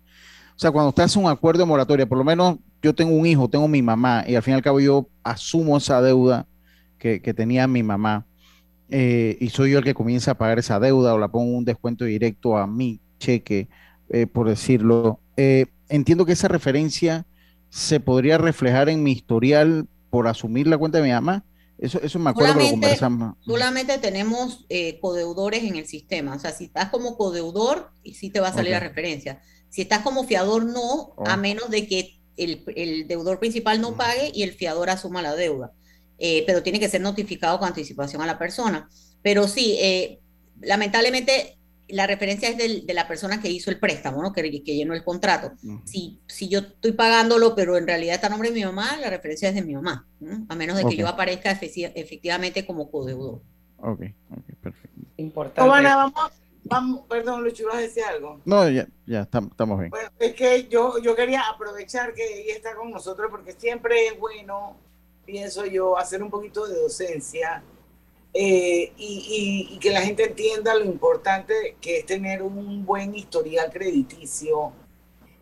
o 0.56 0.58
sea, 0.58 0.72
cuando 0.72 0.88
usted 0.88 1.04
hace 1.04 1.20
un 1.20 1.28
acuerdo 1.28 1.60
de 1.60 1.66
moratoria, 1.66 2.04
por 2.04 2.18
lo 2.18 2.24
menos 2.24 2.58
yo 2.82 2.92
tengo 2.96 3.14
un 3.14 3.26
hijo, 3.26 3.48
tengo 3.48 3.68
mi 3.68 3.80
mamá, 3.80 4.24
y 4.26 4.34
al 4.34 4.42
fin 4.42 4.54
y 4.54 4.56
al 4.56 4.62
cabo 4.62 4.80
yo 4.80 5.08
asumo 5.22 5.76
esa 5.76 6.02
deuda 6.02 6.48
que, 6.98 7.22
que 7.22 7.32
tenía 7.32 7.68
mi 7.68 7.84
mamá 7.84 8.26
eh, 8.90 9.36
y 9.40 9.50
soy 9.50 9.70
yo 9.70 9.78
el 9.78 9.84
que 9.84 9.94
comienza 9.94 10.32
a 10.32 10.38
pagar 10.38 10.58
esa 10.58 10.80
deuda 10.80 11.14
o 11.14 11.18
la 11.18 11.28
pongo 11.28 11.56
un 11.56 11.64
descuento 11.64 12.04
directo 12.04 12.56
a 12.56 12.66
mi 12.66 13.00
cheque, 13.18 13.68
eh, 14.08 14.26
por 14.26 14.48
decirlo. 14.48 15.20
Eh, 15.36 15.66
entiendo 15.88 16.26
que 16.26 16.32
esa 16.32 16.48
referencia 16.48 17.24
se 17.68 18.00
podría 18.00 18.36
reflejar 18.36 18.88
en 18.88 19.02
mi 19.02 19.12
historial 19.12 19.86
por 20.10 20.26
asumir 20.26 20.66
la 20.66 20.76
cuenta 20.76 20.98
de 20.98 21.04
mi 21.04 21.10
mamá. 21.10 21.44
Eso, 21.78 22.00
eso 22.02 22.18
me 22.18 22.30
acuerdo 22.30 22.52
solamente, 22.52 22.70
que 22.70 22.76
lo 22.76 22.80
conversamos. 22.82 23.36
Solamente 23.40 23.98
tenemos 23.98 24.66
eh, 24.68 24.98
codeudores 25.00 25.64
en 25.64 25.76
el 25.76 25.86
sistema. 25.86 26.34
O 26.34 26.38
sea, 26.38 26.50
si 26.50 26.64
estás 26.64 26.90
como 26.90 27.16
codeudor, 27.16 27.92
sí 28.12 28.28
te 28.30 28.40
va 28.40 28.48
a 28.48 28.52
salir 28.52 28.72
okay. 28.72 28.80
la 28.80 28.88
referencia. 28.88 29.40
Si 29.70 29.82
estás 29.82 30.00
como 30.00 30.24
fiador, 30.24 30.66
no, 30.66 31.14
oh. 31.16 31.24
a 31.26 31.36
menos 31.36 31.70
de 31.70 31.86
que 31.86 32.20
el, 32.36 32.64
el 32.74 33.06
deudor 33.06 33.38
principal 33.38 33.80
no 33.80 33.94
pague 33.94 34.32
y 34.34 34.42
el 34.42 34.52
fiador 34.52 34.90
asuma 34.90 35.22
la 35.22 35.34
deuda 35.34 35.72
eh, 36.20 36.44
pero 36.46 36.62
tiene 36.62 36.78
que 36.78 36.88
ser 36.88 37.00
notificado 37.00 37.58
con 37.58 37.68
anticipación 37.68 38.20
a 38.22 38.26
la 38.26 38.38
persona. 38.38 38.88
Pero 39.22 39.48
sí, 39.48 39.78
eh, 39.80 40.20
lamentablemente 40.60 41.56
la 41.88 42.06
referencia 42.06 42.48
es 42.48 42.56
del, 42.56 42.86
de 42.86 42.94
la 42.94 43.08
persona 43.08 43.40
que 43.40 43.50
hizo 43.50 43.70
el 43.70 43.80
préstamo, 43.80 44.22
¿no? 44.22 44.32
que, 44.32 44.62
que 44.62 44.76
llenó 44.76 44.94
el 44.94 45.02
contrato. 45.02 45.52
Uh 45.62 45.66
-huh. 45.66 45.82
si, 45.84 46.20
si 46.26 46.48
yo 46.48 46.60
estoy 46.60 46.92
pagándolo, 46.92 47.54
pero 47.54 47.76
en 47.76 47.86
realidad 47.86 48.14
está 48.14 48.28
a 48.28 48.30
nombre 48.30 48.50
de 48.50 48.54
mi 48.54 48.64
mamá, 48.64 48.96
la 48.98 49.10
referencia 49.10 49.48
es 49.48 49.54
de 49.54 49.62
mi 49.62 49.74
mamá, 49.74 50.06
¿no? 50.20 50.46
a 50.48 50.54
menos 50.54 50.76
de 50.76 50.84
okay. 50.84 50.96
que 50.96 51.02
yo 51.02 51.08
aparezca 51.08 51.50
efectivamente 51.50 52.64
como 52.66 52.90
codeudor. 52.90 53.40
Ok, 53.78 54.02
ok, 54.30 54.44
perfecto. 54.62 55.00
Importante. 55.16 55.68
Vamos, 55.68 56.12
vamos, 56.64 57.00
perdón, 57.08 57.42
Lucho, 57.42 57.66
¿vas 57.66 57.76
a 57.76 57.80
decir 57.80 58.04
algo? 58.04 58.40
No, 58.44 58.68
ya, 58.68 58.86
ya 59.06 59.22
estamos 59.22 59.78
bien. 59.78 59.90
Bueno, 59.90 60.10
es 60.18 60.34
que 60.34 60.68
yo, 60.68 60.98
yo 61.02 61.16
quería 61.16 61.42
aprovechar 61.48 62.12
que 62.14 62.42
ella 62.42 62.54
está 62.54 62.74
con 62.76 62.90
nosotros 62.90 63.28
porque 63.30 63.52
siempre 63.52 64.08
es 64.08 64.18
bueno 64.18 64.76
pienso 65.30 65.64
yo, 65.66 65.96
hacer 65.96 66.22
un 66.22 66.30
poquito 66.30 66.66
de 66.66 66.80
docencia 66.80 67.62
eh, 68.32 68.92
y, 68.96 69.68
y, 69.70 69.74
y, 69.74 69.78
que 69.78 69.90
la 69.90 70.02
gente 70.02 70.24
entienda 70.24 70.74
lo 70.74 70.84
importante 70.84 71.76
que 71.80 71.98
es 71.98 72.06
tener 72.06 72.42
un 72.42 72.84
buen 72.84 73.14
historial 73.14 73.70
crediticio. 73.72 74.72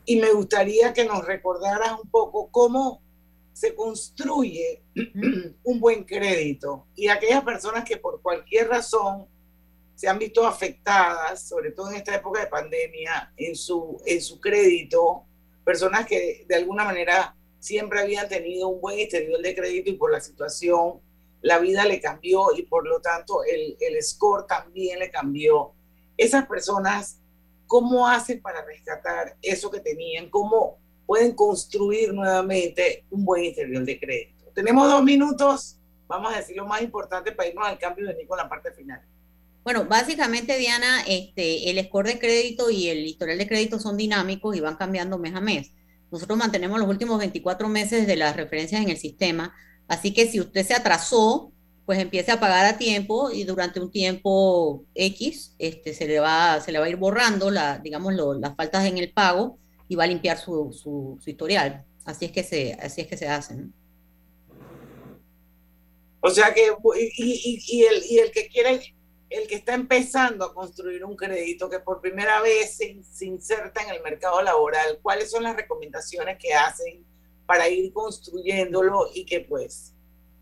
Y 0.05 0.17
me 0.17 0.33
gustaría 0.33 0.93
que 0.93 1.05
nos 1.05 1.25
recordaras 1.25 1.99
un 2.03 2.11
poco 2.11 2.49
cómo 2.51 3.03
se 3.53 3.75
construye 3.75 4.83
un 5.65 5.81
buen 5.81 6.05
crédito 6.05 6.87
y 6.95 7.09
aquellas 7.09 7.43
personas 7.43 7.85
que 7.85 7.97
por 7.97 8.23
cualquier 8.23 8.69
razón 8.69 9.27
se 9.97 10.09
han 10.09 10.19
visto 10.19 10.47
afectadas, 10.47 11.49
sobre 11.49 11.73
todo 11.73 11.91
en 11.91 11.97
esta 11.97 12.15
época 12.15 12.41
de 12.41 12.47
pandemia, 12.47 13.33
en 13.37 13.57
su, 13.57 14.01
en 14.07 14.23
su 14.23 14.39
crédito, 14.39 15.25
personas 15.65 16.07
que 16.07 16.45
de 16.49 16.55
alguna 16.55 16.85
manera 16.85 17.35
siempre 17.59 18.01
habían 18.01 18.29
tenido 18.29 18.69
un 18.69 18.81
buen 18.81 18.99
historial 18.99 19.43
de 19.43 19.55
crédito 19.55 19.91
y 19.91 19.95
por 19.95 20.13
la 20.13 20.21
situación 20.21 21.01
la 21.41 21.59
vida 21.59 21.85
le 21.85 22.01
cambió 22.01 22.47
y 22.57 22.63
por 22.63 22.87
lo 22.87 23.01
tanto 23.01 23.45
el, 23.45 23.77
el 23.81 24.03
score 24.03 24.47
también 24.47 24.99
le 24.99 25.11
cambió. 25.11 25.73
Esas 26.17 26.47
personas, 26.47 27.21
¿cómo 27.67 28.09
hacen 28.09 28.43
para 28.43 28.65
rescatar 28.65 29.37
eso 29.41 29.71
que 29.71 29.81
tenían? 29.81 30.31
¿Cómo 30.31 30.79
pueden 31.07 31.35
construir 31.35 32.13
nuevamente 32.13 33.05
un 33.11 33.25
buen 33.25 33.45
historial 33.45 33.87
de 33.87 34.01
crédito? 34.01 34.47
Tenemos 34.53 34.89
dos 34.91 35.03
minutos, 35.05 35.79
vamos 36.09 36.35
a 36.35 36.39
decir 36.39 36.57
lo 36.57 36.67
más 36.67 36.83
importante 36.83 37.31
para 37.33 37.49
irnos 37.49 37.67
al 37.67 37.79
cambio 37.79 38.05
y 38.05 38.09
venir 38.09 38.27
con 38.27 38.39
la 38.39 38.49
parte 38.49 38.73
final. 38.73 39.01
Bueno, 39.63 39.85
básicamente, 39.85 40.57
Diana, 40.57 41.03
este, 41.07 41.71
el 41.71 41.85
score 41.85 42.09
de 42.09 42.19
crédito 42.19 42.71
y 42.71 42.89
el 42.89 43.07
historial 43.07 43.39
de 43.39 43.47
crédito 43.47 43.79
son 43.79 43.97
dinámicos 43.97 44.57
y 44.57 44.61
van 44.61 44.77
cambiando 44.77 45.19
mes 45.19 45.35
a 45.35 45.41
mes. 45.41 45.73
Nosotros 46.11 46.39
mantenemos 46.39 46.79
los 46.79 46.89
últimos 46.89 47.19
24 47.19 47.69
meses 47.69 48.07
de 48.07 48.17
las 48.17 48.37
referencias 48.37 48.83
en 48.83 48.89
el 48.89 48.97
sistema, 48.97 49.55
así 49.89 50.13
que 50.13 50.27
si 50.27 50.41
usted 50.41 50.67
se 50.67 50.75
atrasó, 50.75 51.53
pues 51.85 51.99
empiece 51.99 52.31
a 52.33 52.41
pagar 52.41 52.67
a 52.67 52.77
tiempo 52.77 53.31
y 53.31 53.45
durante 53.45 53.81
un 53.81 53.91
tiempo 53.91 54.85
X 54.95 55.55
este, 55.59 55.95
se, 55.95 56.07
le 56.07 56.21
va, 56.21 56.61
se 56.61 56.71
le 56.71 56.79
va 56.79 56.85
a 56.85 56.91
ir 56.91 56.97
borrando 56.97 57.51
la, 57.51 57.79
digamos, 57.79 58.15
las 58.39 58.55
faltas 58.57 58.85
en 58.85 58.99
el 58.99 59.11
pago 59.13 59.59
y 59.89 59.95
va 59.95 60.05
a 60.05 60.07
limpiar 60.07 60.39
su, 60.39 60.71
su, 60.73 61.19
historial. 61.25 61.87
Así 62.05 62.27
es 62.27 62.33
que 62.33 62.43
se, 62.43 62.75
así 62.75 63.01
es 63.01 63.07
que 63.07 63.17
se 63.17 63.29
hace. 63.29 63.55
¿no? 63.57 63.73
O 66.21 66.31
sea 66.31 66.53
que, 66.53 66.69
y, 67.17 67.63
y, 67.67 67.83
el, 67.85 68.03
y 68.07 68.19
el 68.19 68.31
que 68.33 68.49
quiere 68.49 68.95
el 69.31 69.47
que 69.47 69.57
está 69.57 69.75
empezando 69.75 70.45
a 70.45 70.55
construir 70.55 71.05
un 71.05 71.17
crédito 71.17 71.69
que 71.69 71.81
por 71.81 72.01
primera 72.01 72.41
vez 72.41 72.77
se, 72.77 73.03
se, 73.03 73.27
inserta 73.27 73.83
en 73.83 73.91
el 73.91 74.03
mercado 74.03 74.41
laboral, 74.43 74.99
¿cuáles 75.03 75.31
son 75.31 75.43
las 75.43 75.55
recomendaciones 75.55 76.39
que 76.39 76.55
hacen 76.55 77.05
para 77.47 77.69
ir 77.69 77.93
construyéndolo 77.93 79.11
y 79.15 79.25
que 79.27 79.41
pues 79.41 79.95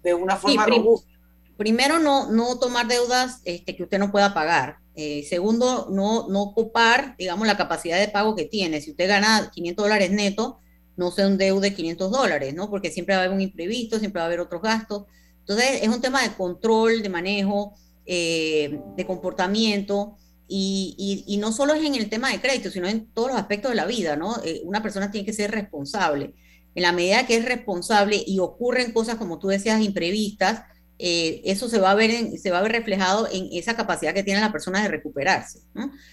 de 0.03 0.14
una 0.14 0.37
forma 0.37 0.64
sí, 0.64 0.70
prim 0.70 0.82
robusta? 0.82 1.11
Primero 1.57 1.99
no, 1.99 2.30
no 2.30 2.59
tomar 2.59 2.87
deudas 2.87 3.41
este, 3.45 3.74
que 3.74 3.82
usted 3.82 3.99
no 3.99 4.12
pueda 4.12 4.34
pagar. 4.34 4.78
Eh, 4.95 5.24
segundo, 5.28 5.89
no, 5.91 6.28
no 6.28 6.43
ocupar, 6.43 7.16
digamos, 7.16 7.47
la 7.47 7.57
capacidad 7.57 7.99
de 7.99 8.09
pago 8.09 8.34
que 8.34 8.45
tiene. 8.45 8.80
Si 8.80 8.91
usted 8.91 9.09
gana 9.09 9.51
500 9.53 9.84
dólares 9.84 10.11
neto, 10.11 10.61
no 10.97 11.11
se 11.11 11.22
endeude 11.22 11.74
500 11.74 12.11
dólares, 12.11 12.55
¿no? 12.55 12.70
Porque 12.70 12.91
siempre 12.91 13.14
va 13.14 13.22
a 13.22 13.24
haber 13.24 13.34
un 13.34 13.43
imprevisto, 13.43 13.99
siempre 13.99 14.20
va 14.20 14.24
a 14.24 14.26
haber 14.26 14.41
otros 14.41 14.62
gastos. 14.62 15.05
Entonces, 15.41 15.82
es 15.82 15.89
un 15.89 16.01
tema 16.01 16.22
de 16.22 16.34
control, 16.34 17.03
de 17.03 17.09
manejo, 17.09 17.74
eh, 18.07 18.81
de 18.97 19.07
comportamiento. 19.07 20.17
Y, 20.49 21.25
y, 21.27 21.37
no 21.39 21.51
solo 21.51 21.75
es 21.75 21.85
en 21.85 21.97
el 21.97 22.09
tema 22.09 22.31
de 22.31 22.41
crédito, 22.41 22.71
sino 22.71 22.87
en 22.87 23.13
todos 23.13 23.31
los 23.31 23.37
aspectos 23.37 23.73
de 23.73 23.77
la 23.77 23.85
vida, 23.85 24.15
¿no? 24.15 24.37
Eh, 24.45 24.63
una 24.65 24.81
persona 24.81 25.11
tiene 25.11 25.27
que 25.27 25.33
ser 25.33 25.51
responsable. 25.51 26.35
En 26.77 26.83
la 26.83 26.93
medida 26.93 27.27
que 27.27 27.37
es 27.37 27.45
responsable 27.45 28.23
y 28.25 28.39
ocurren 28.39 28.93
cosas, 28.93 29.17
como 29.17 29.41
tú 29.41 29.49
decías, 29.49 29.81
imprevistas, 29.81 30.63
eh, 30.99 31.43
eso 31.45 31.69
se 31.69 31.79
va, 31.79 31.91
a 31.91 31.95
ver 31.95 32.39
se 32.39 32.51
va 32.51 32.59
a 32.59 32.63
ver 32.63 32.73
reflejado 32.73 33.29
en 33.31 33.49
esa 33.53 33.77
capacidad 33.77 34.15
que 34.15 34.23
tiene 34.23 34.41
la 34.41 34.53
persona 34.53 34.83
de 34.83 34.89
recuperarse. 34.89 35.61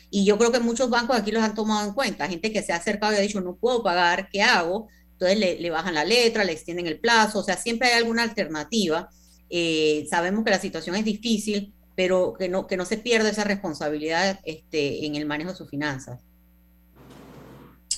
Y 0.10 0.26
yo 0.26 0.38
creo 0.38 0.52
que 0.52 0.60
muchos 0.60 0.90
bancos 0.90 1.16
aquí 1.16 1.32
los 1.32 1.44
han 1.44 1.56
tomado 1.56 1.88
en 1.88 1.94
cuenta, 1.94 2.28
gente 2.28 2.52
que 2.52 2.62
se 2.62 2.74
ha 2.74 2.78
acercado 2.78 3.14
y 3.14 3.18
ha 3.18 3.22
dicho, 3.22 3.40
no 3.40 3.56
puedo 3.56 3.82
pagar, 3.82 4.30
¿qué 4.30 4.42
hago? 4.42 4.88
Entonces 5.14 5.60
le, 5.60 5.70
bajan 5.70 5.94
la 5.94 6.04
letra, 6.04 6.44
le 6.44 6.52
extienden 6.52 6.88
el 6.88 7.00
plazo, 7.00 7.40
o 7.40 7.44
sea, 7.44 7.56
siempre 7.56 7.90
hay 7.90 8.00
alguna 8.00 8.24
alternativa. 8.24 9.10
Eh, 9.50 10.06
sabemos 10.10 10.44
que 10.44 10.52
la 10.52 10.60
situación 10.60 10.96
es 10.98 11.06
difícil, 11.06 11.74
pero 11.96 12.34
que 12.34 12.50
no, 12.50 12.68
que 12.68 12.78
no 12.78 12.86
se 12.86 12.98
pierda 12.98 13.30
esa 13.30 13.44
responsabilidad 13.44 14.40
este, 14.44 15.06
en 15.06 15.16
el 15.16 15.26
manejo 15.26 15.52
de 15.52 15.58
sus 15.58 15.70
finanzas. 15.70 16.22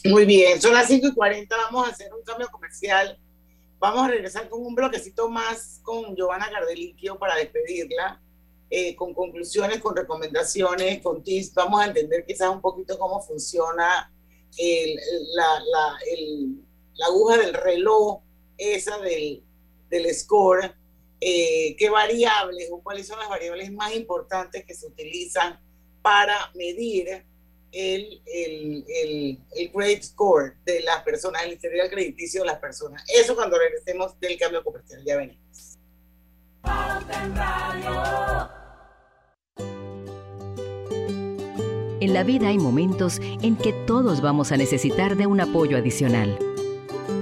Muy 0.03 0.25
bien, 0.25 0.61
son 0.61 0.73
las 0.73 0.87
5 0.87 1.07
y 1.07 1.13
40, 1.13 1.55
vamos 1.55 1.87
a 1.87 1.91
hacer 1.91 2.13
un 2.13 2.23
cambio 2.23 2.47
comercial 2.49 3.17
Vamos 3.79 4.05
a 4.05 4.07
regresar 4.07 4.49
con 4.49 4.65
un 4.65 4.73
bloquecito 4.73 5.29
más 5.29 5.79
con 5.83 6.15
Giovanna 6.15 6.49
Gardeliquio 6.49 7.19
para 7.19 7.35
despedirla, 7.35 8.21
eh, 8.69 8.95
con 8.95 9.13
conclusiones, 9.13 9.79
con 9.79 9.95
recomendaciones, 9.95 11.01
con 11.03 11.23
tips. 11.23 11.53
Vamos 11.53 11.81
a 11.81 11.87
entender 11.87 12.25
quizás 12.25 12.49
un 12.49 12.61
poquito 12.61 12.97
cómo 12.97 13.21
funciona 13.21 14.11
la, 15.35 15.59
la, 15.71 17.05
aguja 17.05 17.37
del 17.37 17.53
reloj, 17.53 18.21
esa 18.57 18.97
del, 18.99 19.43
del 19.89 20.15
score, 20.15 20.73
eh, 21.27 21.75
qué 21.75 21.89
variables 21.89 22.69
o 22.71 22.83
cuáles 22.83 23.07
son 23.07 23.17
las 23.17 23.27
variables 23.27 23.71
más 23.71 23.95
importantes 23.95 24.63
que 24.63 24.75
se 24.75 24.85
utilizan 24.85 25.59
para 26.03 26.51
medir 26.53 27.25
el, 27.71 28.21
el, 28.27 28.85
el, 28.87 29.39
el 29.55 29.71
credit 29.71 30.03
score 30.03 30.53
de 30.65 30.81
las 30.81 31.01
personas, 31.01 31.41
el 31.43 31.53
historial 31.53 31.89
crediticio 31.89 32.41
de 32.41 32.47
las 32.47 32.59
personas. 32.59 33.03
Eso 33.11 33.33
cuando 33.33 33.57
regresemos 33.57 34.19
del 34.19 34.37
cambio 34.37 34.63
comercial. 34.63 35.03
Ya 35.03 35.17
venimos. 35.17 35.79
En 42.01 42.13
la 42.13 42.23
vida 42.23 42.49
hay 42.49 42.59
momentos 42.59 43.19
en 43.19 43.55
que 43.55 43.73
todos 43.87 44.21
vamos 44.21 44.51
a 44.51 44.57
necesitar 44.57 45.15
de 45.15 45.25
un 45.25 45.41
apoyo 45.41 45.75
adicional. 45.75 46.37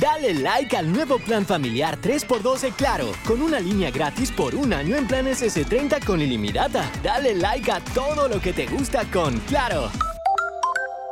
Dale 0.00 0.32
like 0.32 0.74
al 0.78 0.90
nuevo 0.90 1.18
plan 1.18 1.44
familiar 1.44 2.00
3x2 2.00 2.60
de 2.60 2.70
Claro, 2.70 3.12
con 3.26 3.42
una 3.42 3.60
línea 3.60 3.90
gratis 3.90 4.32
por 4.32 4.54
un 4.54 4.72
año 4.72 4.96
en 4.96 5.06
planes 5.06 5.42
S30 5.42 6.02
con 6.06 6.22
ilimitada. 6.22 6.90
Dale 7.02 7.34
like 7.34 7.70
a 7.70 7.80
todo 7.92 8.26
lo 8.26 8.40
que 8.40 8.54
te 8.54 8.66
gusta 8.66 9.04
con 9.12 9.38
Claro. 9.40 9.90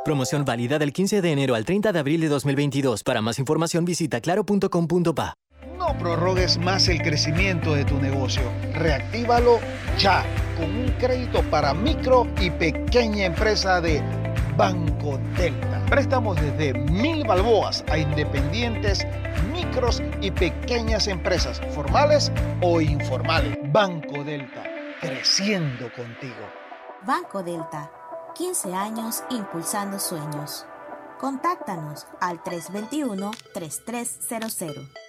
Promoción 0.03 0.43
válida 0.43 0.79
del 0.79 0.91
15 0.91 1.21
de 1.21 1.31
enero 1.31 1.53
al 1.53 1.65
30 1.65 1.91
de 1.91 1.99
abril 1.99 2.21
de 2.21 2.29
2022. 2.29 3.03
Para 3.03 3.21
más 3.21 3.37
información 3.37 3.85
visita 3.85 4.21
claro.com.pa. 4.21 5.35
No 5.77 5.95
prorrogues 5.99 6.57
más 6.57 6.87
el 6.87 6.99
crecimiento 7.03 7.75
de 7.75 7.85
tu 7.85 7.99
negocio. 7.99 8.41
Reactívalo 8.73 9.59
ya 9.99 10.25
con 10.57 10.75
un 10.75 10.87
crédito 10.93 11.43
para 11.51 11.75
micro 11.75 12.25
y 12.41 12.49
pequeña 12.49 13.25
empresa 13.25 13.81
de 13.81 14.01
Banco 14.59 15.17
Delta. 15.37 15.81
Préstamos 15.89 16.35
desde 16.35 16.73
mil 16.73 17.25
balboas 17.25 17.81
a 17.89 17.97
independientes, 17.97 19.07
micros 19.53 20.03
y 20.19 20.31
pequeñas 20.31 21.07
empresas, 21.07 21.61
formales 21.73 22.29
o 22.61 22.81
informales. 22.81 23.57
Banco 23.71 24.21
Delta, 24.25 24.65
creciendo 24.99 25.89
contigo. 25.93 26.35
Banco 27.07 27.41
Delta, 27.41 27.89
15 28.35 28.73
años 28.73 29.23
impulsando 29.29 29.97
sueños. 29.97 30.65
Contáctanos 31.17 32.05
al 32.19 32.43
321-3300. 32.43 35.08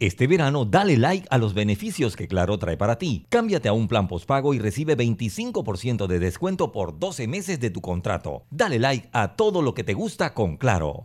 Este 0.00 0.28
verano 0.28 0.64
dale 0.64 0.96
like 0.96 1.26
a 1.28 1.38
los 1.38 1.54
beneficios 1.54 2.14
que 2.14 2.28
Claro 2.28 2.56
trae 2.56 2.76
para 2.76 2.98
ti. 2.98 3.26
Cámbiate 3.30 3.68
a 3.68 3.72
un 3.72 3.88
plan 3.88 4.06
postpago 4.06 4.54
y 4.54 4.60
recibe 4.60 4.96
25% 4.96 6.06
de 6.06 6.20
descuento 6.20 6.70
por 6.70 7.00
12 7.00 7.26
meses 7.26 7.58
de 7.58 7.70
tu 7.70 7.80
contrato. 7.80 8.44
Dale 8.48 8.78
like 8.78 9.08
a 9.12 9.34
todo 9.34 9.60
lo 9.60 9.74
que 9.74 9.82
te 9.82 9.94
gusta 9.94 10.34
con 10.34 10.56
Claro. 10.56 11.02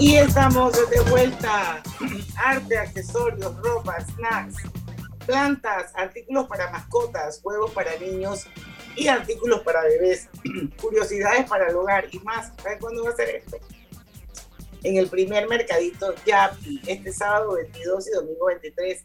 Y 0.00 0.16
estamos 0.16 0.72
de 0.72 1.10
vuelta. 1.10 1.80
Arte, 2.44 2.76
accesorios, 2.76 3.54
ropa, 3.62 3.98
snacks, 4.00 4.56
plantas, 5.26 5.92
artículos 5.94 6.48
para 6.48 6.72
mascotas, 6.72 7.40
juegos 7.40 7.70
para 7.70 7.96
niños 7.98 8.48
y 8.96 9.08
artículos 9.08 9.60
para 9.60 9.82
bebés, 9.82 10.28
curiosidades 10.80 11.48
para 11.48 11.68
el 11.68 11.76
hogar 11.76 12.06
y 12.10 12.18
más. 12.20 12.52
¿Saben 12.62 12.78
cuándo 12.78 13.04
va 13.04 13.10
a 13.10 13.16
ser 13.16 13.28
esto? 13.36 13.56
En 14.82 14.96
el 14.96 15.08
primer 15.08 15.48
mercadito 15.48 16.14
Yapi, 16.24 16.82
este 16.86 17.12
sábado 17.12 17.54
22 17.54 18.08
y 18.08 18.10
domingo 18.12 18.46
23 18.46 19.04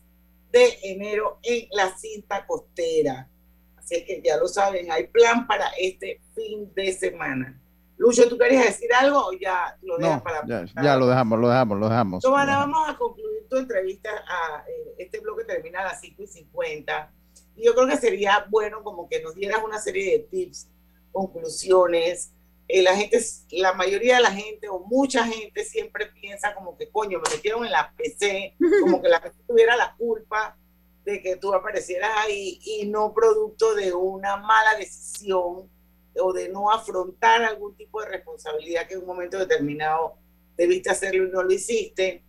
de 0.51 0.77
enero 0.84 1.39
en 1.43 1.67
la 1.71 1.95
cinta 1.97 2.45
costera. 2.45 3.27
Así 3.75 4.05
que 4.05 4.21
ya 4.23 4.38
lo 4.38 4.47
saben, 4.47 4.91
hay 4.91 5.07
plan 5.07 5.47
para 5.47 5.69
este 5.79 6.21
fin 6.36 6.71
de 6.73 6.93
semana. 6.93 7.59
Lucho, 7.97 8.27
¿tú 8.27 8.38
querías 8.38 8.65
decir 8.65 8.93
algo 8.93 9.27
o 9.27 9.34
ya 9.34 9.77
lo 9.81 9.97
dejas 9.97 10.21
para, 10.21 10.45
ya, 10.45 10.65
ya, 10.81 10.95
lo 10.95 11.07
dejamos, 11.07 11.39
lo 11.39 11.47
dejamos, 11.47 11.79
lo 11.79 11.89
dejamos. 11.89 12.23
vamos 12.23 12.89
a 12.89 12.97
concluir 12.97 13.47
tu 13.49 13.57
entrevista. 13.57 14.09
A, 14.09 14.63
eh, 14.67 14.95
este 14.97 15.19
bloque 15.19 15.43
termina 15.45 15.81
a 15.81 15.86
las 15.86 16.01
5 16.01 16.23
y 16.23 16.27
50 16.27 17.11
yo 17.56 17.74
creo 17.76 17.88
que 17.88 17.97
sería 17.97 18.45
bueno 18.49 18.84
como 18.84 19.08
que 19.08 19.22
nos 19.22 19.36
dieras 19.36 19.62
una 19.64 19.80
serie 19.80 20.12
de 20.12 20.20
tips, 20.20 20.68
conclusiones, 21.12 22.32
eh, 22.68 22.82
la 22.82 22.95
gente, 22.95 23.20
la 23.51 23.74
mayoría 23.74 24.16
de 24.16 24.22
la 24.22 24.32
gente 24.32 24.70
o 24.70 24.80
mucha 24.80 25.26
gente 25.26 25.64
siempre 25.64 26.08
piensa 26.08 26.56
como 26.56 26.78
que 26.78 26.89
coño, 26.89 27.20
me 27.20 27.36
metieron 27.36 27.66
en 27.66 27.72
la 27.72 27.93
PC, 27.95 28.56
como 28.82 29.01
que 29.01 29.10
la 29.10 29.20
gente 29.22 29.38
tuviera 29.47 29.76
la 29.76 29.95
culpa 29.97 30.58
de 31.06 31.22
que 31.22 31.36
tú 31.36 31.54
aparecieras 31.54 32.12
ahí 32.18 32.60
y 32.64 32.86
no 32.88 33.14
producto 33.14 33.76
de 33.76 33.93
una 33.93 34.38
mala 34.38 34.76
decisión 34.78 35.70
o 36.16 36.34
de 36.34 36.49
no 36.49 36.72
afrontar 36.72 37.43
algún 37.43 37.76
tipo 37.76 38.01
de 38.01 38.08
responsabilidad 38.08 38.88
que 38.88 38.93
en 38.93 39.01
un 39.01 39.08
momento 39.08 39.38
determinado 39.38 40.16
debiste 40.56 40.89
hacerlo 40.89 41.28
y 41.28 41.32
no 41.32 41.43
lo 41.43 41.51
hiciste. 41.51 42.24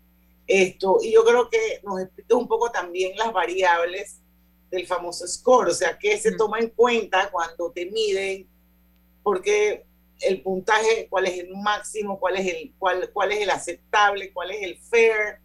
Esto, 0.47 0.99
y 1.01 1.13
yo 1.13 1.25
creo 1.25 1.49
que 1.49 1.81
nos 1.85 2.03
explica 2.03 2.37
un 2.37 2.49
poco 2.49 2.71
también 2.71 3.17
las 3.17 3.33
variables 3.33 4.21
del 4.75 4.87
famoso 4.87 5.27
score, 5.27 5.69
o 5.69 5.75
sea, 5.75 5.99
qué 5.99 6.19
se 6.19 6.33
toma 6.33 6.59
en 6.59 6.71
cuenta 6.71 7.31
cuando 7.31 7.71
te 7.71 7.87
miden, 7.87 8.49
porque 9.23 9.87
el 10.21 10.43
puntaje, 10.43 11.07
cuál 11.09 11.27
es 11.27 11.39
el 11.39 11.57
máximo, 11.57 12.19
cuál 12.19 12.37
es 12.37 12.47
el, 12.47 12.73
cuál, 12.79 13.11
cuál 13.13 13.33
es 13.33 13.41
el 13.41 13.51
aceptable, 13.51 14.33
cuál 14.33 14.51
es 14.51 14.63
el 14.63 14.79
fair, 14.79 15.39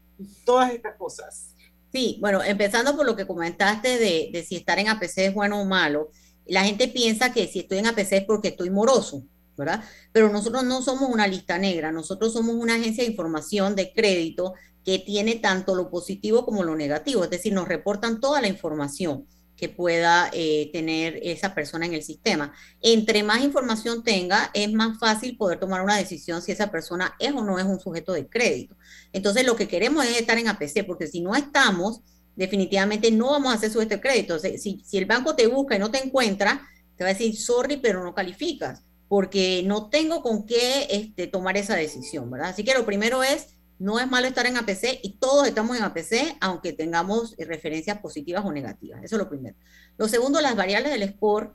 todas 0.45 0.73
estas 0.73 0.95
cosas. 0.97 1.55
Sí, 1.91 2.17
bueno, 2.19 2.43
empezando 2.43 2.95
por 2.95 3.05
lo 3.05 3.15
que 3.15 3.25
comentaste 3.25 3.97
de, 3.97 4.29
de 4.31 4.43
si 4.43 4.55
estar 4.55 4.77
en 4.79 4.89
APC 4.89 5.17
es 5.17 5.33
bueno 5.33 5.61
o 5.61 5.65
malo, 5.65 6.11
la 6.45 6.63
gente 6.63 6.87
piensa 6.87 7.31
que 7.31 7.47
si 7.47 7.59
estoy 7.59 7.79
en 7.79 7.87
APC 7.87 8.13
es 8.13 8.25
porque 8.25 8.49
estoy 8.49 8.69
moroso, 8.69 9.23
¿verdad? 9.57 9.83
Pero 10.11 10.29
nosotros 10.29 10.63
no 10.63 10.81
somos 10.81 11.09
una 11.09 11.27
lista 11.27 11.57
negra, 11.57 11.91
nosotros 11.91 12.33
somos 12.33 12.55
una 12.55 12.75
agencia 12.75 13.03
de 13.03 13.09
información 13.09 13.75
de 13.75 13.91
crédito 13.93 14.53
que 14.85 14.99
tiene 14.99 15.35
tanto 15.35 15.75
lo 15.75 15.89
positivo 15.89 16.45
como 16.45 16.63
lo 16.63 16.75
negativo, 16.75 17.23
es 17.23 17.29
decir, 17.29 17.53
nos 17.53 17.67
reportan 17.67 18.19
toda 18.19 18.41
la 18.41 18.47
información 18.47 19.25
que 19.55 19.67
pueda 19.67 20.29
eh, 20.31 20.69
tener 20.71 21.19
esa 21.21 21.53
persona 21.53 21.85
en 21.85 21.93
el 21.93 22.01
sistema. 22.01 22.53
Entre 22.81 23.23
más 23.23 23.43
información 23.43 24.03
tenga, 24.03 24.51
es 24.53 24.71
más 24.71 24.97
fácil 24.99 25.35
poder 25.35 25.59
tomar 25.59 25.81
una 25.81 25.97
decisión 25.97 26.41
si 26.41 26.53
esa 26.53 26.71
persona 26.71 27.13
es 27.19 27.33
o 27.33 27.43
no 27.43 27.59
es 27.59 27.65
un 27.65 27.79
sujeto 27.79 28.13
de 28.13 28.29
crédito. 28.29 28.77
Entonces, 29.11 29.45
lo 29.45 29.57
que 29.57 29.67
queremos 29.67 30.05
es 30.05 30.17
estar 30.17 30.37
en 30.37 30.47
APC, 30.47 30.85
porque 30.87 31.07
si 31.07 31.19
no 31.19 31.35
estamos, 31.35 31.99
definitivamente 32.37 33.11
no 33.11 33.31
vamos 33.31 33.51
a 33.51 33.55
hacer 33.55 33.69
sujeto 33.69 33.95
de 33.95 34.01
crédito. 34.01 34.39
si, 34.39 34.81
si 34.85 34.97
el 34.97 35.05
banco 35.05 35.35
te 35.35 35.47
busca 35.47 35.75
y 35.75 35.79
no 35.79 35.91
te 35.91 36.01
encuentra, 36.01 36.65
te 36.99 37.03
va 37.03 37.09
a 37.09 37.13
decir, 37.13 37.35
sorry, 37.37 37.77
pero 37.77 38.03
no 38.03 38.13
calificas, 38.13 38.83
porque 39.07 39.63
no 39.65 39.89
tengo 39.89 40.21
con 40.21 40.45
qué 40.45 40.87
este, 40.89 41.27
tomar 41.27 41.55
esa 41.55 41.75
decisión, 41.75 42.29
¿verdad? 42.29 42.49
Así 42.49 42.65
que 42.65 42.73
lo 42.73 42.85
primero 42.85 43.23
es 43.23 43.55
no 43.79 43.97
es 43.99 44.09
malo 44.09 44.27
estar 44.27 44.45
en 44.45 44.57
APC 44.57 44.99
y 45.01 45.13
todos 45.13 45.47
estamos 45.47 45.77
en 45.77 45.83
APC, 45.83 46.37
aunque 46.41 46.73
tengamos 46.73 47.33
eh, 47.37 47.45
referencias 47.45 47.97
positivas 47.99 48.45
o 48.45 48.51
negativas. 48.51 49.01
Eso 49.03 49.15
es 49.15 49.19
lo 49.19 49.29
primero. 49.29 49.55
Lo 49.97 50.07
segundo, 50.09 50.41
las 50.41 50.55
variables 50.55 50.91
del 50.91 51.09
score, 51.09 51.53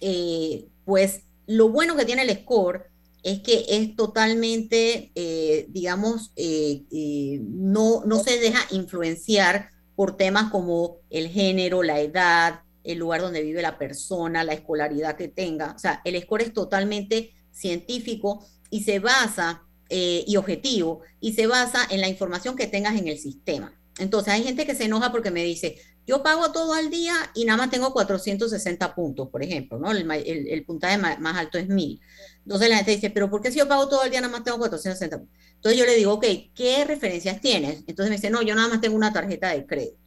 eh, 0.00 0.68
pues 0.84 1.22
lo 1.46 1.68
bueno 1.68 1.96
que 1.96 2.04
tiene 2.04 2.22
el 2.22 2.36
score 2.38 2.86
es 3.24 3.40
que 3.40 3.66
es 3.68 3.96
totalmente, 3.96 5.10
eh, 5.16 5.66
digamos, 5.70 6.32
no, 6.36 8.04
no 8.06 8.18
se 8.20 8.38
deja 8.38 8.60
influenciar 8.70 9.70
por 9.96 10.16
temas 10.16 10.50
como 10.52 10.98
el 11.10 11.28
género, 11.28 11.82
la 11.82 11.98
edad, 12.00 12.60
el 12.84 12.98
lugar 12.98 13.20
donde 13.20 13.42
vive 13.42 13.60
la 13.60 13.76
persona, 13.76 14.44
la 14.44 14.52
escolaridad 14.52 15.16
que 15.16 15.26
tenga. 15.26 15.72
O 15.74 15.78
sea, 15.78 16.00
el 16.04 16.20
score 16.22 16.42
es 16.42 16.52
totalmente 16.52 17.34
científico 17.50 18.46
y 18.70 18.84
se 18.84 19.00
basa 19.00 19.67
eh, 19.88 20.24
y 20.26 20.36
objetivo 20.36 21.00
y 21.20 21.32
se 21.32 21.46
basa 21.46 21.86
en 21.90 22.00
la 22.00 22.08
información 22.08 22.56
que 22.56 22.66
tengas 22.66 22.96
en 22.96 23.08
el 23.08 23.18
sistema. 23.18 23.74
Entonces 23.98 24.32
hay 24.32 24.44
gente 24.44 24.66
que 24.66 24.74
se 24.74 24.84
enoja 24.84 25.10
porque 25.10 25.30
me 25.30 25.42
dice, 25.42 25.78
yo 26.06 26.22
pago 26.22 26.52
todo 26.52 26.72
al 26.72 26.88
día 26.88 27.14
y 27.34 27.44
nada 27.44 27.58
más 27.58 27.70
tengo 27.70 27.92
460 27.92 28.94
puntos, 28.94 29.28
por 29.28 29.42
ejemplo, 29.42 29.78
¿no? 29.78 29.90
El, 29.90 30.10
el, 30.10 30.64
puntaje 30.64 30.96
más, 30.96 31.36
alto 31.36 31.58
es 31.58 31.68
1000. 31.68 32.00
Entonces 32.44 32.68
la 32.70 32.76
gente 32.76 32.92
dice, 32.92 33.10
pero 33.10 33.28
¿por 33.28 33.42
qué 33.42 33.50
si 33.50 33.58
yo 33.58 33.68
pago 33.68 33.88
todo 33.88 34.04
el 34.04 34.10
día 34.10 34.22
nada 34.22 34.32
más 34.32 34.42
tengo 34.42 34.58
460 34.58 35.18
puntos? 35.18 35.36
Entonces 35.56 35.78
yo 35.78 35.84
le 35.84 35.96
digo, 35.96 36.14
ok, 36.14 36.24
¿qué 36.54 36.84
referencias 36.86 37.40
tienes? 37.40 37.84
Entonces 37.86 38.08
me 38.08 38.16
dice, 38.16 38.30
no, 38.30 38.40
yo 38.40 38.54
nada 38.54 38.68
más 38.68 38.80
tengo 38.80 38.96
una 38.96 39.12
tarjeta 39.12 39.50
de 39.50 39.66
crédito, 39.66 39.98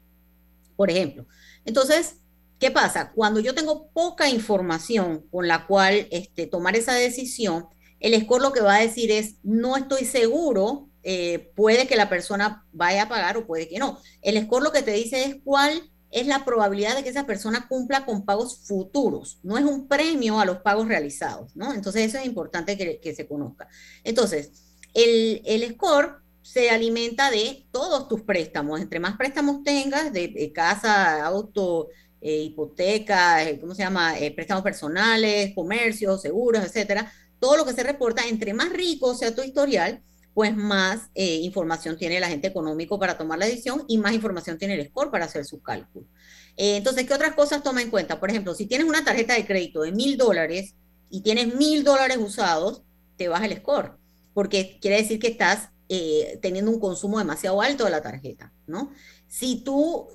por 0.76 0.90
ejemplo. 0.90 1.28
Entonces, 1.66 2.16
¿qué 2.58 2.72
pasa? 2.72 3.12
Cuando 3.12 3.40
yo 3.40 3.54
tengo 3.54 3.90
poca 3.90 4.28
información 4.28 5.28
con 5.30 5.48
la 5.48 5.68
cual 5.68 6.08
este, 6.10 6.48
tomar 6.48 6.76
esa 6.76 6.94
decisión, 6.94 7.68
el 8.02 8.20
score 8.22 8.42
lo 8.42 8.52
que 8.52 8.62
va 8.62 8.76
a 8.76 8.82
decir 8.82 9.12
es, 9.12 9.36
no 9.44 9.78
estoy 9.78 10.06
seguro, 10.06 10.90
eh, 11.04 11.52
puede 11.56 11.88
que 11.88 11.96
la 11.96 12.10
persona 12.10 12.66
vaya 12.74 13.04
a 13.04 13.10
pagar 13.10 13.38
o 13.38 13.48
puede 13.48 13.68
que 13.68 13.80
no. 13.80 14.00
El 14.22 14.42
score 14.44 14.64
lo 14.64 14.72
que 14.72 14.82
te 14.82 14.92
dice 14.92 15.24
es 15.24 15.38
cuál 15.44 15.90
es 16.10 16.28
la 16.28 16.44
probabilidad 16.44 16.96
de 16.96 17.04
que 17.04 17.10
esa 17.10 17.26
persona 17.26 17.68
cumpla 17.68 18.06
con 18.06 18.26
pagos 18.26 18.66
futuros. 18.68 19.40
No 19.44 19.58
es 19.58 19.64
un 19.64 19.88
premio 19.88 20.40
a 20.40 20.46
los 20.46 20.58
pagos 20.58 20.88
realizados, 20.88 21.56
¿no? 21.56 21.74
Entonces 21.74 22.08
eso 22.08 22.18
es 22.18 22.26
importante 22.26 22.78
que, 22.78 23.16
se 23.16 23.28
conozca. 23.28 23.68
Entonces, 24.04 24.52
el, 24.94 25.66
score 25.74 26.18
se 26.42 26.72
alimenta 26.72 27.30
de 27.30 27.68
todos 27.72 28.08
tus 28.08 28.22
préstamos. 28.24 28.82
Entre 28.82 29.00
más 29.00 29.16
préstamos 29.16 29.64
tengas, 29.64 30.12
de, 30.12 30.52
casa, 30.54 31.24
auto, 31.24 31.90
eh, 32.20 32.42
hipoteca, 32.44 33.48
eh, 33.48 33.60
¿cómo 33.60 33.74
se 33.74 33.84
llama? 33.84 34.16
préstamos 34.36 34.64
personales, 34.64 35.54
comercios, 35.56 36.22
seguros, 36.22 36.64
etcétera, 36.66 37.12
todo 37.42 37.58
lo 37.58 37.66
que 37.66 37.74
se 37.74 37.84
reporta, 37.84 38.26
entre 38.28 38.54
más 38.54 38.70
rico 38.72 39.16
sea 39.16 39.36
tu 39.36 39.42
historial, 39.42 40.02
pues 40.34 40.56
más 40.56 41.10
eh, 41.16 41.38
información 41.38 41.98
tiene 41.98 42.18
el 42.18 42.24
agente 42.24 42.48
económico 42.48 43.00
para 43.00 43.18
tomar 43.18 43.40
la 43.40 43.48
decisión 43.48 43.84
y 43.88 43.98
más 43.98 44.14
información 44.14 44.58
tiene 44.58 44.76
el 44.76 44.88
score 44.88 45.12
para 45.12 45.26
hacer 45.26 45.44
sus 45.44 45.62
cálculos. 45.62 46.08
Eh, 46.56 46.78
entonces, 46.78 47.06
¿qué 47.06 47.14
otras 47.14 47.34
cosas 47.34 47.64
toma 47.64 47.82
en 47.82 47.90
cuenta? 47.90 48.20
Por 48.20 48.30
ejemplo, 48.30 48.54
si 48.54 48.68
tienes 48.68 48.88
una 48.88 49.04
tarjeta 49.04 49.34
de 49.34 49.46
crédito 49.46 49.82
de 49.82 49.92
mil 49.92 50.18
dólares 50.18 50.76
y 51.10 51.22
tienes 51.22 51.56
mil 51.56 51.84
dólares 51.84 52.18
usados, 52.18 52.84
te 53.18 53.28
baja 53.28 53.46
el 53.46 53.58
score, 53.58 53.98
porque 54.34 54.78
quiere 54.80 54.98
decir 54.98 55.20
que 55.20 55.28
estás 55.28 55.70
eh, 55.90 56.40
teniendo 56.42 56.72
un 56.72 56.80
consumo 56.80 57.18
demasiado 57.18 57.62
alto 57.62 57.84
de 57.86 57.92
la 57.92 58.02
tarjeta, 58.02 58.54
¿no? 58.68 58.92
Si 59.28 59.64
tú 59.64 60.08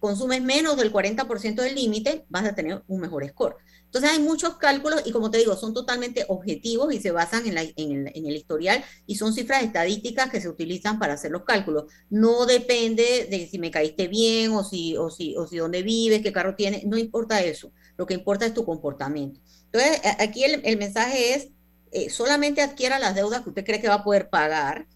consumes 0.00 0.42
menos 0.42 0.76
del 0.76 0.92
40% 0.92 1.62
del 1.62 1.74
límite, 1.74 2.26
vas 2.28 2.44
a 2.44 2.54
tener 2.54 2.82
un 2.88 3.00
mejor 3.00 3.26
score. 3.28 3.56
Entonces 3.94 4.18
hay 4.18 4.24
muchos 4.24 4.56
cálculos 4.56 5.02
y 5.04 5.12
como 5.12 5.30
te 5.30 5.38
digo, 5.38 5.54
son 5.54 5.72
totalmente 5.72 6.24
objetivos 6.26 6.92
y 6.92 6.98
se 6.98 7.12
basan 7.12 7.46
en, 7.46 7.56
el, 7.56 8.36
historial 8.36 8.84
y 9.06 9.14
son 9.14 9.32
cifras 9.32 9.62
estadísticas 9.62 10.30
que 10.30 10.40
se 10.40 10.48
utilizan 10.48 10.98
para 10.98 11.12
hacer 11.14 11.30
los 11.30 11.44
cálculos. 11.44 11.84
No 12.10 12.44
depende 12.44 13.28
de 13.30 13.46
si 13.48 13.60
me 13.60 13.70
caíste 13.70 14.08
bien 14.08 14.50
o 14.50 14.64
si, 14.64 14.96
o 14.96 15.10
si, 15.10 15.36
o 15.36 15.46
si 15.46 15.58
dónde 15.58 15.84
vives, 15.84 16.22
qué 16.22 16.32
carro 16.32 16.56
tienes, 16.56 16.84
no 16.84 16.98
importa 16.98 17.40
eso. 17.40 17.70
Lo 17.96 18.04
que 18.04 18.14
importa 18.14 18.44
es 18.44 18.52
tu 18.52 18.64
comportamiento. 18.64 19.40
Entonces 19.66 20.00
aquí 20.18 20.42
el, 20.42 20.76
mensaje 20.76 21.34
es, 21.34 21.50
eh, 21.92 22.10
solamente 22.10 22.62
adquiera 22.62 22.98
las 22.98 23.14
deudas 23.14 23.42
que 23.42 23.50
usted 23.50 23.64
cree 23.64 23.80
que 23.80 23.86
va 23.86 23.94
a 23.94 24.04
poder 24.04 24.28
pagar. 24.28 24.88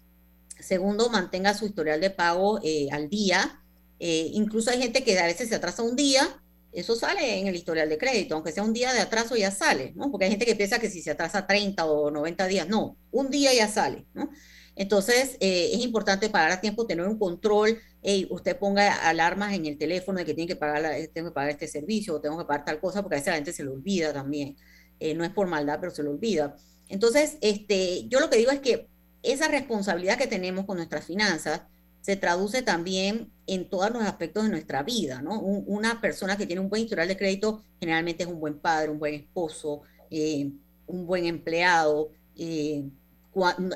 Segundo, 0.59 1.09
mantenga 1.09 1.53
su 1.53 1.65
historial 1.65 2.01
de 2.01 2.09
pago 2.09 2.59
eh, 2.63 2.89
al 2.91 3.07
día. 3.07 3.63
Eh, 4.01 4.29
incluso 4.33 4.71
hay 4.71 4.81
gente 4.81 5.05
que 5.05 5.17
a 5.17 5.25
veces 5.25 5.47
se 5.47 5.55
atrasa 5.55 5.83
un 5.83 5.95
día 5.95 6.41
eso 6.71 6.95
sale 6.95 7.39
en 7.39 7.47
el 7.47 7.55
historial 7.55 7.89
de 7.89 7.97
crédito, 7.97 8.35
aunque 8.35 8.51
sea 8.51 8.63
un 8.63 8.73
día 8.73 8.93
de 8.93 8.99
atraso 8.99 9.35
ya 9.35 9.51
sale, 9.51 9.93
¿no? 9.95 10.11
Porque 10.11 10.25
hay 10.25 10.31
gente 10.31 10.45
que 10.45 10.55
piensa 10.55 10.79
que 10.79 10.89
si 10.89 11.01
se 11.01 11.11
atrasa 11.11 11.47
30 11.47 11.85
o 11.85 12.11
90 12.11 12.47
días, 12.47 12.67
no, 12.67 12.97
un 13.11 13.29
día 13.29 13.53
ya 13.53 13.67
sale, 13.67 14.05
¿no? 14.13 14.29
Entonces, 14.75 15.35
eh, 15.41 15.71
es 15.73 15.79
importante 15.81 16.29
pagar 16.29 16.51
a 16.51 16.61
tiempo, 16.61 16.87
tener 16.87 17.05
un 17.05 17.19
control, 17.19 17.79
hey, 18.01 18.27
usted 18.29 18.57
ponga 18.57 19.09
alarmas 19.09 19.53
en 19.53 19.65
el 19.65 19.77
teléfono 19.77 20.19
de 20.19 20.25
que 20.25 20.33
tiene 20.33 20.47
que 20.47 20.55
pagar, 20.55 20.95
tengo 21.13 21.29
que 21.29 21.33
pagar 21.33 21.49
este 21.49 21.67
servicio 21.67 22.15
o 22.15 22.21
tengo 22.21 22.37
que 22.37 22.45
pagar 22.45 22.63
tal 22.65 22.79
cosa, 22.79 23.01
porque 23.01 23.15
a 23.15 23.19
veces 23.19 23.31
la 23.31 23.35
gente 23.35 23.51
se 23.51 23.63
lo 23.63 23.73
olvida 23.73 24.13
también. 24.13 24.55
Eh, 24.99 25.13
no 25.15 25.23
es 25.23 25.31
por 25.31 25.47
maldad, 25.47 25.79
pero 25.81 25.93
se 25.93 26.03
lo 26.03 26.11
olvida. 26.11 26.55
Entonces, 26.87 27.37
este, 27.41 28.07
yo 28.07 28.19
lo 28.19 28.29
que 28.29 28.37
digo 28.37 28.51
es 28.51 28.59
que 28.59 28.87
esa 29.21 29.47
responsabilidad 29.47 30.17
que 30.17 30.27
tenemos 30.27 30.65
con 30.65 30.77
nuestras 30.77 31.05
finanzas, 31.05 31.63
se 32.01 32.15
traduce 32.15 32.61
también 32.61 33.31
en 33.49 33.69
todos 33.69 33.91
los 33.91 34.03
aspectos 34.03 34.43
de 34.43 34.49
nuestra 34.49 34.83
vida, 34.83 35.21
¿no? 35.21 35.39
una 35.39 35.99
persona 36.01 36.37
que 36.37 36.45
tiene 36.45 36.61
un 36.61 36.69
buen 36.69 36.83
historial 36.83 37.07
de 37.07 37.17
crédito 37.17 37.63
generalmente 37.79 38.23
es 38.23 38.29
un 38.29 38.39
buen 38.39 38.59
padre, 38.59 38.89
un 38.89 38.99
buen 38.99 39.13
esposo, 39.13 39.81
eh, 40.11 40.51
un 40.87 41.05
buen 41.05 41.25
empleado, 41.25 42.09
eh, 42.35 42.83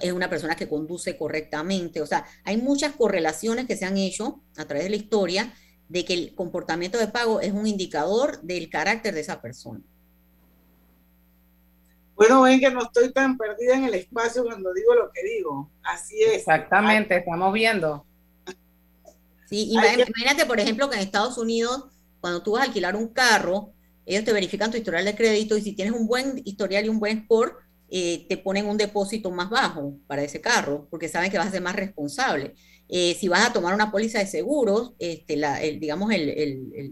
es 0.01 0.11
una 0.11 0.30
persona 0.30 0.55
que 0.55 0.67
conduce 0.67 1.17
correctamente, 1.17 2.01
o 2.01 2.05
sea, 2.05 2.26
hay 2.43 2.57
muchas 2.57 2.93
correlaciones 2.95 3.65
que 3.65 3.78
se 3.78 3.86
han 3.86 3.97
hecho 3.97 4.41
a 4.57 4.65
través 4.65 4.86
de 4.86 4.89
la 4.89 4.95
historia 4.95 5.53
de 5.88 6.05
que 6.05 6.13
el 6.13 6.36
comportamiento 6.36 6.97
de 6.97 7.07
pago 7.07 7.39
es 7.39 7.51
un 7.51 7.67
indicador 7.67 8.41
del 8.41 8.69
carácter 8.69 9.13
de 9.13 9.21
esa 9.21 9.41
persona. 9.41 9.82
Bueno, 12.15 12.43
ven 12.43 12.59
que 12.59 12.71
no 12.71 12.84
estoy 12.84 13.11
tan 13.11 13.38
perdida 13.38 13.76
en 13.76 13.86
el 13.86 13.93
espacio 13.95 14.43
cuando 14.43 14.74
digo 14.74 14.93
lo 14.93 15.11
que 15.11 15.24
digo. 15.24 15.69
Así 15.84 16.21
es. 16.21 16.36
Exactamente, 16.36 17.17
estamos 17.17 17.51
viendo. 17.53 18.05
Sí, 19.49 19.69
imagínate, 19.71 20.45
por 20.45 20.59
ejemplo, 20.59 20.89
que 20.89 20.95
en 20.95 21.01
Estados 21.01 21.37
Unidos, 21.37 21.85
cuando 22.21 22.41
tú 22.41 22.51
vas 22.53 22.61
a 22.61 22.65
alquilar 22.65 22.95
un 22.95 23.09
carro, 23.09 23.73
ellos 24.05 24.23
te 24.23 24.33
verifican 24.33 24.71
tu 24.71 24.77
historial 24.77 25.05
de 25.05 25.15
crédito 25.15 25.57
y 25.57 25.61
si 25.61 25.73
tienes 25.73 25.93
un 25.93 26.07
buen 26.07 26.41
historial 26.45 26.85
y 26.85 26.89
un 26.89 26.99
buen 26.99 27.23
score, 27.23 27.57
eh, 27.89 28.25
te 28.27 28.37
ponen 28.37 28.65
un 28.65 28.77
depósito 28.77 29.29
más 29.29 29.49
bajo 29.49 29.97
para 30.07 30.23
ese 30.23 30.41
carro, 30.41 30.87
porque 30.89 31.09
saben 31.09 31.29
que 31.29 31.37
vas 31.37 31.47
a 31.47 31.51
ser 31.51 31.61
más 31.61 31.75
responsable. 31.75 32.55
Eh, 32.89 33.15
si 33.19 33.27
vas 33.27 33.45
a 33.45 33.53
tomar 33.53 33.73
una 33.73 33.91
póliza 33.91 34.19
de 34.19 34.27
seguros, 34.27 34.93
este, 34.99 35.37
la, 35.37 35.59
digamos, 35.59 36.11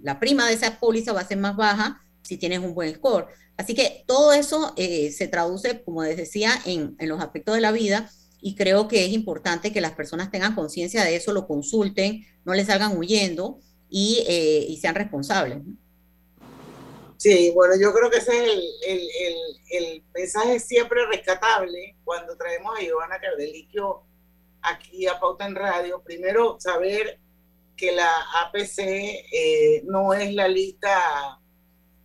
la 0.03 0.19
prima 0.19 0.47
de 0.47 0.53
esa 0.53 0.79
póliza 0.79 1.13
va 1.13 1.21
a 1.21 1.27
ser 1.27 1.37
más 1.37 1.55
baja 1.55 2.01
si 2.21 2.37
tienes 2.37 2.59
un 2.59 2.73
buen 2.73 2.93
score. 2.93 3.27
Así 3.57 3.73
que 3.73 4.03
todo 4.07 4.33
eso 4.33 4.73
eh, 4.77 5.11
se 5.11 5.27
traduce, 5.27 5.83
como 5.83 6.03
les 6.03 6.17
decía, 6.17 6.53
en, 6.65 6.95
en, 6.99 7.09
los 7.09 7.19
aspectos 7.19 7.55
de 7.55 7.61
la 7.61 7.71
vida 7.71 8.09
y 8.41 8.55
creo 8.55 8.87
que 8.87 9.05
es 9.05 9.11
importante 9.11 9.71
que 9.71 9.81
las 9.81 9.93
personas 9.93 10.31
tengan 10.31 10.55
conciencia 10.55 11.03
de 11.03 11.15
eso, 11.15 11.31
lo 11.31 11.47
consulten, 11.47 12.25
no 12.43 12.53
les 12.53 12.67
salgan 12.67 12.97
huyendo 12.97 13.59
y, 13.89 14.23
eh, 14.27 14.65
y 14.67 14.77
sean 14.77 14.95
responsables. 14.95 15.59
Sí, 17.17 17.51
bueno, 17.53 17.75
yo 17.79 17.93
creo 17.93 18.09
que 18.09 18.17
ese 18.17 18.31
es 18.31 18.51
el, 18.51 18.63
el, 18.87 18.99
el, 18.99 19.35
el 19.71 20.03
mensaje 20.13 20.59
siempre 20.59 21.05
rescatable 21.05 21.95
cuando 22.03 22.35
traemos 22.35 22.75
a 22.75 22.81
Giovanna 22.81 23.19
Cardeliquio 23.19 24.01
aquí 24.63 25.05
a 25.05 25.19
Pauta 25.19 25.45
en 25.45 25.55
Radio. 25.55 26.01
Primero, 26.01 26.57
saber 26.59 27.19
que 27.77 27.91
la 27.91 28.11
APC 28.41 28.79
eh, 28.79 29.81
no 29.85 30.13
es 30.13 30.33
la 30.33 30.47
lista 30.47 31.39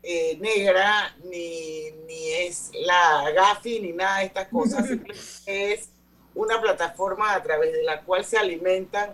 eh, 0.03 0.37
negra, 0.39 1.17
ni, 1.25 1.91
ni, 2.07 2.33
es 2.33 2.71
la 2.75 3.31
GAFI, 3.35 3.81
ni 3.81 3.93
nada 3.93 4.19
de 4.19 4.27
estas 4.27 4.49
cosas. 4.49 4.87
es 5.47 5.91
una 6.37 6.61
plataforma 6.61 7.35
a 7.35 7.43
través 7.43 7.73
de 7.73 7.83
la 7.83 8.03
cual 8.03 8.25
se 8.25 8.37
alimentan 8.37 9.11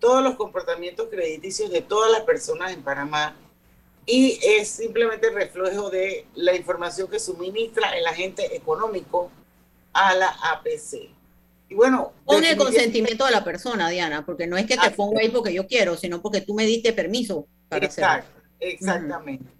todos 0.00 0.22
los 0.22 0.34
comportamientos 0.34 1.08
crediticios 1.08 1.70
de 1.70 1.80
todas 1.80 2.10
las 2.10 2.22
personas 2.22 2.72
en 2.72 2.82
Panamá 2.82 3.34
y 4.04 4.38
es 4.42 4.68
simplemente 4.68 5.30
reflejo 5.30 5.90
de 5.90 6.26
la 6.34 6.54
información 6.54 7.08
que 7.08 7.18
suministra 7.18 7.96
el 7.96 8.06
agente 8.06 8.54
económico 8.54 9.30
a 9.92 10.14
la 10.14 10.28
APC. 10.28 11.08
Y 11.68 11.74
bueno, 11.74 12.12
con 12.24 12.44
el 12.44 12.56
consentimiento 12.56 13.24
de 13.24 13.32
la 13.32 13.42
persona, 13.42 13.88
Diana, 13.88 14.24
porque 14.24 14.46
no 14.46 14.56
es 14.56 14.66
que 14.66 14.76
te 14.76 14.90
pongo 14.90 15.18
ahí 15.18 15.28
porque 15.30 15.52
yo 15.52 15.66
quiero, 15.66 15.96
sino 15.96 16.20
porque 16.20 16.40
tú 16.40 16.54
me 16.54 16.66
diste 16.66 16.92
permiso 16.92 17.46
para 17.68 17.86
Exacto, 17.86 18.28
hacerlo. 18.28 18.50
Exactamente. 18.60 19.50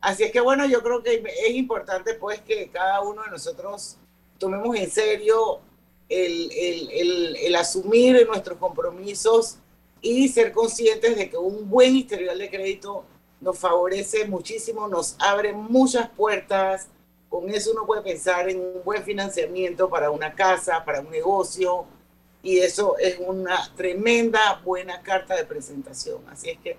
Así 0.00 0.24
es 0.24 0.32
que 0.32 0.40
bueno, 0.40 0.66
yo 0.66 0.82
creo 0.82 1.02
que 1.02 1.22
es 1.46 1.54
importante 1.54 2.14
pues 2.14 2.40
que 2.40 2.68
cada 2.68 3.02
uno 3.02 3.22
de 3.22 3.30
nosotros 3.30 3.96
tomemos 4.38 4.76
en 4.76 4.90
serio 4.90 5.60
el, 6.08 7.54
asumir 7.56 8.26
nuestros 8.26 8.58
compromisos 8.58 9.58
y 10.00 10.28
ser 10.28 10.52
conscientes 10.52 11.16
de 11.16 11.30
que 11.30 11.36
un 11.36 11.68
buen 11.68 11.96
historial 11.96 12.38
de 12.38 12.50
crédito 12.50 13.04
nos 13.40 13.58
favorece 13.58 14.26
muchísimo, 14.26 14.88
nos 14.88 15.16
abre 15.18 15.52
muchas 15.52 16.08
puertas. 16.10 16.88
Con 17.28 17.50
eso 17.50 17.72
uno 17.72 17.86
puede 17.86 18.02
pensar 18.02 18.48
en 18.48 18.60
un 18.60 18.84
buen 18.84 19.02
financiamiento 19.02 19.88
para 19.88 20.10
una 20.10 20.34
casa, 20.34 20.84
para 20.84 21.00
un 21.00 21.10
negocio, 21.10 21.86
y 22.42 22.58
eso 22.58 22.96
es 22.98 23.18
una 23.18 23.72
tremenda 23.74 24.60
buena 24.64 25.02
carta 25.02 25.34
de 25.34 25.44
presentación. 25.44 26.22
Así 26.28 26.50
es 26.50 26.58
que 26.60 26.78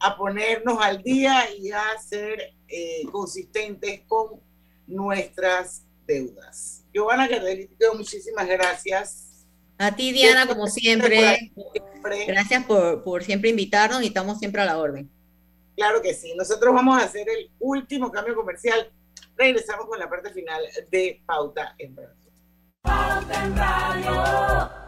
a 0.00 0.16
ponernos 0.16 0.78
al 0.80 1.02
día 1.02 1.44
y 1.56 1.70
a 1.70 1.96
ser 1.98 2.54
eh, 2.66 3.04
consistentes 3.10 4.00
con 4.06 4.40
nuestras 4.86 5.82
deudas. 6.06 6.84
Giovanna 6.98 7.28
Cardelito, 7.28 7.94
muchísimas 7.94 8.48
gracias. 8.48 9.46
A 9.78 9.94
ti, 9.94 10.10
Diana, 10.10 10.48
como 10.48 10.66
siempre. 10.66 11.52
Gracias 12.26 12.64
por, 12.64 13.04
por 13.04 13.22
siempre 13.22 13.50
invitarnos 13.50 14.02
y 14.02 14.06
estamos 14.06 14.40
siempre 14.40 14.62
a 14.62 14.64
la 14.64 14.78
orden. 14.78 15.08
Claro 15.76 16.02
que 16.02 16.12
sí. 16.12 16.34
Nosotros 16.34 16.74
vamos 16.74 17.00
a 17.00 17.04
hacer 17.04 17.28
el 17.28 17.52
último 17.60 18.10
cambio 18.10 18.34
comercial. 18.34 18.90
Regresamos 19.36 19.86
con 19.86 20.00
la 20.00 20.10
parte 20.10 20.32
final 20.32 20.60
de 20.90 21.22
Pauta 21.24 21.76
en 21.78 21.96
Radio. 21.96 22.16
Pauta 22.82 23.44
en 23.44 23.56
Radio. 23.56 24.87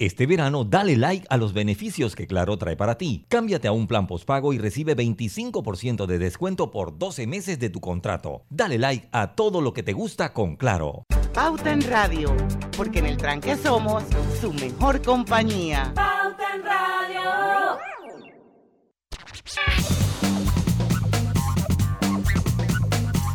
Este 0.00 0.26
verano, 0.26 0.62
dale 0.62 0.96
like 0.96 1.26
a 1.28 1.36
los 1.36 1.52
beneficios 1.52 2.14
que 2.14 2.28
Claro 2.28 2.56
trae 2.56 2.76
para 2.76 2.96
ti. 2.96 3.26
Cámbiate 3.28 3.66
a 3.66 3.72
un 3.72 3.88
plan 3.88 4.06
postpago 4.06 4.52
y 4.52 4.58
recibe 4.58 4.94
25% 4.96 6.06
de 6.06 6.18
descuento 6.20 6.70
por 6.70 6.96
12 6.96 7.26
meses 7.26 7.58
de 7.58 7.68
tu 7.68 7.80
contrato. 7.80 8.44
Dale 8.48 8.78
like 8.78 9.08
a 9.10 9.34
todo 9.34 9.60
lo 9.60 9.72
que 9.72 9.82
te 9.82 9.92
gusta 9.94 10.32
con 10.32 10.54
Claro. 10.54 11.02
Pauta 11.34 11.72
en 11.72 11.82
Radio, 11.82 12.32
porque 12.76 13.00
en 13.00 13.06
el 13.06 13.16
tranque 13.16 13.56
somos 13.56 14.04
su 14.40 14.52
mejor 14.52 15.02
compañía. 15.02 15.92
Pauta 15.96 16.44
en 16.54 16.62
Radio. 16.62 17.78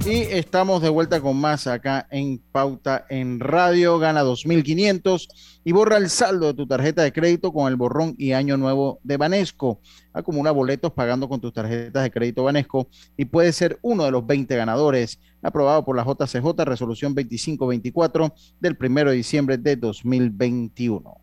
Y 0.06 0.24
estamos 0.24 0.82
de 0.82 0.90
vuelta 0.90 1.22
con 1.22 1.38
más 1.38 1.66
acá 1.66 2.10
en 2.12 2.38
Pauta 2.38 3.06
en 3.10 3.40
Radio. 3.40 4.00
Gana 4.00 4.22
2.500 4.22 5.30
y 5.64 5.72
borra 5.72 5.96
el 5.96 6.10
saldo 6.10 6.48
de 6.48 6.54
tu 6.54 6.68
tarjeta 6.68 7.04
de 7.04 7.14
crédito 7.14 7.54
con 7.54 7.70
el 7.70 7.78
borrón 7.78 8.14
y 8.18 8.34
año 8.34 8.58
nuevo 8.58 9.00
de 9.04 9.16
Banesco. 9.16 9.80
Acumula 10.12 10.52
boletos 10.52 10.92
pagando 10.92 11.30
con 11.30 11.40
tus 11.40 11.54
tarjetas 11.54 12.04
de 12.04 12.12
crédito 12.12 12.44
Banesco 12.44 12.90
y 13.16 13.24
puede 13.24 13.54
ser 13.54 13.80
uno 13.82 14.04
de 14.04 14.12
los 14.12 14.28
20 14.28 14.54
ganadores. 14.58 15.22
Aprobado 15.42 15.86
por 15.86 15.96
la 15.96 16.04
JCJ, 16.04 16.66
resolución 16.66 17.16
2524 17.16 18.34
del 18.60 18.78
1 18.78 19.06
de 19.06 19.16
diciembre 19.16 19.58
de 19.58 19.78
2021. 19.78 21.18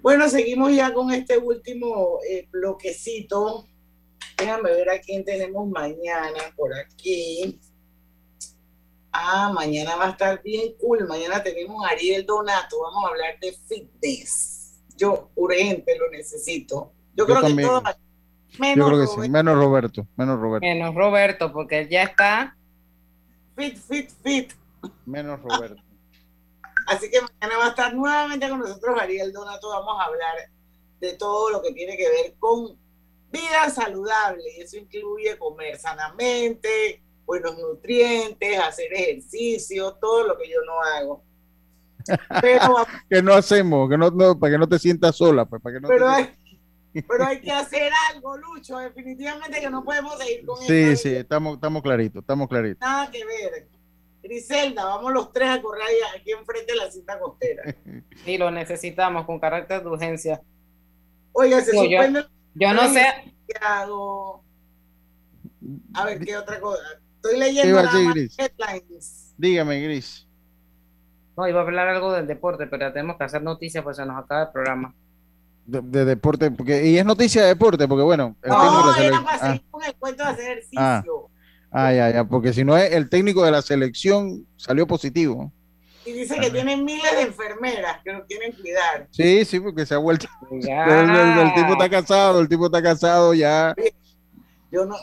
Bueno, 0.00 0.28
seguimos 0.28 0.72
ya 0.72 0.94
con 0.94 1.10
este 1.10 1.38
último 1.38 2.20
eh, 2.30 2.46
bloquecito 2.52 3.66
Déjame 4.40 4.70
ver 4.70 4.90
a 4.90 4.98
quién 5.00 5.24
tenemos 5.24 5.68
mañana 5.68 6.40
por 6.56 6.72
aquí. 6.74 7.60
Ah, 9.12 9.52
mañana 9.52 9.96
va 9.96 10.06
a 10.06 10.10
estar 10.10 10.42
bien 10.42 10.74
cool. 10.80 11.06
Mañana 11.06 11.42
tenemos 11.42 11.84
a 11.84 11.90
Ariel 11.90 12.24
Donato. 12.24 12.80
Vamos 12.80 13.04
a 13.04 13.08
hablar 13.08 13.38
de 13.40 13.52
fitness. 13.68 14.80
Yo 14.96 15.30
urgente 15.34 15.98
lo 15.98 16.10
necesito. 16.10 16.92
Yo, 17.14 17.26
creo 17.26 17.42
que 17.42 17.62
todo. 17.62 17.82
Menos 18.58 18.76
Yo 18.76 18.86
creo 18.86 18.98
que 18.98 19.06
Roberto. 19.06 19.22
sí. 19.22 19.28
Menos 19.28 19.58
Roberto. 19.58 20.06
Menos 20.16 20.40
Roberto. 20.40 20.66
Menos 20.66 20.94
Roberto, 20.94 21.52
porque 21.52 21.78
él 21.80 21.88
ya 21.88 22.04
está. 22.04 22.56
Fit, 23.56 23.76
fit, 23.76 24.10
fit. 24.22 24.52
Menos 25.04 25.40
Roberto. 25.42 25.82
Así 26.86 27.10
que 27.10 27.20
mañana 27.20 27.58
va 27.58 27.66
a 27.66 27.70
estar 27.70 27.94
nuevamente 27.94 28.48
con 28.48 28.60
nosotros 28.60 28.98
Ariel 28.98 29.32
Donato. 29.32 29.68
Vamos 29.68 30.00
a 30.00 30.04
hablar 30.06 30.50
de 31.00 31.12
todo 31.14 31.50
lo 31.50 31.62
que 31.62 31.72
tiene 31.72 31.96
que 31.96 32.08
ver 32.08 32.34
con 32.38 32.79
vida 33.30 33.70
saludable 33.70 34.42
y 34.56 34.60
eso 34.62 34.76
incluye 34.78 35.38
comer 35.38 35.78
sanamente, 35.78 37.02
buenos 37.24 37.56
nutrientes, 37.58 38.58
hacer 38.58 38.92
ejercicio, 38.92 39.94
todo 40.00 40.26
lo 40.28 40.38
que 40.38 40.48
yo 40.48 40.58
no 40.66 40.80
hago. 40.82 41.24
Pero, 42.40 42.74
que 43.10 43.22
no 43.22 43.34
hacemos, 43.34 43.88
que 43.88 43.96
no, 43.98 44.10
no, 44.10 44.38
para 44.38 44.52
que 44.54 44.58
no 44.58 44.68
te 44.68 44.78
sientas 44.78 45.16
sola, 45.16 45.44
pues, 45.44 45.62
para 45.62 45.76
que 45.76 45.80
no 45.80 45.88
te 45.88 45.94
pero, 45.94 46.08
sientas- 46.10 46.36
hay, 46.92 47.02
pero 47.02 47.24
hay 47.24 47.40
que 47.40 47.52
hacer 47.52 47.92
algo, 48.12 48.36
Lucho. 48.36 48.78
Definitivamente 48.78 49.60
que 49.60 49.70
no 49.70 49.84
podemos 49.84 50.18
seguir 50.18 50.44
con 50.44 50.58
Sí, 50.62 50.96
sí, 50.96 51.14
estamos, 51.14 51.54
estamos 51.54 51.82
claritos, 51.82 52.22
estamos 52.22 52.48
claritos. 52.48 52.80
Nada 52.80 53.10
que 53.10 53.24
ver. 53.24 53.68
Griselda, 54.22 54.84
vamos 54.84 55.12
los 55.12 55.32
tres 55.32 55.48
a 55.48 55.62
correr 55.62 55.86
aquí 56.14 56.32
enfrente 56.32 56.72
de 56.72 56.78
la 56.78 56.90
cinta 56.90 57.18
costera. 57.18 57.62
Y 58.26 58.36
lo 58.38 58.50
necesitamos 58.50 59.24
con 59.24 59.38
carácter 59.38 59.82
de 59.82 59.88
urgencia. 59.88 60.42
Oiga, 61.32 61.60
se 61.60 61.70
suspende. 61.72 62.22
yo 62.22 62.28
no 62.54 62.88
sé- 62.92 63.34
Hago- 63.60 64.44
A 65.94 66.04
ver, 66.04 66.20
¿qué 66.20 66.36
otra 66.36 66.60
cosa? 66.60 66.82
Estoy 67.16 67.32
¿Qué 67.34 67.38
leyendo 67.38 67.82
nada 67.82 67.98
más 68.00 68.14
Gris? 68.14 68.36
headlines. 68.38 69.34
Dígame, 69.36 69.80
Gris. 69.82 70.26
No, 71.36 71.48
iba 71.48 71.60
a 71.60 71.62
hablar 71.62 71.88
algo 71.88 72.12
del 72.12 72.26
deporte, 72.26 72.66
pero 72.66 72.92
tenemos 72.92 73.16
que 73.16 73.24
hacer 73.24 73.42
noticias, 73.42 73.82
pues 73.82 73.96
se 73.96 74.06
nos 74.06 74.22
acaba 74.22 74.44
el 74.44 74.48
programa. 74.52 74.94
De, 75.66 75.80
de 75.80 76.04
deporte, 76.04 76.50
porque, 76.50 76.86
y 76.86 76.98
es 76.98 77.04
noticia 77.04 77.42
de 77.42 77.48
deporte, 77.48 77.86
porque 77.88 78.02
bueno, 78.04 78.36
el 78.42 78.50
No, 78.50 78.96
era 78.96 79.22
para 79.22 79.38
seguir 79.38 79.62
con 79.70 79.84
el 79.84 79.94
cuento 79.96 80.22
de 80.24 80.28
hacer 80.30 80.44
ejercicio. 80.50 80.80
ah, 80.80 81.02
ah, 81.70 81.92
ya, 81.92 82.10
ya, 82.10 82.24
porque 82.24 82.52
si 82.52 82.64
no 82.64 82.76
es 82.76 82.92
el 82.92 83.08
técnico 83.08 83.44
de 83.44 83.50
la 83.52 83.62
selección 83.62 84.46
salió 84.56 84.86
positivo. 84.86 85.52
Y 86.06 86.12
dice 86.12 86.36
que 86.40 86.50
tienen 86.50 86.84
miles 86.84 87.12
de 87.12 87.22
enfermeras 87.22 88.00
que 88.02 88.12
lo 88.12 88.24
quieren 88.26 88.52
cuidar. 88.52 89.06
Sí, 89.10 89.44
sí, 89.44 89.60
porque 89.60 89.84
se 89.86 89.94
ha 89.94 89.98
vuelto. 89.98 90.26
Ya. 90.60 90.84
El, 91.02 91.10
el- 91.10 91.46
el 91.46 91.54
tipo 91.54 91.72
está 91.72 91.88
casado, 91.88 92.40
el 92.40 92.48
tipo 92.48 92.66
está 92.66 92.82
casado 92.82 93.34
ya. 93.34 93.74
Yo 94.72 94.84
no, 94.86 94.96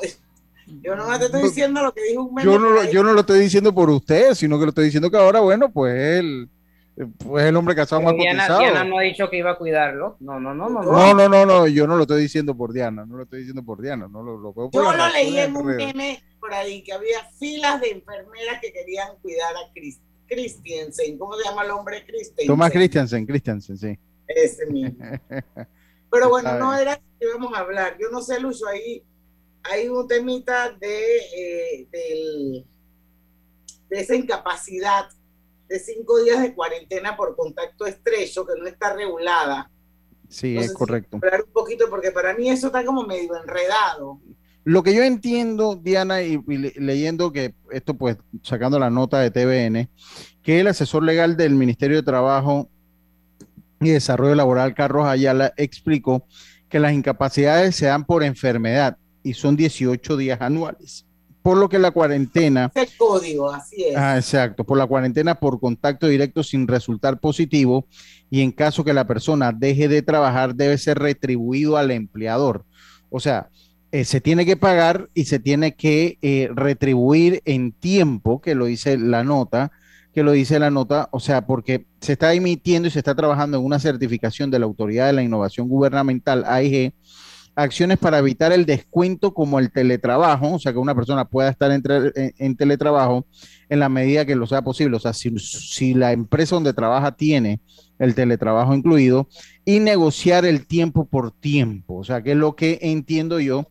yo 0.82 0.96
no 0.96 1.18
te 1.20 1.26
estoy 1.26 1.44
diciendo 1.44 1.82
lo 1.84 1.94
que 1.94 2.04
dijo 2.04 2.24
un 2.24 2.34
meme 2.34 2.46
Yo 2.52 2.60
no, 2.60 2.70
lo, 2.70 2.84
yo 2.86 3.04
no 3.04 3.14
lo 3.14 3.22
estoy 3.22 3.40
diciendo 3.40 3.74
por 3.74 3.90
usted, 3.90 4.34
sino 4.34 4.58
que 4.58 4.66
lo 4.66 4.70
estoy 4.70 4.86
diciendo 4.86 5.10
que 5.12 5.18
ahora, 5.18 5.40
bueno, 5.40 5.70
pues 5.72 6.20
él, 6.20 6.50
pues 7.20 7.46
el 7.46 7.56
hombre 7.56 7.76
casado 7.76 8.02
más 8.02 8.16
Diana, 8.16 8.40
cotizado. 8.48 8.60
Diana 8.60 8.84
no 8.84 8.98
ha 8.98 9.02
dicho 9.04 9.30
que 9.30 9.38
iba 9.38 9.52
a 9.52 9.56
cuidarlo. 9.58 10.18
No, 10.20 10.40
no, 10.40 10.54
no, 10.54 10.68
no. 10.70 10.82
No, 10.84 11.14
no, 11.14 11.30
no, 11.30 11.46
no, 11.46 11.68
yo 11.68 11.86
no 11.88 11.96
lo 11.96 12.02
estoy 12.04 12.22
diciendo 12.22 12.56
por 12.58 12.74
Diana, 12.74 13.06
no 13.06 13.18
lo 13.18 13.24
estoy 13.24 13.40
diciendo 13.40 13.64
por 13.64 13.82
Diana, 13.82 14.08
no 14.10 14.24
lo, 14.24 14.38
lo 14.38 14.54
veo 14.54 14.70
por 14.70 14.84
Yo 14.84 14.92
lo 14.94 15.08
leí 15.10 15.38
en 15.38 15.56
un 15.56 15.66
meme 15.68 16.22
por 16.40 16.54
ahí 16.54 16.82
que 16.84 16.94
había 16.94 17.24
filas 17.40 17.80
de 17.82 17.92
enfermeras 17.92 18.60
que 18.62 18.72
querían 18.74 19.10
cuidar 19.22 19.54
a 19.56 19.72
Chris, 19.74 20.00
Christiansen. 20.28 21.18
¿Cómo 21.18 21.36
se 21.38 21.44
llama 21.44 21.64
el 21.64 21.72
hombre 21.72 22.06
Christiansen? 22.06 22.48
Tomás 22.48 22.72
Christiansen, 22.72 23.26
Christiansen, 23.26 23.78
sí. 23.78 24.00
Ese 24.28 24.66
mismo. 24.68 24.98
Pero 26.12 26.30
bueno, 26.30 26.58
no 26.60 26.74
era 26.78 26.96
que 26.98 27.26
íbamos 27.28 27.54
a 27.54 27.60
hablar. 27.60 27.98
Yo 28.00 28.10
no 28.10 28.22
sé, 28.22 28.40
Lucho, 28.40 28.68
ahí 28.68 29.04
hay 29.64 29.88
un 29.90 30.08
temita 30.08 30.72
de, 30.72 31.18
eh, 31.36 31.88
del- 31.92 32.66
de 33.90 34.00
esa 34.00 34.16
incapacidad 34.16 35.08
de 35.68 35.80
cinco 35.80 36.22
días 36.24 36.42
de 36.42 36.54
cuarentena 36.56 37.16
por 37.18 37.36
contacto 37.36 37.86
estrecho 37.86 38.46
que 38.46 38.54
no 38.60 38.68
está 38.68 38.94
regulada. 38.94 39.70
Sí, 40.30 40.54
No 40.56 40.62
es 40.62 40.68
si 40.70 40.74
correcto. 40.74 41.18
Hablar 41.22 41.44
un 41.44 41.52
poquito 41.52 41.90
porque 41.90 42.12
para 42.12 42.34
mí 42.34 42.50
eso 42.50 42.68
está 42.68 42.86
como 42.86 43.04
medio 43.04 43.36
enredado. 43.36 44.20
Lo 44.70 44.84
que 44.84 44.94
yo 44.94 45.02
entiendo, 45.02 45.80
Diana, 45.82 46.22
y, 46.24 46.42
y 46.46 46.58
le- 46.58 46.74
leyendo 46.76 47.32
que 47.32 47.54
esto, 47.72 47.94
pues, 47.94 48.18
sacando 48.44 48.78
la 48.80 48.90
nota 48.90 49.20
de 49.20 49.32
TVN, 49.32 49.88
que 50.44 50.60
el 50.60 50.68
asesor 50.68 51.04
legal 51.04 51.38
del 51.38 51.56
Ministerio 51.56 51.96
de 51.96 52.04
Trabajo 52.04 52.70
y 53.80 53.90
Desarrollo 53.92 54.36
Laboral, 54.36 54.74
Carlos 54.74 55.06
Ayala, 55.06 55.54
explicó 55.56 56.26
que 56.68 56.80
las 56.80 56.92
incapacidades 56.92 57.78
se 57.78 57.86
dan 57.86 58.04
por 58.04 58.24
enfermedad 58.24 58.98
y 59.24 59.36
son 59.36 59.56
18 59.56 60.18
días 60.18 60.42
anuales. 60.42 61.06
Por 61.42 61.56
lo 61.58 61.70
que 61.70 61.80
la 61.80 61.92
cuarentena, 61.92 62.70
Es 62.76 62.92
el 62.92 62.98
código, 62.98 63.50
así 63.50 63.86
es. 63.86 63.96
ah, 63.96 64.18
exacto, 64.18 64.66
por 64.66 64.78
la 64.78 64.86
cuarentena 64.86 65.36
por 65.36 65.62
contacto 65.62 66.08
directo 66.08 66.44
sin 66.44 66.68
resultar 66.68 67.22
positivo 67.22 67.88
y 68.30 68.42
en 68.42 68.52
caso 68.52 68.84
que 68.84 68.94
la 68.94 69.08
persona 69.08 69.54
deje 69.54 69.88
de 69.88 70.02
trabajar 70.02 70.54
debe 70.56 70.78
ser 70.78 71.00
retribuido 71.00 71.78
al 71.78 71.92
empleador. 71.92 72.66
O 73.10 73.22
sea, 73.22 73.48
eh, 73.92 74.04
se 74.06 74.22
tiene 74.22 74.46
que 74.46 74.58
pagar 74.58 75.10
y 75.14 75.26
se 75.26 75.40
tiene 75.40 75.76
que 75.76 76.18
eh, 76.22 76.50
retribuir 76.54 77.42
en 77.46 77.72
tiempo, 77.72 78.42
que 78.42 78.56
lo 78.56 78.66
dice 78.66 78.98
la 78.98 79.24
nota, 79.24 79.72
que 80.14 80.24
lo 80.24 80.32
dice 80.32 80.60
la 80.60 80.72
nota, 80.72 81.10
o 81.12 81.20
sea, 81.20 81.46
porque 81.46 81.86
se 82.02 82.14
está 82.14 82.34
emitiendo 82.34 82.88
y 82.88 82.92
se 82.92 83.00
está 83.00 83.16
trabajando 83.16 83.58
en 83.58 83.64
una 83.66 83.80
certificación 83.80 84.50
de 84.52 84.60
la 84.60 84.66
Autoridad 84.66 85.08
de 85.08 85.14
la 85.14 85.24
Innovación 85.24 85.68
Gubernamental, 85.70 86.44
AIG, 86.48 86.94
acciones 87.56 87.98
para 87.98 88.20
evitar 88.20 88.52
el 88.52 88.66
descuento 88.66 89.34
como 89.34 89.58
el 89.60 89.72
teletrabajo, 89.72 90.54
o 90.56 90.60
sea, 90.60 90.72
que 90.74 90.78
una 90.80 90.94
persona 90.96 91.26
pueda 91.26 91.50
estar 91.50 91.72
en, 91.72 91.82
en- 92.16 92.34
en 92.38 92.56
teletrabajo 92.56 93.26
en 93.70 93.80
la 93.80 93.90
medida 93.90 94.26
que 94.26 94.36
lo 94.36 94.46
sea 94.48 94.62
posible, 94.62 94.98
o 94.98 95.00
sea, 95.00 95.14
si, 95.14 95.38
si 95.40 95.94
la 95.94 96.12
empresa 96.12 96.56
donde 96.56 96.74
trabaja 96.74 97.12
tiene 97.14 97.60
el 98.00 98.14
teletrabajo 98.14 98.76
incluido, 98.76 99.28
y 99.66 99.80
negociar 99.80 100.46
el 100.46 100.68
tiempo 100.68 101.06
por 101.06 101.32
tiempo, 101.32 101.96
o 101.96 102.04
sea, 102.04 102.22
que 102.22 102.32
es 102.32 102.38
lo 102.38 102.56
que 102.56 102.78
entiendo 102.82 103.40
yo, 103.40 103.68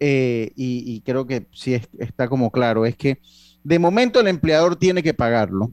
eh, 0.00 0.52
y, 0.56 0.84
y 0.94 1.00
creo 1.00 1.26
que 1.26 1.46
sí 1.52 1.74
es- 1.74 1.88
está 1.98 2.28
como 2.28 2.50
claro, 2.50 2.86
es 2.86 2.96
que 2.96 3.18
de 3.64 3.78
momento 3.78 4.20
el 4.20 4.28
empleador 4.28 4.76
tiene 4.76 5.02
que 5.02 5.14
pagarlo, 5.14 5.70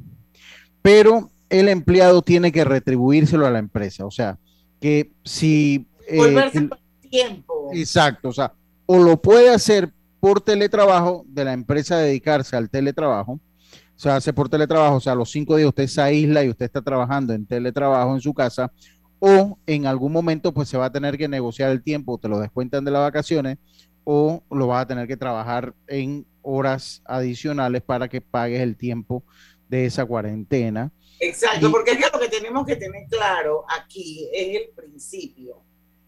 pero 0.82 1.30
el 1.49 1.69
empleado 1.69 2.21
tiene 2.21 2.51
que 2.51 2.63
retribuírselo 2.63 3.45
a 3.45 3.51
la 3.51 3.59
empresa, 3.59 4.05
o 4.05 4.11
sea, 4.11 4.38
que 4.82 5.11
si... 5.23 5.88
eh, 6.07 6.17
Volverse 6.17 6.57
el- 6.59 6.69
por 6.69 6.80
tiempo. 7.09 7.69
Exacto, 7.73 8.30
o 8.30 8.34
sea, 8.34 8.53
o 8.86 8.97
lo 8.97 9.21
puede 9.21 9.49
hacer 9.49 9.91
por 10.19 10.41
teletrabajo 10.41 11.23
de 11.28 11.45
la 11.45 11.53
empresa 11.53 11.97
dedicarse 11.97 12.55
al 12.55 12.69
teletrabajo, 12.69 13.34
o 13.34 13.99
sea, 13.99 14.17
hace 14.17 14.34
por 14.34 14.49
teletrabajo, 14.49 14.95
o 14.95 14.99
sea, 14.99 15.15
los 15.15 15.32
cinco 15.32 15.55
días 15.55 15.69
usted 15.69 15.88
se 15.88 16.01
aísla 16.01 16.43
y 16.43 16.49
usted 16.49 16.65
está 16.65 16.82
trabajando 16.82 17.34
en 17.34 17.45
teletrabajo 17.45 18.13
en 18.15 18.21
su 18.21 18.34
casa, 18.34 18.71
o 19.19 19.57
en 19.65 19.88
algún 19.88 20.11
momento 20.11 20.53
pues 20.53 20.67
se 20.67 20.78
va 20.78 20.86
a 20.86 20.91
tener 20.91 21.17
que 21.17 21.28
negociar 21.28 21.71
el 21.71 21.82
tiempo, 21.82 22.17
te 22.17 22.28
lo 22.28 22.39
descuentan 22.39 22.84
de 22.84 22.91
las 22.91 23.01
vacaciones, 23.01 23.57
o 24.06 24.41
lo 24.51 24.68
vas 24.68 24.84
a 24.84 24.88
tener 24.88 25.08
que 25.08 25.18
trabajar 25.18 25.74
en 25.88 26.26
horas 26.41 27.01
adicionales 27.06 27.82
para 27.82 28.08
que 28.08 28.22
pagues 28.22 28.62
el 28.62 28.78
tiempo 28.78 29.24
de 29.68 29.86
esa 29.86 30.06
cuarentena. 30.06 30.91
Exacto, 31.20 31.68
Y- 31.68 31.72
porque 31.72 31.91
es 31.91 31.97
que 31.97 32.10
lo 32.14 32.20
que 32.20 32.30
tenemos 32.30 32.66
que 32.66 32.76
tener 32.76 33.08
claro 33.10 33.66
aquí 33.68 34.30
es 34.32 34.62
el 34.62 34.70
principio. 34.76 35.62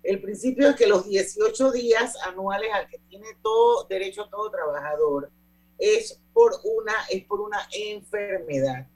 El 0.03 0.21
principio 0.21 0.69
es 0.69 0.75
que 0.75 0.87
los 0.87 1.05
18 1.09 1.71
días 1.71 2.15
anuales 2.25 2.69
al 2.73 2.87
que 2.87 2.99
tiene 3.09 3.27
todo 3.41 3.85
derecho 3.89 4.27
todo 4.29 4.49
trabajador 4.51 5.31
es 5.79 6.21
por 6.33 6.53
una 6.63 6.93
es 7.09 7.25
por 7.25 7.41
una 7.41 7.67
enfermedad. 7.73 8.87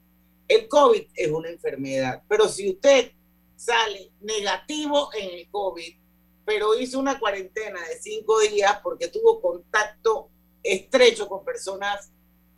El 0.47 0.67
COVID 0.67 1.03
es 1.15 1.31
una 1.31 1.49
enfermedad, 1.49 2.21
pero 2.27 2.47
si 2.47 2.69
usted 2.69 3.11
sale 3.55 4.11
negativo 4.21 5.09
en 5.13 5.39
el 5.39 5.49
COVID, 5.49 5.95
pero 6.45 6.77
hizo 6.77 6.99
una 6.99 7.19
cuarentena 7.19 7.79
de 7.87 7.99
cinco 7.99 8.39
días 8.39 8.79
porque 8.83 9.07
tuvo 9.07 9.41
contacto 9.41 10.29
estrecho 10.63 11.27
con 11.27 11.43
personas 11.43 12.11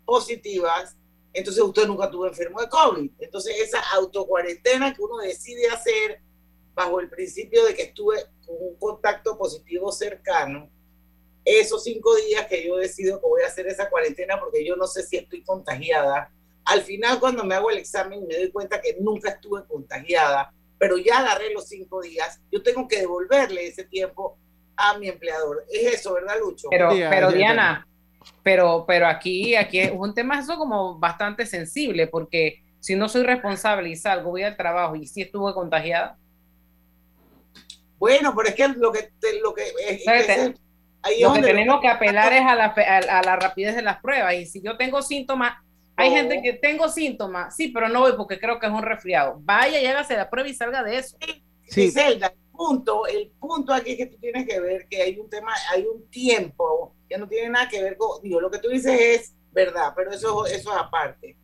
positivas, 0.06 0.96
entonces 1.34 1.64
usted 1.64 1.88
nunca 1.88 2.10
tuvo 2.10 2.28
enfermo 2.28 2.62
de 2.62 2.70
COVID. 2.70 3.12
Entonces 3.20 3.60
esa 3.60 3.80
autocuarentena 3.94 4.94
que 4.94 5.02
uno 5.02 5.18
decide 5.18 5.68
hacer 5.70 6.22
bajo 6.74 7.00
el 7.00 7.10
principio 7.10 7.66
de 7.66 7.76
que 7.76 7.84
estuve 7.84 8.18
con 8.46 8.56
un 8.60 8.76
contacto 8.78 9.38
positivo 9.38 9.92
cercano, 9.92 10.70
esos 11.46 11.84
cinco 11.84 12.16
días 12.16 12.48
que 12.48 12.66
yo 12.66 12.78
decido 12.78 13.20
que 13.20 13.28
voy 13.28 13.44
a 13.44 13.48
hacer 13.48 13.68
esa 13.68 13.90
cuarentena 13.90 14.40
porque 14.40 14.66
yo 14.66 14.76
no 14.76 14.88
sé 14.88 15.04
si 15.04 15.18
estoy 15.18 15.44
contagiada, 15.44 16.32
al 16.66 16.82
final 16.84 17.20
cuando 17.20 17.44
me 17.44 17.56
hago 17.56 17.70
el 17.70 17.78
examen 17.78 18.26
me 18.26 18.36
doy 18.36 18.52
cuenta 18.52 18.82
que 18.82 18.98
nunca 19.00 19.32
estuve 19.32 19.66
contagiada, 19.68 20.54
pero 20.78 20.98
ya 20.98 21.20
agarré 21.20 21.54
los 21.54 21.68
cinco 21.68 22.02
días, 22.02 22.42
yo 22.52 22.62
tengo 22.64 22.88
que 22.88 23.00
devolverle 23.00 23.68
ese 23.68 23.84
tiempo 23.86 24.38
a 24.76 24.98
mi 24.98 25.08
empleador. 25.08 25.64
Es 25.72 25.94
eso, 25.96 26.14
¿verdad, 26.14 26.36
Lucho? 26.40 26.68
Pero, 26.70 26.90
pero 27.10 27.32
Diana, 27.32 27.88
pero, 28.42 28.86
pero 28.88 29.08
aquí, 29.08 29.56
aquí 29.56 29.80
es 29.80 29.92
un 29.94 30.14
tema 30.14 30.40
eso 30.40 30.58
como 30.58 30.98
bastante 31.00 31.46
sensible, 31.46 32.08
porque 32.08 32.64
si 32.80 32.96
no 32.96 33.08
soy 33.08 33.24
responsable 33.24 33.90
y 33.90 33.96
salgo, 33.96 34.32
voy 34.32 34.44
al 34.44 34.58
trabajo 34.58 34.96
y 34.96 35.08
si 35.08 35.22
estuve 35.22 35.54
contagiada. 35.54 36.18
Bueno, 37.98 38.34
pero 38.36 38.50
es 38.50 38.56
que 38.56 38.68
lo 38.68 38.92
que, 38.92 39.10
te- 39.20 39.40
lo 39.40 39.54
que 39.54 39.64
es, 39.64 40.02
es 40.06 40.30
el- 40.30 40.60
ahí 41.02 41.16
es 41.16 41.22
Lo 41.22 41.34
que 41.34 41.42
tenemos 41.42 41.80
que 41.82 41.88
apelar 41.88 42.34
es 42.34 42.42
a 42.42 42.56
la, 42.56 42.66
a 42.66 43.22
la 43.24 43.36
rapidez 43.38 43.76
de 43.76 43.82
las 43.82 44.02
pruebas. 44.02 44.34
Y 44.36 44.46
si 44.46 44.62
yo 44.62 44.76
tengo 44.76 45.02
síntomas, 45.02 45.54
hay 45.96 46.10
No. 46.10 46.16
gente 46.16 46.42
que 46.42 46.54
tengo 46.54 46.90
síntomas, 46.90 47.56
sí, 47.56 47.68
pero 47.70 47.88
no 47.90 48.02
voy 48.02 48.14
porque 48.18 48.40
creo 48.40 48.60
que 48.60 48.66
es 48.68 48.72
un 48.72 48.82
resfriado. 48.82 49.38
Vaya 49.42 49.80
y 49.82 49.86
hágase 49.86 50.16
la 50.16 50.30
prueba 50.30 50.50
y 50.50 50.54
salga 50.54 50.84
de 50.84 50.98
eso. 50.98 51.18
Griselda, 51.70 52.28
el 52.28 52.52
punto, 52.52 53.08
el 53.08 53.32
punto 53.40 53.74
aquí 53.74 53.92
es 53.92 53.98
que 53.98 54.06
tú 54.08 54.18
tienes 54.18 54.48
que 54.48 54.60
ver 54.60 54.88
que 54.88 55.02
hay 55.02 55.18
un 55.18 55.30
tema, 55.30 55.54
hay 55.72 55.86
un 55.86 56.08
tiempo 56.10 56.96
que 57.10 57.18
no 57.18 57.28
tiene 57.28 57.50
nada 57.50 57.68
que 57.70 57.82
ver 57.82 57.98
con, 57.98 58.22
digo, 58.22 58.40
lo 58.42 58.50
que 58.52 58.60
tú 58.60 58.70
dices 58.70 59.00
es 59.00 59.36
verdad, 59.52 59.94
pero 59.96 60.12
eso, 60.12 60.46
eso 60.46 60.72
es 60.72 60.78
aparte. 60.78 61.38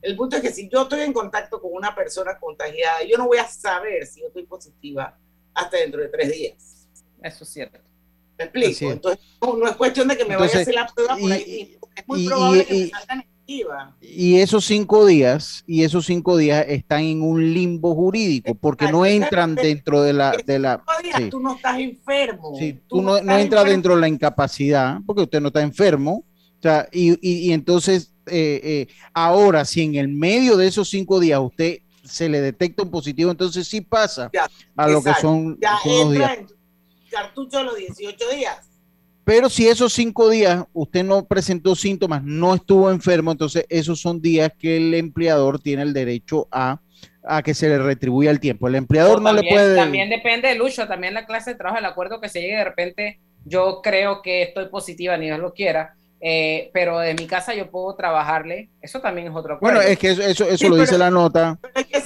El 0.00 0.14
punto 0.16 0.36
es 0.36 0.42
que 0.42 0.50
si 0.52 0.68
yo 0.68 0.82
estoy 0.82 1.00
en 1.00 1.12
contacto 1.12 1.60
con 1.60 1.72
una 1.72 1.94
persona 1.94 2.38
contagiada, 2.38 3.02
yo 3.02 3.18
no 3.18 3.26
voy 3.26 3.38
a 3.38 3.48
saber 3.48 4.06
si 4.06 4.20
yo 4.20 4.28
estoy 4.28 4.46
positiva 4.46 5.18
hasta 5.54 5.76
dentro 5.76 6.00
de 6.00 6.08
tres 6.08 6.30
días. 6.32 6.86
Eso 7.22 7.42
es 7.44 7.50
cierto. 7.50 7.80
¿Me 8.38 8.44
explico? 8.44 8.92
Entonces, 8.92 9.24
no, 9.42 9.56
no 9.56 9.68
es 9.68 9.74
cuestión 9.76 10.06
de 10.06 10.16
que 10.16 10.24
me 10.24 10.36
vaya 10.36 10.58
a 10.58 10.60
Entonces, 10.60 10.62
hacer 10.68 10.74
la 10.74 10.86
prueba 10.86 11.16
por 11.16 11.28
y- 11.28 11.32
ahí. 11.32 11.78
Es 11.96 12.06
muy 12.06 12.22
y- 12.22 12.26
probable 12.28 12.62
y- 12.62 12.64
que 12.66 12.74
y- 12.74 12.82
me 12.84 12.88
salga 12.90 13.26
Y 14.02 14.36
esos 14.40 14.66
cinco 14.66 15.06
días, 15.06 15.64
y 15.66 15.82
esos 15.82 16.04
cinco 16.04 16.36
días 16.36 16.66
están 16.68 17.00
en 17.02 17.22
un 17.22 17.54
limbo 17.54 17.94
jurídico, 17.94 18.54
porque 18.54 18.92
no 18.92 19.06
entran 19.06 19.54
dentro 19.54 20.02
de 20.02 20.12
la, 20.12 20.34
de 20.44 20.58
la, 20.58 20.82
días, 21.02 21.16
sí, 21.16 21.30
tú 21.30 21.40
no 21.40 21.54
estás 21.56 21.78
enfermo. 21.78 22.52
sí, 22.58 22.74
Tú 22.86 22.96
tú 22.98 23.02
no, 23.02 23.12
no 23.12 23.16
estás 23.16 23.40
entra 23.40 23.60
enfermo. 23.60 23.70
dentro 23.70 23.94
de 23.94 24.00
la 24.02 24.08
incapacidad, 24.08 24.98
porque 25.06 25.22
usted 25.22 25.40
no 25.40 25.48
está 25.48 25.62
enfermo, 25.62 26.24
o 26.58 26.62
sea, 26.62 26.88
y, 26.92 27.12
y- 27.26 27.48
y 27.48 27.52
entonces, 27.52 28.12
eh, 28.26 28.60
eh, 28.62 28.86
ahora, 29.14 29.64
si 29.64 29.80
en 29.82 29.94
el 29.94 30.08
medio 30.08 30.58
de 30.58 30.66
esos 30.66 30.90
cinco 30.90 31.18
días 31.18 31.40
usted 31.40 31.78
se 32.04 32.28
le 32.28 32.42
detecta 32.42 32.82
un 32.82 32.90
positivo, 32.90 33.30
entonces 33.30 33.66
sí 33.66 33.80
pasa 33.80 34.30
a 34.76 34.88
lo 34.88 35.02
que 35.02 35.14
son, 35.14 35.58
Ya 35.58 35.78
son 35.82 35.92
los 36.04 36.12
días. 36.12 36.38
en 36.38 36.46
tu 36.46 36.54
cartucho 37.10 37.62
los 37.62 37.76
18 37.76 38.28
días. 38.30 38.67
Pero 39.28 39.50
si 39.50 39.68
esos 39.68 39.92
cinco 39.92 40.30
días 40.30 40.64
usted 40.72 41.04
no 41.04 41.26
presentó 41.26 41.74
síntomas, 41.74 42.22
no 42.24 42.54
estuvo 42.54 42.90
enfermo, 42.90 43.30
entonces 43.30 43.66
esos 43.68 44.00
son 44.00 44.22
días 44.22 44.50
que 44.58 44.78
el 44.78 44.94
empleador 44.94 45.60
tiene 45.60 45.82
el 45.82 45.92
derecho 45.92 46.48
a, 46.50 46.80
a 47.24 47.42
que 47.42 47.52
se 47.52 47.68
le 47.68 47.76
retribuya 47.78 48.30
el 48.30 48.40
tiempo. 48.40 48.68
El 48.68 48.76
empleador 48.76 49.20
no 49.20 49.30
le 49.34 49.42
puede... 49.46 49.76
También 49.76 50.08
depende 50.08 50.48
de 50.48 50.54
Lucho, 50.54 50.88
también 50.88 51.12
la 51.12 51.26
clase 51.26 51.50
de 51.50 51.56
trabajo, 51.58 51.78
el 51.78 51.84
acuerdo 51.84 52.22
que 52.22 52.30
se 52.30 52.40
llegue 52.40 52.56
de 52.56 52.64
repente, 52.64 53.20
yo 53.44 53.80
creo 53.82 54.22
que 54.22 54.40
estoy 54.44 54.68
positiva, 54.70 55.18
ni 55.18 55.26
Dios 55.26 55.40
lo 55.40 55.52
quiera, 55.52 55.94
eh, 56.22 56.70
pero 56.72 56.98
de 56.98 57.12
mi 57.12 57.26
casa 57.26 57.54
yo 57.54 57.70
puedo 57.70 57.94
trabajarle, 57.96 58.70
eso 58.80 59.00
también 59.00 59.26
es 59.28 59.34
otro 59.36 59.56
acuerdo. 59.56 59.76
Bueno, 59.76 59.90
es 59.90 59.98
que 59.98 60.08
eso, 60.12 60.22
eso, 60.22 60.44
eso 60.46 60.56
Sí, 60.56 60.64
lo 60.64 60.70
pero- 60.70 60.80
dice 60.84 60.96
la 60.96 61.10
nota. 61.10 61.58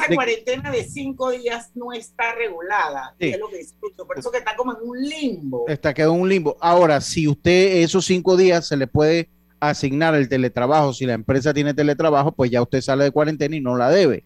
Esa 0.03 0.11
De- 0.11 0.15
cuarentena 0.17 0.71
de 0.71 0.85
cinco 0.85 1.31
días 1.31 1.71
no 1.75 1.93
está 1.93 2.35
regulada. 2.35 3.15
Sí. 3.21 3.29
Es 3.31 3.39
lo 3.39 3.49
que 3.49 3.65
Lucho. 3.81 4.07
Por 4.07 4.19
eso 4.19 4.31
que 4.31 4.39
está 4.39 4.55
como 4.57 4.73
en 4.73 4.79
un 4.89 5.01
limbo. 5.01 5.65
Está 5.69 5.95
quedó 5.95 6.15
en 6.15 6.21
un 6.21 6.29
limbo. 6.29 6.57
Ahora, 6.61 7.01
si 7.01 7.27
usted 7.29 7.77
esos 7.83 8.05
cinco 8.05 8.37
días 8.37 8.67
se 8.67 8.77
le 8.77 8.87
puede 8.87 9.29
asignar 9.61 10.15
el 10.15 10.29
teletrabajo, 10.29 10.93
si 10.93 11.07
la 11.07 11.13
empresa 11.15 11.55
tiene 11.55 11.73
teletrabajo, 11.75 12.33
pues 12.33 12.51
ya 12.51 12.61
usted 12.63 12.81
sale 12.81 13.05
de 13.05 13.11
cuarentena 13.13 13.55
y 13.57 13.61
no 13.61 13.77
la 13.77 13.91
debe. 13.91 14.25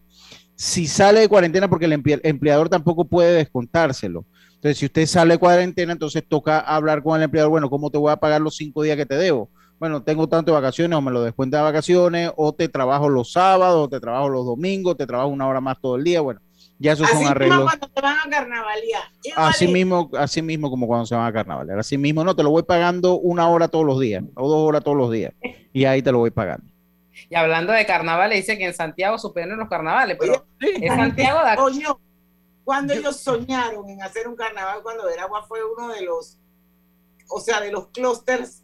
Si 0.55 0.87
sale 0.87 1.20
de 1.20 1.29
cuarentena, 1.29 1.68
porque 1.68 1.85
el 1.85 1.93
emple- 1.93 2.20
empleador 2.24 2.70
tampoco 2.70 3.05
puede 3.05 3.33
descontárselo. 3.35 4.24
Entonces, 4.55 4.79
si 4.79 4.87
usted 4.87 5.05
sale 5.07 5.35
de 5.35 5.39
cuarentena, 5.39 5.93
entonces 5.93 6.24
toca 6.27 6.59
hablar 6.61 7.03
con 7.03 7.16
el 7.18 7.24
empleador, 7.24 7.51
bueno, 7.51 7.68
¿cómo 7.68 7.91
te 7.91 7.99
voy 7.99 8.11
a 8.11 8.16
pagar 8.16 8.41
los 8.41 8.57
cinco 8.57 8.83
días 8.83 8.97
que 8.97 9.05
te 9.05 9.16
debo? 9.16 9.51
Bueno, 9.79 10.03
tengo 10.03 10.27
tanto 10.27 10.53
de 10.53 10.61
vacaciones 10.61 10.97
o 10.97 11.03
me 11.03 11.11
lo 11.11 11.22
descuenta 11.22 11.59
de 11.59 11.62
vacaciones, 11.64 12.33
o 12.37 12.55
te 12.55 12.68
trabajo 12.68 13.09
los 13.09 13.33
sábados, 13.33 13.87
o 13.87 13.89
te 13.89 14.01
trabajo 14.01 14.29
los 14.29 14.47
domingos, 14.47 14.97
te 14.97 15.07
trabajo 15.07 15.29
una 15.29 15.47
hora 15.47 15.61
más 15.61 15.79
todo 15.81 15.97
el 15.97 16.05
día. 16.05 16.20
Bueno, 16.22 16.41
ya 16.79 16.93
esos 16.93 17.07
Así 17.07 17.12
son 17.12 17.20
mismo 17.20 17.33
arreglos. 17.33 17.62
cuando 17.64 17.89
te 17.89 18.01
van 18.01 18.16
a 18.18 18.31
carnavalía. 18.31 18.99
Así 19.37 19.68
mismo, 19.68 20.11
así 20.18 20.43
mismo 20.43 20.70
como 20.70 20.87
cuando 20.87 21.07
se 21.07 21.14
van 21.14 21.27
a 21.27 21.33
carnaval. 21.33 21.79
Así 21.79 21.99
mismo, 21.99 22.24
no, 22.24 22.35
te 22.35 22.43
lo 22.43 22.51
voy 22.51 22.62
pagando 22.62 23.18
una 23.18 23.49
hora 23.49 23.68
todos 23.68 23.85
los 23.85 24.01
días, 24.01 24.24
o 24.35 24.49
dos 24.49 24.68
horas 24.68 24.83
todos 24.83 24.97
los 24.97 25.11
días. 25.11 25.33
Y 25.72 25.85
ahí 25.85 26.03
te 26.03 26.12
lo 26.12 26.18
voy 26.18 26.31
pagando. 26.31 26.66
Y 27.29 27.35
hablando 27.35 27.72
de 27.72 27.87
carnavales, 27.87 28.39
dice 28.39 28.59
que 28.59 28.66
en 28.66 28.74
Santiago 28.74 29.18
suspendieron 29.18 29.59
los 29.59 29.68
carnavales, 29.68 30.16
pero 30.20 30.47
es 30.61 30.95
Santiago 30.95 31.41
de 31.49 31.57
Coño, 31.57 31.99
cuando 32.64 32.93
ellos 32.93 33.16
soñaron 33.16 33.89
en 33.89 34.03
hacer 34.03 34.29
un 34.29 34.37
carnaval 34.37 34.81
cuando 34.83 35.07
Veragua 35.07 35.43
fue 35.45 35.61
uno 35.64 35.89
de 35.89 36.03
los, 36.03 36.39
o 37.29 37.41
sea, 37.41 37.61
de 37.61 37.72
los 37.72 37.89
clústeres 37.89 38.62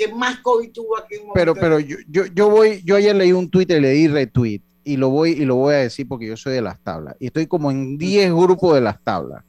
que 0.00 0.14
más 0.14 0.38
COVID 0.40 0.72
tuvo 0.72 0.98
aquí 0.98 1.16
en 1.16 1.22
Pero, 1.34 1.54
pero 1.54 1.78
yo, 1.78 1.96
yo, 2.08 2.24
yo 2.26 2.48
voy, 2.48 2.82
yo 2.84 2.96
ayer 2.96 3.14
leí 3.14 3.32
un 3.32 3.50
Twitter 3.50 3.78
y 3.78 3.80
le 3.80 3.90
di 3.90 4.08
retweet, 4.08 4.62
y 4.82 4.96
lo 4.96 5.10
voy, 5.10 5.32
y 5.32 5.44
lo 5.44 5.56
voy 5.56 5.74
a 5.74 5.78
decir 5.78 6.08
porque 6.08 6.26
yo 6.26 6.36
soy 6.36 6.54
de 6.54 6.62
las 6.62 6.80
tablas. 6.80 7.16
Y 7.20 7.26
estoy 7.26 7.46
como 7.46 7.70
en 7.70 7.98
10 7.98 8.32
grupos 8.32 8.74
de 8.74 8.80
las 8.80 9.02
tablas. 9.02 9.44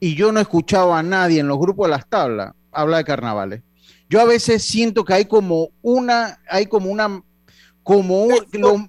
Y 0.00 0.14
yo 0.16 0.32
no 0.32 0.40
he 0.40 0.42
escuchado 0.42 0.92
a 0.92 1.02
nadie 1.02 1.40
en 1.40 1.48
los 1.48 1.58
grupos 1.58 1.86
de 1.86 1.92
las 1.92 2.08
tablas 2.08 2.52
hablar 2.72 2.98
de 2.98 3.04
carnavales. 3.04 3.62
Yo 4.08 4.20
a 4.20 4.24
veces 4.24 4.62
siento 4.62 5.04
que 5.04 5.14
hay 5.14 5.24
como 5.24 5.70
una, 5.82 6.40
hay 6.48 6.66
como 6.66 6.90
una, 6.90 7.22
como 7.82 8.28
lo, 8.52 8.88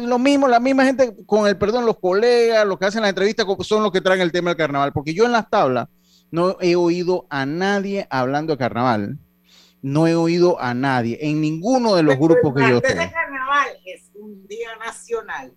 lo 0.00 0.18
mismo, 0.18 0.48
la 0.48 0.60
misma 0.60 0.84
gente, 0.84 1.14
con 1.26 1.46
el 1.46 1.56
perdón, 1.56 1.86
los 1.86 1.98
colegas, 1.98 2.66
los 2.66 2.78
que 2.78 2.86
hacen 2.86 3.02
las 3.02 3.10
entrevistas 3.10 3.46
son 3.60 3.82
los 3.82 3.92
que 3.92 4.00
traen 4.00 4.20
el 4.20 4.32
tema 4.32 4.50
del 4.50 4.56
carnaval, 4.56 4.92
porque 4.92 5.12
yo 5.12 5.24
en 5.24 5.32
las 5.32 5.50
tablas 5.50 5.88
no 6.32 6.56
he 6.60 6.74
oído 6.74 7.26
a 7.28 7.46
nadie 7.46 8.06
hablando 8.10 8.54
de 8.54 8.58
carnaval, 8.58 9.18
no 9.82 10.06
he 10.06 10.14
oído 10.14 10.60
a 10.60 10.74
nadie 10.74 11.18
en 11.20 11.40
ninguno 11.40 11.96
de 11.96 12.04
los 12.04 12.16
grupos 12.16 12.54
que 12.54 12.60
yo 12.60 12.76
estoy. 12.76 12.94
de 12.94 13.10
carnaval 13.10 13.68
es 13.84 14.10
un 14.14 14.46
día 14.46 14.76
nacional. 14.76 15.52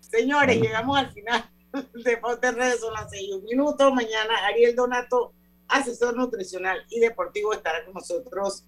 Señores, 0.00 0.60
llegamos 0.60 0.98
al 0.98 1.10
final 1.12 1.50
de 1.72 2.12
en 2.42 2.54
Redes, 2.56 2.80
son 2.80 2.92
las 2.92 3.10
6 3.10 3.42
minutos. 3.48 3.92
Mañana 3.94 4.34
Ariel 4.48 4.76
Donato, 4.76 5.32
asesor 5.66 6.14
nutricional 6.16 6.78
y 6.90 7.00
deportivo, 7.00 7.52
estará 7.54 7.84
con 7.84 7.94
nosotros 7.94 8.66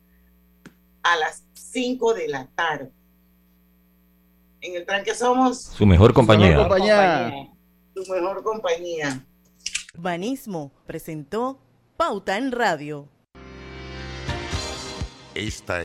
a 1.03 1.17
las 1.17 1.45
5 1.55 2.15
de 2.15 2.29
la 2.29 2.47
tarde. 2.55 2.91
En 4.63 4.77
el 4.77 4.87
tranque 4.87 5.15
somos 5.15 5.63
Su 5.65 5.85
mejor 5.85 6.15
compañía. 6.15 6.57
tu 7.95 8.01
mejor 8.13 8.43
compañía. 8.43 9.27
Banismo 9.95 10.73
presentó 10.87 11.61
Pauta 11.97 12.39
en 12.39 12.53
Radio. 12.53 13.09
Esta 15.35 15.81